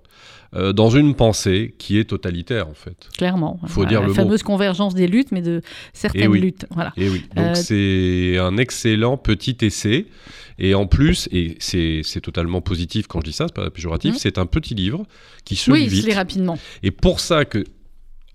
euh, 0.54 0.72
dans 0.72 0.90
une 0.90 1.14
pensée 1.14 1.74
qui 1.78 1.98
est 1.98 2.04
totalitaire, 2.04 2.66
en 2.68 2.74
fait. 2.74 3.08
clairement, 3.16 3.58
Faut 3.66 3.74
Voilà, 3.82 3.88
dire 3.90 4.00
la 4.00 4.06
le 4.06 4.12
mot. 4.12 4.16
fameuse 4.16 4.42
convergence 4.42 4.94
des 4.94 5.06
luttes, 5.06 5.30
mais 5.32 5.42
de 5.42 5.62
certaines 5.92 6.22
Eh 6.24 6.26
oui. 6.28 6.40
luttes. 6.40 6.66
Voilà. 6.70 6.92
Et 6.96 7.08
oui, 7.08 7.20
donc 7.36 7.44
Euh, 7.46 7.54
c'est 7.54 8.36
un 8.38 8.56
excellent 8.56 9.16
petit 9.16 9.56
essai. 9.62 10.06
Et 10.58 10.74
en 10.74 10.86
plus, 10.86 11.28
et 11.32 11.56
c'est 11.60 12.02
totalement 12.20 12.60
positif 12.60 13.06
quand 13.06 13.20
je 13.20 13.26
dis 13.26 13.32
ça, 13.32 13.46
c'est 13.46 13.54
pas 13.54 13.70
péjoratif, 13.70 14.12
Mhm. 14.14 14.18
c'est 14.18 14.38
un 14.38 14.46
petit 14.46 14.74
livre 14.74 15.04
qui 15.44 15.56
se 15.56 15.70
Oui, 15.70 15.82
lit 15.84 15.88
vite. 15.88 16.06
lis 16.06 16.12
rapidement. 16.14 16.58
Et 16.82 16.90
pour 16.90 17.20
ça 17.20 17.44
que, 17.44 17.64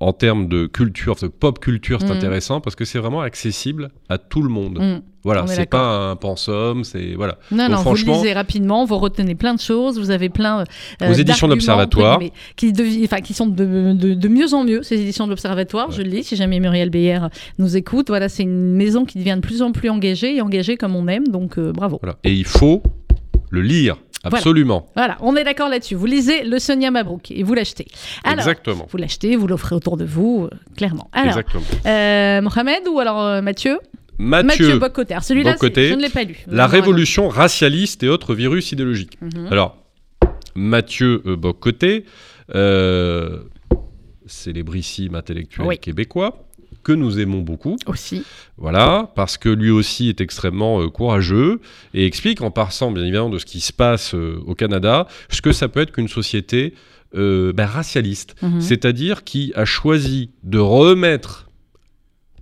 en 0.02 0.12
termes 0.12 0.50
de 0.50 0.66
culture, 0.68 1.16
de 1.16 1.28
pop 1.28 1.60
culture, 1.60 2.00
c'est 2.02 2.08
Mhm. 2.10 2.18
intéressant 2.18 2.60
parce 2.62 2.76
que 2.76 2.84
c'est 2.84 3.00
vraiment 3.00 3.22
accessible 3.22 3.90
à 4.10 4.18
tout 4.18 4.42
le 4.42 4.50
monde. 4.50 4.78
Mm. 4.80 5.02
Voilà, 5.24 5.48
c'est 5.48 5.66
pas 5.68 6.10
un 6.12 6.16
pensum, 6.18 6.84
c'est 6.84 7.16
voilà. 7.16 7.40
Non, 7.50 7.64
Donc 7.64 7.70
non, 7.70 7.76
vous 7.78 7.82
franchement- 7.82 8.14
le 8.14 8.20
lisez 8.20 8.34
rapidement, 8.34 8.86
vous 8.86 8.98
retenez 9.00 9.34
plein 9.34 9.56
de 9.56 9.60
choses, 9.60 9.98
vous 9.98 10.12
avez 10.12 10.30
plein 10.30 10.66
euh, 11.02 11.10
Aux 11.10 11.14
éditions 11.14 11.48
d'Observatoire. 11.48 12.20
qui, 12.56 12.74
enfin, 13.06 13.22
qui 13.22 13.34
sont 13.34 13.48
de, 13.48 13.94
de- 13.94 14.14
de 14.14 14.28
mieux 14.28 14.54
en 14.54 14.64
mieux, 14.66 14.84
ces 14.84 15.00
éditions 15.02 15.26
de 15.26 15.32
l'Observatoire, 15.32 15.90
je 15.92 16.04
le 16.04 16.10
lis, 16.10 16.24
si 16.26 16.36
jamais 16.36 16.60
Muriel 16.60 16.90
Beyer 16.92 17.20
nous 17.58 17.76
écoute. 17.76 18.10
Voilà, 18.10 18.30
c'est 18.30 18.44
une 18.44 18.74
maison 18.76 19.06
qui 19.06 19.18
devient 19.18 19.36
de 19.38 19.42
plus 19.48 19.62
en 19.64 19.72
plus 19.72 19.90
engagée 19.90 20.36
et 20.36 20.42
engagée 20.42 20.78
comme 20.78 20.96
on 20.96 21.08
aime, 21.08 21.28
donc 21.30 21.58
euh, 21.58 21.72
bravo. 21.72 21.98
voilà. 22.04 22.18
Et 22.24 22.34
il 22.34 22.46
faut 22.46 22.84
le 23.50 23.62
lire. 23.62 23.98
Absolument. 24.26 24.88
Voilà, 24.96 25.18
on 25.22 25.36
est 25.36 25.44
d'accord 25.44 25.70
là-dessus. 25.70 25.96
Vous 25.96 26.06
lisez 26.06 26.44
le 26.44 26.60
Sonia 26.60 26.92
Mabrouk 26.92 27.32
et 27.32 27.44
vous 27.44 27.54
l'achetez. 27.54 27.88
Alors, 28.24 28.40
Exactement. 28.40 28.88
vous 28.90 28.98
l'achetez, 28.98 29.36
vous 29.36 29.48
l'offrez 29.48 29.76
autour 29.76 29.98
de 29.98 30.06
vous, 30.06 30.48
euh, 30.52 30.56
clairement. 30.76 31.10
Alors, 31.14 31.38
Exactement. 31.38 31.64
euh, 31.86 32.42
Mohamed 32.42 32.88
ou 32.92 33.00
alors 33.00 33.22
euh, 33.22 33.42
Mathieu? 33.42 33.80
Mathieu, 34.18 34.80
Mathieu 34.80 35.20
Celui-là, 35.22 35.56
je 35.62 35.94
ne 35.94 36.02
l'ai 36.02 36.10
pas 36.10 36.24
lu. 36.24 36.38
la 36.48 36.68
révolution 36.68 37.28
racialiste 37.28 38.04
et 38.04 38.10
autres 38.10 38.34
virus 38.34 38.72
idéologiques. 38.72 39.18
Mhm. 39.22 39.48
Alors, 39.52 39.78
Mathieu 40.56 41.22
euh, 41.26 41.36
euh, 42.56 43.40
célébrissime 44.26 45.16
intellectuel 45.16 45.68
Oui. 45.68 45.78
québécois, 45.78 46.45
que 46.86 46.94
nous 46.94 47.20
aimons 47.20 47.42
beaucoup. 47.42 47.76
Aussi. 47.88 48.24
Voilà, 48.58 49.12
parce 49.16 49.38
que 49.38 49.50
lui 49.50 49.72
aussi 49.72 50.08
est 50.08 50.22
extrêmement 50.22 50.82
euh, 50.82 50.88
courageux 50.90 51.60
et 51.96 52.06
explique 52.06 52.42
en 52.42 52.52
passant 52.52 52.92
bien 52.92 53.02
évidemment 53.04 53.30
de 53.32 53.40
ce 53.40 53.46
qui 53.46 53.60
se 53.60 53.74
passe 53.74 54.14
euh, 54.14 54.40
au 54.46 54.54
Canada, 54.56 55.08
ce 55.30 55.42
que 55.42 55.52
ça 55.52 55.68
peut 55.68 55.82
être 55.82 55.92
qu'une 55.92 56.08
société 56.08 56.74
euh, 57.16 57.54
ben, 57.54 57.66
racialiste, 57.66 58.36
Mhm. 58.42 58.62
c'est-à-dire 58.62 59.24
qui 59.24 59.52
a 59.56 59.66
choisi 59.66 60.30
de 60.44 60.60
remettre 60.60 61.45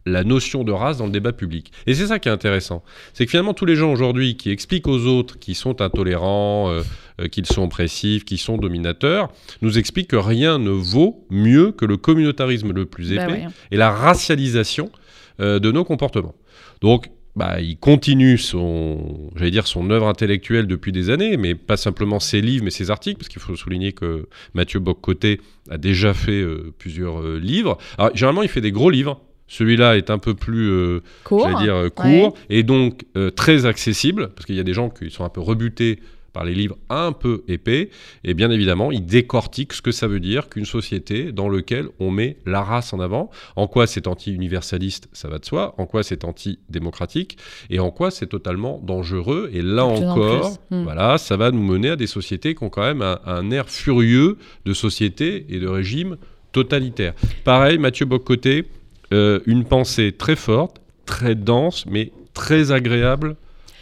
la 0.06 0.24
notion 0.24 0.64
de 0.64 0.72
race 0.72 0.98
dans 0.98 1.06
le 1.06 1.12
débat 1.12 1.32
public. 1.34 1.72
Et 1.88 1.94
c'est 1.94 2.08
ça 2.08 2.20
qui 2.20 2.30
est 2.30 2.32
intéressant. 2.32 2.84
C'est 3.14 3.26
que 3.26 3.32
finalement, 3.32 3.54
tous 3.54 3.66
les 3.66 3.76
gens 3.76 3.92
aujourd'hui 3.92 4.36
qui 4.36 4.50
expliquent 4.50 4.88
aux 4.88 5.06
autres 5.06 5.40
qu'ils 5.40 5.56
sont 5.56 5.82
intolérants, 5.82 6.70
euh, 6.70 6.82
euh, 7.22 7.28
qu'ils 7.28 7.46
sont 7.46 7.64
oppressifs, 7.64 8.26
qu'ils 8.26 8.40
sont 8.40 8.58
dominateurs, 8.58 9.32
nous 9.62 9.78
expliquent 9.78 10.10
que 10.10 10.16
rien 10.16 10.60
ne 10.60 10.72
vaut 10.72 11.26
mieux 11.30 11.72
que 11.72 11.86
le 11.86 11.98
communautarisme 11.98 12.72
le 12.74 12.86
plus 12.86 13.14
épais 13.14 13.26
Bah 13.26 13.32
ouais. 13.32 13.48
et 13.72 13.78
la 13.78 13.92
racialisation 13.92 14.92
euh, 15.40 15.60
de 15.60 15.72
nos 15.72 15.84
comportements. 15.84 16.36
Donc, 16.82 17.10
bah, 17.36 17.60
il 17.60 17.78
continue 17.78 18.38
son, 18.38 19.32
j'allais 19.36 19.50
dire, 19.50 19.66
son 19.66 19.90
œuvre 19.90 20.08
intellectuelle 20.08 20.68
depuis 20.68 20.92
des 20.92 21.10
années, 21.10 21.38
mais 21.38 21.56
pas 21.56 21.78
simplement 21.78 22.20
ses 22.20 22.42
livres, 22.42 22.64
mais 22.64 22.70
ses 22.70 22.92
articles, 22.92 23.18
parce 23.18 23.30
qu'il 23.30 23.42
faut 23.42 23.56
souligner 23.56 23.94
que 23.94 24.28
Mathieu 24.54 24.80
Boccoté 24.80 25.42
a 25.70 25.80
déjà 25.80 26.14
fait 26.14 26.42
euh, 26.42 26.72
plusieurs 26.78 27.22
euh, 27.22 27.40
livres. 27.40 27.80
Alors, 27.98 28.16
généralement, 28.16 28.44
il 28.44 28.50
fait 28.50 28.62
des 28.62 28.72
gros 28.72 28.92
livres. 28.92 29.20
Celui-là 29.54 29.98
est 29.98 30.10
un 30.10 30.18
peu 30.18 30.34
plus, 30.34 30.72
euh, 30.72 31.04
Court. 31.24 31.48
dire, 31.60 31.76
euh, 31.76 31.90
court 31.90 32.36
et 32.50 32.64
donc 32.64 33.04
euh, 33.16 33.30
très 33.30 33.68
accessible, 33.68 34.30
parce 34.30 34.48
qu'il 34.48 34.56
y 34.56 34.60
a 34.60 34.64
des 34.64 34.74
gens 34.74 34.90
qui 34.90 35.12
sont 35.12 35.24
un 35.24 35.30
peu 35.30 35.42
rebutés 35.42 36.00
par 36.34 36.44
les 36.44 36.56
livres 36.56 36.76
un 36.90 37.12
peu 37.12 37.44
épais, 37.48 37.92
et 38.24 38.34
bien 38.34 38.50
évidemment, 38.50 38.92
il 38.92 39.06
décortique 39.06 39.74
ce 39.74 39.84
que 39.84 39.92
ça 39.92 40.08
veut 40.08 40.20
dire 40.20 40.50
qu'une 40.50 40.66
société 40.66 41.32
dans 41.32 41.50
laquelle 41.50 41.86
on 42.00 42.10
met 42.10 42.38
la 42.48 42.64
race 42.64 42.94
en 42.94 43.00
avant, 43.00 43.30
en 43.56 43.68
quoi 43.68 43.86
c'est 43.86 44.08
anti-universaliste, 44.08 45.08
ça 45.14 45.28
va 45.28 45.38
de 45.38 45.46
soi, 45.46 45.76
en 45.78 45.86
quoi 45.86 46.02
c'est 46.02 46.24
anti-démocratique, 46.24 47.38
et 47.70 47.80
en 47.80 47.92
quoi 47.92 48.10
c'est 48.10 48.26
totalement 48.26 48.82
dangereux, 48.84 49.52
et 49.54 49.62
là 49.62 49.86
en 49.86 49.98
encore, 49.98 50.58
plus. 50.68 50.78
Mm. 50.80 50.84
voilà, 50.84 51.20
ça 51.20 51.38
va 51.38 51.52
nous 51.52 51.62
mener 51.62 51.92
à 51.92 51.96
des 51.96 52.08
sociétés 52.08 52.56
qui 52.56 52.64
ont 52.64 52.70
quand 52.70 52.82
même 52.82 53.04
un, 53.04 53.20
un 53.28 53.52
air 53.52 53.70
furieux 53.70 54.40
de 54.66 54.74
société 54.74 55.46
et 55.50 55.60
de 55.60 55.68
régime 55.68 56.18
totalitaire. 56.54 57.14
Pareil, 57.44 57.78
Mathieu 57.78 58.08
Boccoté, 58.08 58.66
euh, 59.14 59.40
une 59.46 59.64
pensée 59.64 60.12
très 60.12 60.36
forte, 60.36 60.82
très 61.06 61.36
dense, 61.36 61.86
mais 61.88 62.12
très 62.34 62.72
agréable 62.72 63.36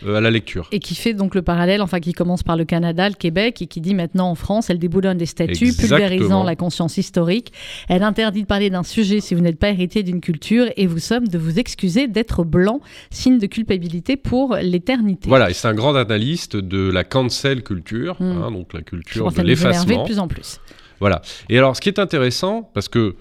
euh, 0.06 0.16
à 0.16 0.22
la 0.22 0.32
lecture. 0.32 0.68
Et 0.72 0.80
qui 0.80 0.96
fait 0.96 1.14
donc 1.14 1.36
le 1.36 1.42
parallèle, 1.44 1.82
enfin 1.82 2.00
qui 2.00 2.12
commence 2.14 2.42
par 2.42 2.58
le 2.58 2.66
Canada, 2.66 3.08
le 3.08 3.14
Québec, 3.16 3.62
et 3.62 3.68
qui 3.68 3.80
dit 3.82 3.94
maintenant 3.94 4.30
en 4.32 4.36
France, 4.36 4.70
elle 4.72 4.80
déboulonne 4.80 5.18
des 5.18 5.28
statuts, 5.28 5.66
Exactement. 5.66 5.98
pulvérisant 6.00 6.44
la 6.44 6.56
conscience 6.56 6.98
historique. 6.98 7.54
Elle 7.88 8.02
interdit 8.04 8.42
de 8.42 8.48
parler 8.48 8.70
d'un 8.72 8.82
sujet 8.84 9.20
si 9.22 9.36
vous 9.36 9.42
n'êtes 9.42 9.60
pas 9.60 9.70
héritier 9.70 10.02
d'une 10.04 10.20
culture, 10.20 10.66
et 10.76 10.88
vous 10.88 10.98
somme 11.00 11.28
de 11.28 11.38
vous 11.38 11.60
excuser 11.60 12.08
d'être 12.08 12.44
blanc, 12.44 12.82
signe 13.12 13.38
de 13.38 13.46
culpabilité 13.46 14.18
pour 14.18 14.56
l'éternité. 14.56 15.30
Voilà, 15.30 15.52
et 15.52 15.54
c'est 15.54 15.68
un 15.68 15.76
grand 15.76 15.96
analyste 15.96 16.56
de 16.58 16.90
la 16.92 17.04
cancel 17.04 17.62
culture, 17.64 18.18
Mm. 18.20 18.26
hein, 18.44 18.52
donc 18.52 18.74
la 18.74 18.80
Je 18.80 18.86
culture 18.86 19.24
pense 19.26 19.36
de 19.36 19.42
énerver 19.42 19.56
de 19.66 19.70
l'effacement. 19.70 20.04
plus 20.04 20.18
en 20.20 20.28
plus. 20.28 20.60
Voilà. 21.00 21.22
Et 21.50 21.58
alors, 21.60 21.76
ce 21.76 21.82
qui 21.82 21.90
est 21.90 22.00
intéressant, 22.00 22.70
parce 22.74 22.90
que, 22.90 23.16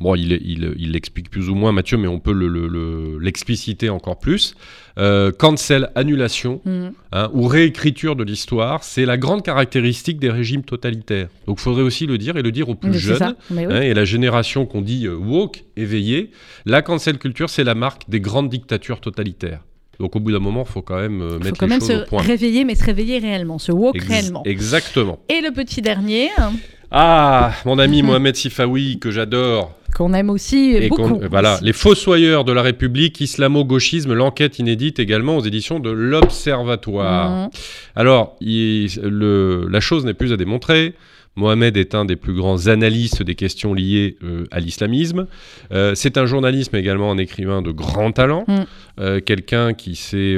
bon, 0.00 0.14
il, 0.16 0.32
il, 0.32 0.74
il 0.78 0.92
l'explique 0.92 1.30
plus 1.30 1.48
ou 1.48 1.54
moins, 1.54 1.70
Mathieu, 1.72 1.96
mais 1.98 2.08
on 2.08 2.18
peut 2.18 2.32
le- 2.32 2.48
le- 2.48 2.66
le- 2.66 3.18
l'expliciter 3.20 3.88
encore 3.90 4.18
plus. 4.18 4.54
Euh, 4.98 5.30
cancel, 5.30 5.90
annulation, 5.94 6.60
Mm. 6.64 6.88
hein, 7.12 7.30
ou 7.32 7.46
réécriture 7.46 8.16
de 8.16 8.24
l'histoire, 8.24 8.82
c'est 8.82 9.06
la 9.06 9.16
grande 9.16 9.42
caractéristique 9.44 10.18
des 10.18 10.30
régimes 10.30 10.62
totalitaires. 10.64 11.28
Donc, 11.46 11.58
il 11.60 11.62
faudrait 11.62 11.82
aussi 11.82 12.06
le 12.06 12.18
dire 12.18 12.36
et 12.36 12.42
le 12.42 12.50
dire 12.50 12.68
aux 12.68 12.74
plus 12.74 12.90
Mais 12.90 12.98
jeunes. 12.98 13.36
oui. 13.52 13.64
hein, 13.70 13.80
et 13.82 13.94
la 13.94 14.04
génération 14.04 14.66
qu'on 14.66 14.82
dit 14.82 15.06
euh, 15.06 15.14
woke, 15.14 15.62
éveillée, 15.76 16.30
la 16.66 16.82
cancel 16.82 17.18
culture, 17.18 17.48
c'est 17.48 17.64
la 17.64 17.74
marque 17.76 18.08
des 18.10 18.20
grandes 18.20 18.48
dictatures 18.48 19.00
totalitaires. 19.00 19.60
Donc, 20.00 20.16
au 20.16 20.20
bout 20.20 20.32
d'un 20.32 20.38
moment, 20.38 20.64
il 20.66 20.72
faut 20.72 20.80
quand 20.82 20.96
même 20.98 21.20
euh, 21.20 21.26
Il 21.26 21.32
faut 21.38 21.44
mettre 21.44 21.58
quand 21.60 21.66
les 21.66 21.70
même 21.72 21.80
choses 21.80 21.90
au 21.90 22.00
se 22.00 22.04
point. 22.08 22.22
réveiller, 22.22 22.64
mais 22.64 22.74
se 22.74 22.84
réveiller 22.84 23.18
réellement, 23.18 23.58
se 23.58 23.70
woke 23.70 23.96
Ex- 23.96 24.08
réellement. 24.08 24.42
Exactement. 24.46 25.18
Et 25.28 25.42
le 25.42 25.52
petit 25.52 25.82
dernier, 25.82 26.30
hein, 26.38 26.52
Ah, 26.90 27.52
mon 27.64 27.78
ami 27.78 28.02
Mohamed 28.02 28.34
Sifawi, 28.34 28.98
que 28.98 29.10
j'adore. 29.10 29.74
qu'on 29.96 30.12
aime 30.14 30.30
aussi 30.30 30.76
Et 30.76 30.88
beaucoup. 30.88 31.20
euh, 31.22 31.28
voilà, 31.30 31.54
aussi. 31.56 31.64
les 31.64 31.72
fossoyeurs 31.72 32.44
de 32.44 32.52
la 32.52 32.62
République, 32.62 33.20
islamo-gauchisme, 33.20 34.12
l'enquête 34.14 34.58
inédite 34.60 34.98
également 35.00 35.36
aux 35.36 35.42
éditions 35.44 35.80
de 35.80 35.90
l'Observatoire. 35.90 37.30
Mhm. 37.30 37.50
Alors, 37.96 38.36
il- 38.40 38.88
le- 39.02 39.66
la 39.68 39.80
chose 39.80 40.04
n'est 40.04 40.14
plus 40.14 40.32
à 40.32 40.36
démontrer. 40.36 40.94
Mohamed 41.36 41.76
est 41.76 41.94
un 41.94 42.04
des 42.04 42.16
plus 42.16 42.34
grands 42.34 42.66
analystes 42.66 43.22
des 43.22 43.34
questions 43.34 43.72
liées 43.72 44.16
euh, 44.22 44.46
à 44.50 44.60
l'islamisme. 44.60 45.26
Euh, 45.72 45.94
c'est 45.94 46.18
un 46.18 46.26
journaliste, 46.26 46.72
mais 46.72 46.80
également 46.80 47.10
un 47.12 47.18
écrivain 47.18 47.62
de 47.62 47.70
grand 47.70 48.12
talent. 48.12 48.44
Mm. 48.48 48.54
Euh, 49.00 49.20
Quelqu'un 49.20 49.72
qui, 49.72 49.94
s'est, 49.94 50.36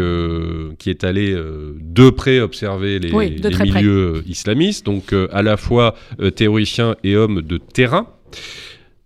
qui 0.79 0.91
est 0.91 1.05
allé 1.05 1.35
de 1.35 2.11
près 2.11 2.41
observer 2.41 2.99
les, 2.99 3.13
Oui, 3.13 3.31
de 3.31 3.49
les 3.49 3.55
très 3.55 3.67
près. 3.67 3.81
milieux 3.81 4.23
islamistes, 4.27 4.87
donc 4.87 5.15
à 5.33 5.43
la 5.43 5.57
fois 5.57 5.95
théoricien 6.37 6.97
et 7.03 7.17
homme 7.17 7.43
de 7.43 7.59
terrain. 7.59 8.07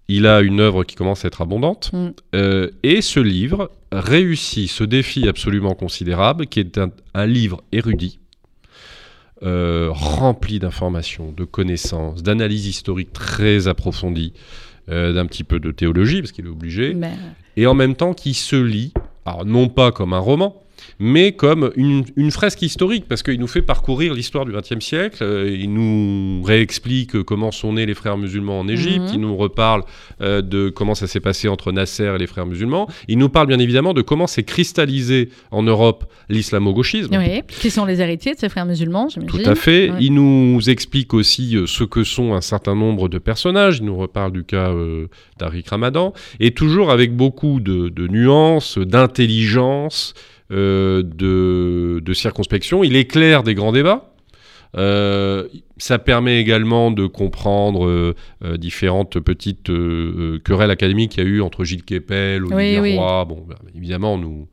Il 0.08 0.26
a 0.26 0.40
une 0.40 0.60
œuvre 0.60 0.84
qui 0.84 0.94
commence 0.94 1.24
à 1.24 1.28
être 1.28 1.42
abondante. 1.42 1.90
Mm. 1.92 2.08
Euh, 2.34 2.70
et 2.82 3.02
ce 3.02 3.20
livre 3.20 3.70
réussit 3.92 4.70
ce 4.70 4.84
défi 4.84 5.28
absolument 5.28 5.74
considérable, 5.74 6.46
qui 6.46 6.60
est 6.60 6.78
un, 6.78 6.90
un 7.14 7.26
livre 7.26 7.62
érudit, 7.72 8.18
euh, 9.42 9.88
rempli 9.92 10.58
d'informations, 10.58 11.32
de 11.32 11.44
connaissances, 11.44 12.22
d'analyses 12.22 12.66
historiques 12.66 13.12
très 13.12 13.68
approfondies, 13.68 14.32
euh, 14.88 15.12
d'un 15.12 15.26
petit 15.26 15.44
peu 15.44 15.60
de 15.60 15.70
théologie, 15.72 16.20
parce 16.20 16.32
qu'il 16.32 16.46
est 16.46 16.50
obligé, 16.50 16.94
Mais, 16.94 17.12
et 17.56 17.66
en 17.66 17.74
même 17.74 17.94
temps 17.94 18.14
qui 18.14 18.34
se 18.34 18.56
lit, 18.56 18.92
alors 19.24 19.44
non 19.44 19.68
pas 19.68 19.92
comme 19.92 20.12
un 20.12 20.18
roman, 20.18 20.62
mais 20.98 21.32
comme 21.32 21.70
une, 21.76 22.04
une 22.16 22.30
fresque 22.30 22.62
historique, 22.62 23.04
parce 23.08 23.22
qu'il 23.22 23.38
nous 23.40 23.46
fait 23.46 23.62
parcourir 23.62 24.14
l'histoire 24.14 24.44
du 24.44 24.52
XXe 24.52 24.84
siècle, 24.84 25.18
euh, 25.22 25.50
il 25.58 25.72
nous 25.72 26.42
réexplique 26.42 27.22
comment 27.22 27.50
sont 27.52 27.72
nés 27.74 27.86
les 27.86 27.94
frères 27.94 28.16
musulmans 28.18 28.60
en 28.60 28.68
Égypte, 28.68 29.06
Mhm. 29.08 29.14
il 29.14 29.20
nous 29.20 29.36
reparle 29.36 29.82
euh, 30.20 30.42
de 30.42 30.68
comment 30.70 30.94
ça 30.94 31.06
s'est 31.06 31.20
passé 31.20 31.48
entre 31.48 31.72
Nasser 31.72 32.12
et 32.14 32.18
les 32.18 32.26
frères 32.26 32.46
musulmans, 32.46 32.88
il 33.08 33.18
nous 33.18 33.28
parle 33.28 33.46
bien 33.48 33.58
évidemment 33.58 33.94
de 33.94 34.02
comment 34.02 34.26
s'est 34.26 34.42
cristallisé 34.44 35.28
en 35.50 35.62
Europe 35.62 36.04
l'islamo-gauchisme. 36.28 37.14
oui, 37.16 37.42
qui 37.48 37.70
sont 37.70 37.84
les 37.84 38.00
héritiers 38.00 38.34
de 38.34 38.38
ces 38.38 38.48
frères 38.48 38.66
musulmans, 38.66 39.08
j'imagine. 39.08 39.42
Tout 39.42 39.48
à 39.50 39.54
fait. 39.54 39.90
Ouais. 39.90 39.96
Il 40.00 40.14
nous 40.14 40.60
explique 40.70 41.14
aussi 41.14 41.56
euh, 41.56 41.66
ce 41.66 41.84
que 41.84 42.04
sont 42.04 42.34
un 42.34 42.40
certain 42.40 42.74
nombre 42.74 43.08
de 43.08 43.18
personnages. 43.18 43.78
Il 43.78 43.84
nous 43.86 43.96
reparle 43.96 44.32
du 44.32 44.44
cas 44.44 44.70
euh, 44.70 45.06
d'Arik 45.38 45.68
Ramadan. 45.68 46.12
Et 46.40 46.50
toujours 46.52 46.90
avec 46.90 47.14
beaucoup 47.16 47.60
de, 47.60 47.88
de 47.88 48.06
nuances, 48.08 48.78
d'intelligence, 48.78 50.14
de, 50.50 52.00
de 52.00 52.12
circonspection. 52.12 52.84
Il 52.84 52.96
éclaire 52.96 53.42
des 53.42 53.54
grands 53.54 53.72
débats. 53.72 54.12
Euh, 54.76 55.48
ça 55.78 55.98
permet 55.98 56.38
également 56.40 56.90
de 56.90 57.06
comprendre 57.06 57.86
euh, 57.86 58.14
euh, 58.44 58.56
différentes 58.58 59.18
petites 59.20 59.70
euh, 59.70 60.34
euh, 60.34 60.38
querelles 60.38 60.70
académiques 60.70 61.12
qu'il 61.12 61.24
y 61.24 61.26
a 61.26 61.30
eu 61.30 61.40
entre 61.40 61.64
Gilles 61.64 61.84
Kepel, 61.84 62.44
Olivier 62.44 62.80
oui. 62.80 62.96
Roy. 62.98 63.24
Bon, 63.24 63.44
bah, 63.48 63.56
évidemment, 63.74 64.18
nous 64.18 64.48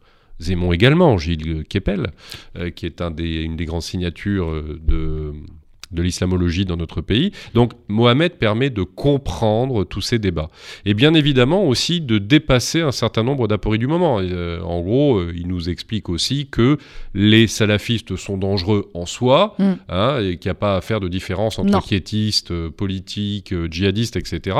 aimons 0.49 0.71
également 0.71 1.17
Gilles 1.17 1.63
Kepel, 1.67 2.11
euh, 2.57 2.69
qui 2.69 2.85
est 2.85 3.01
un 3.01 3.11
des, 3.11 3.41
une 3.41 3.57
des 3.57 3.65
grandes 3.65 3.81
signatures 3.81 4.49
euh, 4.49 4.79
de, 4.81 5.33
de 5.93 6.01
l'islamologie 6.01 6.65
dans 6.65 6.77
notre 6.77 7.01
pays. 7.01 7.31
Donc 7.53 7.71
Mohamed 7.87 8.33
permet 8.33 8.69
de 8.69 8.83
comprendre 8.83 9.83
tous 9.83 10.01
ces 10.01 10.19
débats. 10.19 10.49
Et 10.85 10.93
bien 10.93 11.13
évidemment 11.13 11.65
aussi 11.65 12.01
de 12.01 12.17
dépasser 12.17 12.81
un 12.81 12.91
certain 12.91 13.23
nombre 13.23 13.47
d'apories 13.47 13.79
du 13.79 13.87
moment. 13.87 14.19
Euh, 14.21 14.59
en 14.61 14.81
gros, 14.81 15.17
euh, 15.17 15.33
il 15.35 15.47
nous 15.47 15.69
explique 15.69 16.09
aussi 16.09 16.47
que 16.49 16.77
les 17.13 17.47
salafistes 17.47 18.15
sont 18.15 18.37
dangereux 18.37 18.89
en 18.93 19.05
soi, 19.05 19.55
Mm. 19.59 19.63
hein, 19.89 20.17
et 20.21 20.37
qu'il 20.37 20.49
n'y 20.49 20.51
a 20.51 20.55
pas 20.55 20.77
à 20.77 20.81
faire 20.81 20.99
de 20.99 21.07
différence 21.07 21.59
entre 21.59 21.71
Non. 21.71 21.79
quiétistes, 21.81 22.51
euh, 22.51 22.69
politiques, 22.69 23.53
djihadistes, 23.69 24.15
etc. 24.15 24.57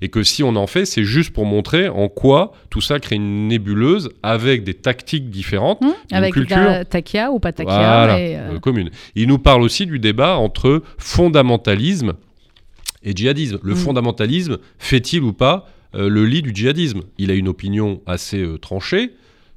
Et 0.00 0.08
que 0.08 0.22
si 0.22 0.42
on 0.42 0.54
en 0.56 0.66
fait, 0.66 0.84
c'est 0.84 1.04
juste 1.04 1.32
pour 1.32 1.44
montrer 1.46 1.88
en 1.88 2.08
quoi 2.08 2.52
tout 2.70 2.80
ça 2.80 2.98
crée 3.00 3.16
une 3.16 3.48
nébuleuse 3.48 4.10
avec 4.22 4.64
des 4.64 4.74
tactiques 4.74 5.30
différentes. 5.30 5.78
Une 5.82 6.16
avec 6.16 6.32
culture. 6.34 6.84
takia 6.88 7.30
ou 7.32 7.38
pas 7.38 7.52
takia. 7.52 7.74
Voilà, 7.74 8.58
commune. 8.60 8.90
Il 9.14 9.28
nous 9.28 9.38
parle 9.38 9.62
aussi 9.62 9.86
du 9.86 9.98
débat 9.98 10.36
entre 10.36 10.67
fondamentalisme 10.98 12.14
et 13.02 13.12
djihadisme. 13.14 13.58
Le 13.62 13.74
Mm. 13.74 13.76
fondamentalisme 13.76 14.58
fait-il 14.78 15.22
ou 15.22 15.32
pas 15.32 15.66
euh, 15.94 16.08
le 16.08 16.26
lit 16.26 16.42
du 16.42 16.52
djihadisme? 16.54 17.00
Il 17.18 17.30
a 17.30 17.34
une 17.34 17.48
opinion 17.48 18.00
assez 18.06 18.42
euh, 18.42 18.58
tranchée, 18.58 19.12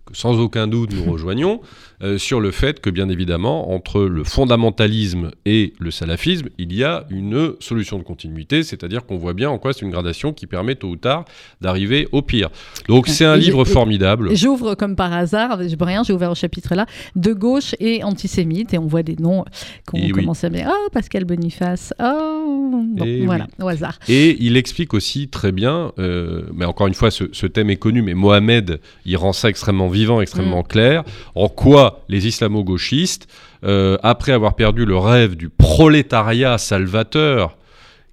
que 0.06 0.16
sans 0.16 0.40
aucun 0.40 0.68
doute 0.68 0.92
nous 0.94 1.04
rejoignons, 1.12 1.62
euh, 2.04 2.18
sur 2.18 2.40
le 2.40 2.52
fait 2.52 2.80
que 2.80 2.90
bien 2.90 3.10
évidemment, 3.10 3.72
entre 3.74 4.02
le 4.02 4.24
fondamentalisme 4.24 5.32
et 5.46 5.74
le 5.80 5.92
salafisme, 5.92 6.48
il 6.58 6.74
y 6.74 6.84
a 6.84 7.06
une 7.10 7.54
solution 7.60 7.98
de 7.98 8.04
continuité, 8.04 8.64
c'est-à-dire 8.64 9.06
qu'on 9.06 9.18
voit 9.18 9.34
bien 9.34 9.50
en 9.50 9.58
quoi 9.58 9.74
c'est 9.74 9.82
une 9.82 9.92
gradation 9.92 10.34
qui 10.34 10.48
permet 10.48 10.76
tôt 10.76 10.90
ou 10.90 10.96
tard 10.96 11.26
d'arriver 11.62 12.08
au 12.12 12.22
pire. 12.22 12.50
Donc 12.88 13.08
c'est 13.08 13.26
un 13.26 13.36
Et- 13.36 13.40
livre 13.40 13.66
formidable. 13.66 14.36
J'ouvre 14.36 14.76
comme 14.76 14.96
par 14.96 15.14
hasard, 15.14 15.60
je 15.68 15.76
rien, 15.84 16.04
j'ai 16.04 16.14
ouvert 16.14 16.32
au 16.32 16.36
chapitre 16.36 16.76
là, 16.76 16.86
de 17.16 17.34
gauche 17.34 17.76
et 17.80 18.04
antisémite, 18.04 18.74
et 18.74 18.78
on 18.78 18.86
voit 18.88 19.04
des 19.04 19.16
noms 19.16 19.44
qu'on 19.86 20.00
oui. 20.00 20.12
commence 20.12 20.44
à 20.44 20.50
dire. 20.50 20.70
Oh, 20.72 20.90
Pascal 20.92 21.26
Boniface. 21.26 21.94
Oh, 22.00 22.84
bon, 22.88 23.26
voilà, 23.26 23.48
au 23.62 23.68
hasard. 23.68 23.98
Et 24.08 24.38
il 24.40 24.58
explique 24.58 24.94
aussi 24.94 25.28
très 25.28 25.52
bien, 25.52 25.92
euh, 26.00 26.44
mais 26.54 26.66
encore 26.66 26.88
une 26.88 26.94
fois, 26.94 27.12
ce, 27.12 27.26
ce 27.32 27.48
thème 27.48 27.70
est 27.70 27.78
connu, 27.78 28.02
mais 28.02 28.14
Mohamed, 28.14 28.80
il 29.06 29.18
rend 29.18 29.34
ça 29.34 29.50
extrêmement 29.50 29.88
vivant, 29.90 30.22
extrêmement 30.22 30.64
clair, 30.64 31.04
en 31.36 31.50
quoi 31.50 31.91
les 32.10 32.28
islamo-gauchistes, 32.28 33.28
euh, 33.64 33.98
après 34.04 34.32
avoir 34.32 34.56
perdu 34.56 34.86
le 34.86 34.98
rêve 34.98 35.36
du 35.36 35.50
prolétariat 35.50 36.58
salvateur 36.58 37.58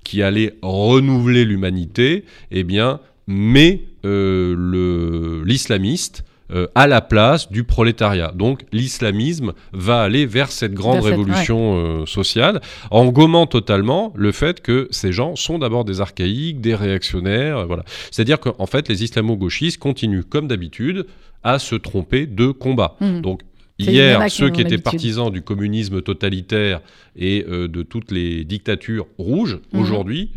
qui 0.05 0.23
allait 0.23 0.55
renouveler 0.63 1.45
l'humanité, 1.45 2.25
eh 2.51 2.65
bien, 2.65 3.01
met 3.27 3.83
euh, 4.05 5.43
l'islamiste 5.45 6.25
euh, 6.51 6.67
à 6.75 6.87
la 6.87 7.03
place 7.03 7.53
du 7.53 7.63
prolétariat. 7.65 8.33
Donc 8.35 8.65
l'islamisme 8.73 9.53
va 9.75 10.01
aller 10.01 10.25
vers 10.25 10.51
cette 10.51 10.73
grande 10.73 11.03
cette- 11.03 11.11
révolution 11.11 11.77
euh, 11.77 12.07
sociale 12.07 12.63
en 12.91 13.05
gommant 13.09 13.47
totalement 13.47 14.15
le 14.17 14.33
fait 14.33 14.63
que 14.63 14.89
ces 14.91 15.13
gens 15.13 15.37
sont 15.37 15.59
d'abord 15.59 15.85
des 15.85 16.01
archaïques, 16.01 16.63
des 16.63 16.75
réactionnaires. 16.75 17.59
euh, 17.59 17.65
voilà. 17.67 17.83
C'est-à-dire 18.11 18.41
qu'en 18.41 18.65
fait 18.67 18.89
les 18.89 19.05
islamo-gauchistes 19.05 19.79
continuent 19.79 20.23
comme 20.25 20.49
d'habitude 20.49 21.05
à 21.43 21.59
se 21.59 21.75
tromper 21.75 22.27
de 22.27 22.47
combat. 22.51 22.97
Mhm. 23.03 23.21
Donc 23.21 23.43
Hier, 23.79 24.31
ceux 24.31 24.51
qui 24.51 24.61
étaient 24.61 24.79
partisans 24.79 25.31
du 25.31 25.43
communisme 25.43 26.03
totalitaire 26.03 26.81
et 27.17 27.45
euh, 27.49 27.69
de 27.69 27.83
toutes 27.83 28.11
les 28.11 28.45
dictatures 28.45 29.07
rouges, 29.19 29.59
Mhm. 29.73 29.81
aujourd'hui, 29.81 30.31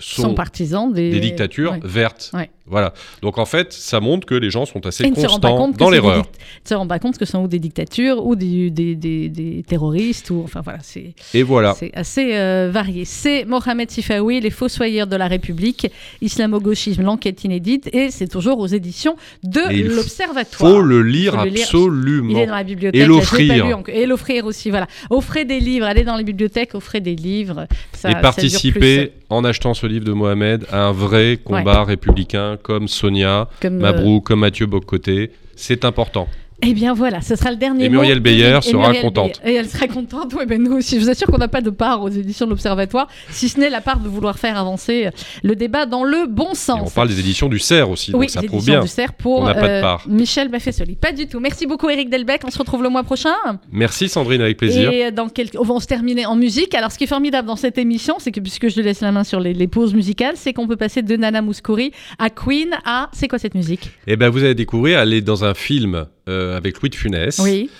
Sont 0.00 0.22
sont 0.22 0.34
partisans 0.34 0.92
des, 0.92 1.10
des 1.10 1.20
dictatures 1.20 1.72
Ouais. 1.72 1.80
vertes. 1.82 2.30
Ouais. 2.32 2.50
Voilà. 2.70 2.92
Donc 3.22 3.38
en 3.38 3.44
fait, 3.46 3.72
ça 3.72 4.00
montre 4.00 4.26
que 4.26 4.34
les 4.34 4.50
gens 4.50 4.66
sont 4.66 4.84
assez 4.86 5.04
Et 5.04 5.10
constants 5.10 5.68
dans 5.76 5.90
l'erreur. 5.90 6.22
dict- 6.22 6.34
ne 6.64 6.68
se 6.68 6.74
rend 6.74 6.86
pas 6.86 6.98
compte 6.98 7.18
que 7.18 7.24
ce 7.24 7.32
sont 7.32 7.42
ou 7.44 7.48
des 7.48 7.58
dictatures 7.58 8.24
ou 8.26 8.36
des, 8.36 8.70
des, 8.70 8.94
des- 8.94 9.28
des 9.28 9.62
terroristes 9.66 10.30
ou 10.30 10.42
enfin 10.44 10.60
voilà 10.62 10.80
c'est 10.82 11.14
Et 11.34 11.42
voilà. 11.42 11.74
c'est 11.74 11.90
assez 11.94 12.34
euh, 12.36 12.70
varié. 12.72 13.04
C'est 13.04 13.44
Mohamed 13.44 13.90
Sifawi, 13.90 14.40
les 14.40 14.50
fossoyeurs 14.50 15.06
de 15.06 15.16
la 15.16 15.28
République, 15.28 15.90
islamo-gauchisme, 16.20 17.02
l'enquête 17.02 17.42
inédite 17.44 17.88
et 17.94 18.10
c'est 18.10 18.28
toujours 18.28 18.58
aux 18.58 18.66
éditions 18.66 19.16
de 19.42 19.60
Et 19.70 19.78
il 19.78 19.86
l'Observatoire. 19.88 20.72
Faut 20.72 20.82
le 20.82 21.02
lire 21.02 21.32
Faut 21.34 21.44
le 21.44 21.50
lire. 21.50 21.62
absolument. 21.64 22.30
Il 22.30 22.38
est 22.38 22.46
dans 22.46 22.54
la 22.54 22.64
bibliothèque. 22.64 23.00
Et 23.00 23.06
l'offrir. 23.06 23.78
Et 23.88 24.06
l'offrir 24.06 24.44
aussi, 24.44 24.70
voilà. 24.70 24.86
Offrez 25.10 25.44
des 25.44 25.60
livres, 25.60 25.86
allez 25.86 26.04
dans 26.04 26.16
les 26.16 26.24
bibliothèques, 26.24 26.74
offrez 26.74 27.00
des 27.00 27.16
livres. 27.16 27.66
Ça- 27.92 28.10
et 28.10 28.20
participer, 28.20 29.12
en 29.30 29.44
achetant 29.44 29.74
ce 29.74 29.86
livre 29.86 30.04
de 30.04 30.12
Mohamed, 30.12 30.66
à 30.70 30.84
un 30.86 30.92
vrai 30.92 31.38
combat 31.42 31.84
républicain 31.84 32.57
comme 32.62 32.88
Sonia, 32.88 33.48
comme, 33.60 33.76
euh, 33.76 33.80
Mabrou, 33.80 34.20
comme 34.20 34.40
Mathieu 34.40 34.66
Bocoté. 34.66 35.32
C'est 35.56 35.84
important. 35.84 36.28
Eh 36.60 36.74
bien 36.74 36.92
voilà, 36.92 37.20
ce 37.20 37.36
sera 37.36 37.50
le 37.52 37.56
dernier 37.56 37.84
Et. 37.84 37.88
Muriel 37.88 38.18
Beyer 38.20 38.58
et 38.58 38.62
sera 38.62 38.88
Muriel 38.88 39.02
contente. 39.02 39.40
Beyer. 39.44 39.54
Et 39.54 39.58
elle 39.58 39.68
sera 39.68 39.86
contente, 39.86 40.34
oui, 40.36 40.44
ben 40.46 40.60
nous 40.60 40.72
aussi. 40.76 40.96
Je 40.96 41.00
vous 41.04 41.10
assure 41.10 41.28
qu'on 41.28 41.38
n'a 41.38 41.46
pas 41.48 41.60
de 41.60 41.70
part 41.70 42.02
aux 42.02 42.08
éditions 42.08 42.46
de 42.46 42.50
l'Observatoire, 42.50 43.06
si 43.30 43.48
ce 43.48 43.60
n'est 43.60 43.70
la 43.70 43.80
part 43.80 44.00
de 44.00 44.08
vouloir 44.08 44.38
faire 44.38 44.58
avancer 44.58 45.06
euh, 45.06 45.10
le 45.44 45.54
débat 45.54 45.86
dans 45.86 46.02
le 46.02 46.26
bon 46.26 46.46
Et 46.46 46.50
on 46.50 46.54
sens. 46.54 46.92
parle 46.92 47.08
des 47.08 47.20
éditions 47.20 47.48
du 47.48 47.58
CERF 47.60 47.88
aussi, 47.90 48.10
donc 48.10 48.22
oui, 48.22 48.28
ça 48.28 48.40
les 48.40 48.48
prouve 48.48 48.58
éditions 48.60 48.74
bien. 48.74 48.82
du 48.82 48.88
CERF 48.88 49.12
pour 49.12 49.40
On 49.40 49.44
n'a 49.44 49.54
pas 49.54 49.68
de 49.68 49.72
euh, 49.74 49.80
part. 49.82 50.04
Michel 50.08 50.48
Baffessoli. 50.48 50.96
Pas 50.96 51.12
du 51.12 51.28
tout. 51.28 51.38
Merci 51.38 51.66
beaucoup 51.66 51.88
Eric 51.90 52.10
Delbecq. 52.10 52.42
On 52.44 52.50
se 52.50 52.58
retrouve 52.58 52.82
le 52.82 52.88
mois 52.88 53.04
prochain. 53.04 53.34
Merci 53.70 54.08
Sandrine, 54.08 54.40
avec 54.40 54.56
plaisir. 54.56 54.90
Et 54.90 55.12
dans 55.12 55.28
quelques... 55.28 55.56
on 55.60 55.62
va 55.64 55.78
se 55.78 55.86
terminer 55.86 56.26
en 56.26 56.34
musique. 56.34 56.74
Alors, 56.74 56.90
ce 56.90 56.98
qui 56.98 57.04
est 57.04 57.08
formidable 57.08 57.46
dans 57.46 57.56
cette 57.56 57.78
émission, 57.78 58.16
c'est 58.18 58.32
que 58.32 58.40
puisque 58.40 58.68
je 58.68 58.80
laisse 58.80 59.00
la 59.00 59.12
main 59.12 59.22
sur 59.22 59.38
les, 59.38 59.54
les 59.54 59.68
pauses 59.68 59.94
musicales, 59.94 60.34
c'est 60.36 60.52
qu'on 60.52 60.66
peut 60.66 60.76
passer 60.76 61.02
de 61.02 61.16
Nana 61.16 61.40
Mouskouri 61.40 61.92
à 62.18 62.30
Queen 62.30 62.70
à. 62.84 63.10
C'est 63.12 63.28
quoi 63.28 63.38
cette 63.38 63.54
musique? 63.54 63.90
Eh 64.08 64.16
ben, 64.16 64.28
vous 64.28 64.42
allez 64.42 64.54
découvrir, 64.56 64.98
elle 64.98 65.12
est 65.12 65.20
dans 65.20 65.44
un 65.44 65.54
film 65.54 65.94
euh, 65.94 66.04
avec 66.28 66.80
Louis 66.80 66.90
de 66.90 66.94
Funès. 66.94 67.38
Oui. 67.38 67.70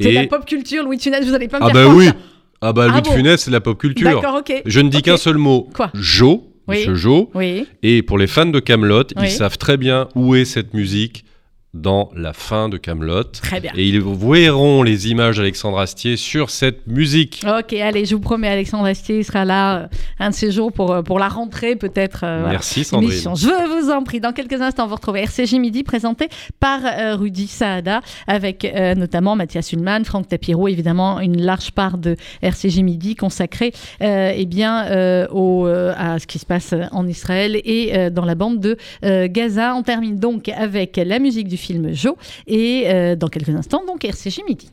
C'est 0.00 0.08
Et... 0.10 0.12
la 0.12 0.26
pop 0.26 0.44
culture, 0.44 0.84
Louis 0.84 0.96
de 0.96 1.02
Funès. 1.02 1.24
Vous 1.24 1.30
n'allez 1.32 1.48
pas 1.48 1.58
me 1.60 1.64
Ah 1.64 1.66
dire 1.66 1.74
bah 1.74 1.84
quoi, 1.86 1.94
oui. 1.94 2.06
ça. 2.06 2.16
Ah 2.60 2.72
bah 2.72 2.86
Ah 2.88 2.92
Louis 2.92 3.02
de 3.02 3.08
bon 3.08 3.14
Funès, 3.14 3.40
c'est 3.42 3.50
la 3.50 3.60
pop 3.60 3.78
culture. 3.78 4.08
D'accord, 4.20 4.36
ok. 4.36 4.62
Je 4.64 4.80
ne 4.80 4.88
dis 4.88 5.02
qu'un 5.02 5.16
seul 5.16 5.36
mot. 5.38 5.68
Quoi? 5.74 5.90
Jo, 5.94 6.50
Oui. 6.66 6.76
Monsieur 6.78 6.94
Jo. 6.94 7.30
Oui. 7.34 7.66
Et 7.82 8.02
pour 8.02 8.18
les 8.18 8.26
fans 8.26 8.46
de 8.46 8.58
Camelot, 8.60 9.02
Oui. 9.16 9.24
ils 9.24 9.30
savent 9.30 9.58
très 9.58 9.76
bien 9.76 10.08
où 10.14 10.34
est 10.34 10.44
cette 10.46 10.72
musique 10.74 11.24
dans 11.74 12.10
la 12.16 12.32
fin 12.32 12.68
de 12.68 12.76
Camelot. 12.76 13.24
Très 13.24 13.60
bien. 13.60 13.72
Et 13.76 13.88
ils 13.88 14.00
verront 14.00 14.82
les 14.82 15.08
images 15.10 15.36
d'Alexandre 15.38 15.78
Astier 15.78 16.16
sur 16.16 16.50
cette 16.50 16.86
musique. 16.86 17.44
Ok, 17.46 17.72
allez, 17.74 18.04
je 18.04 18.14
vous 18.14 18.20
promets, 18.20 18.48
Alexandre 18.48 18.86
Astier 18.86 19.18
il 19.18 19.24
sera 19.24 19.44
là 19.44 19.76
euh, 19.76 19.86
un 20.20 20.30
de 20.30 20.34
ces 20.34 20.52
jours 20.52 20.72
pour, 20.72 20.92
euh, 20.92 21.02
pour 21.02 21.18
la 21.18 21.28
rentrée, 21.28 21.74
peut-être. 21.76 22.20
euh, 22.24 22.38
voilà. 22.40 22.52
Merci 22.52 22.84
Sandrine. 22.84 23.10
émission. 23.10 23.34
Je 23.34 23.82
vous 23.82 23.90
en 23.90 24.02
prie. 24.04 24.20
Dans 24.20 24.32
quelques 24.32 24.60
instants, 24.60 24.86
vous 24.86 24.94
retrouvez 24.94 25.20
RCJ 25.22 25.54
Midi 25.54 25.82
présenté 25.82 26.28
par 26.60 26.80
euh, 26.84 27.16
Rudy 27.16 27.46
Saada 27.48 28.00
avec 28.26 28.64
notamment 28.96 29.36
Mathias 29.36 29.72
Ullmann, 29.72 30.04
Franck 30.04 30.28
Tapiro, 30.28 30.68
évidemment 30.68 31.20
une 31.20 31.42
large 31.42 31.72
part 31.72 31.98
de 31.98 32.16
RCJ 32.42 32.78
Midi 32.80 33.16
consacrée 33.16 33.72
eh 34.00 34.46
bien, 34.46 35.26
au, 35.30 35.66
à 35.66 36.18
ce 36.18 36.26
qui 36.26 36.38
se 36.38 36.46
passe 36.46 36.74
en 36.92 37.06
Israël 37.06 37.60
et 37.64 38.10
dans 38.10 38.24
la 38.24 38.34
bande 38.34 38.60
de 38.60 38.76
Gaza. 39.26 39.74
On 39.74 39.82
termine 39.82 40.18
donc 40.18 40.48
avec 40.48 40.96
la 40.96 41.18
musique 41.18 41.48
du 41.48 41.56
film 41.64 41.92
Joe 41.92 42.14
Et 42.46 42.84
euh, 42.86 43.16
dans 43.16 43.28
quelques 43.28 43.50
instants, 43.50 43.84
donc 43.86 44.04
RCG 44.04 44.42
Midi. 44.46 44.70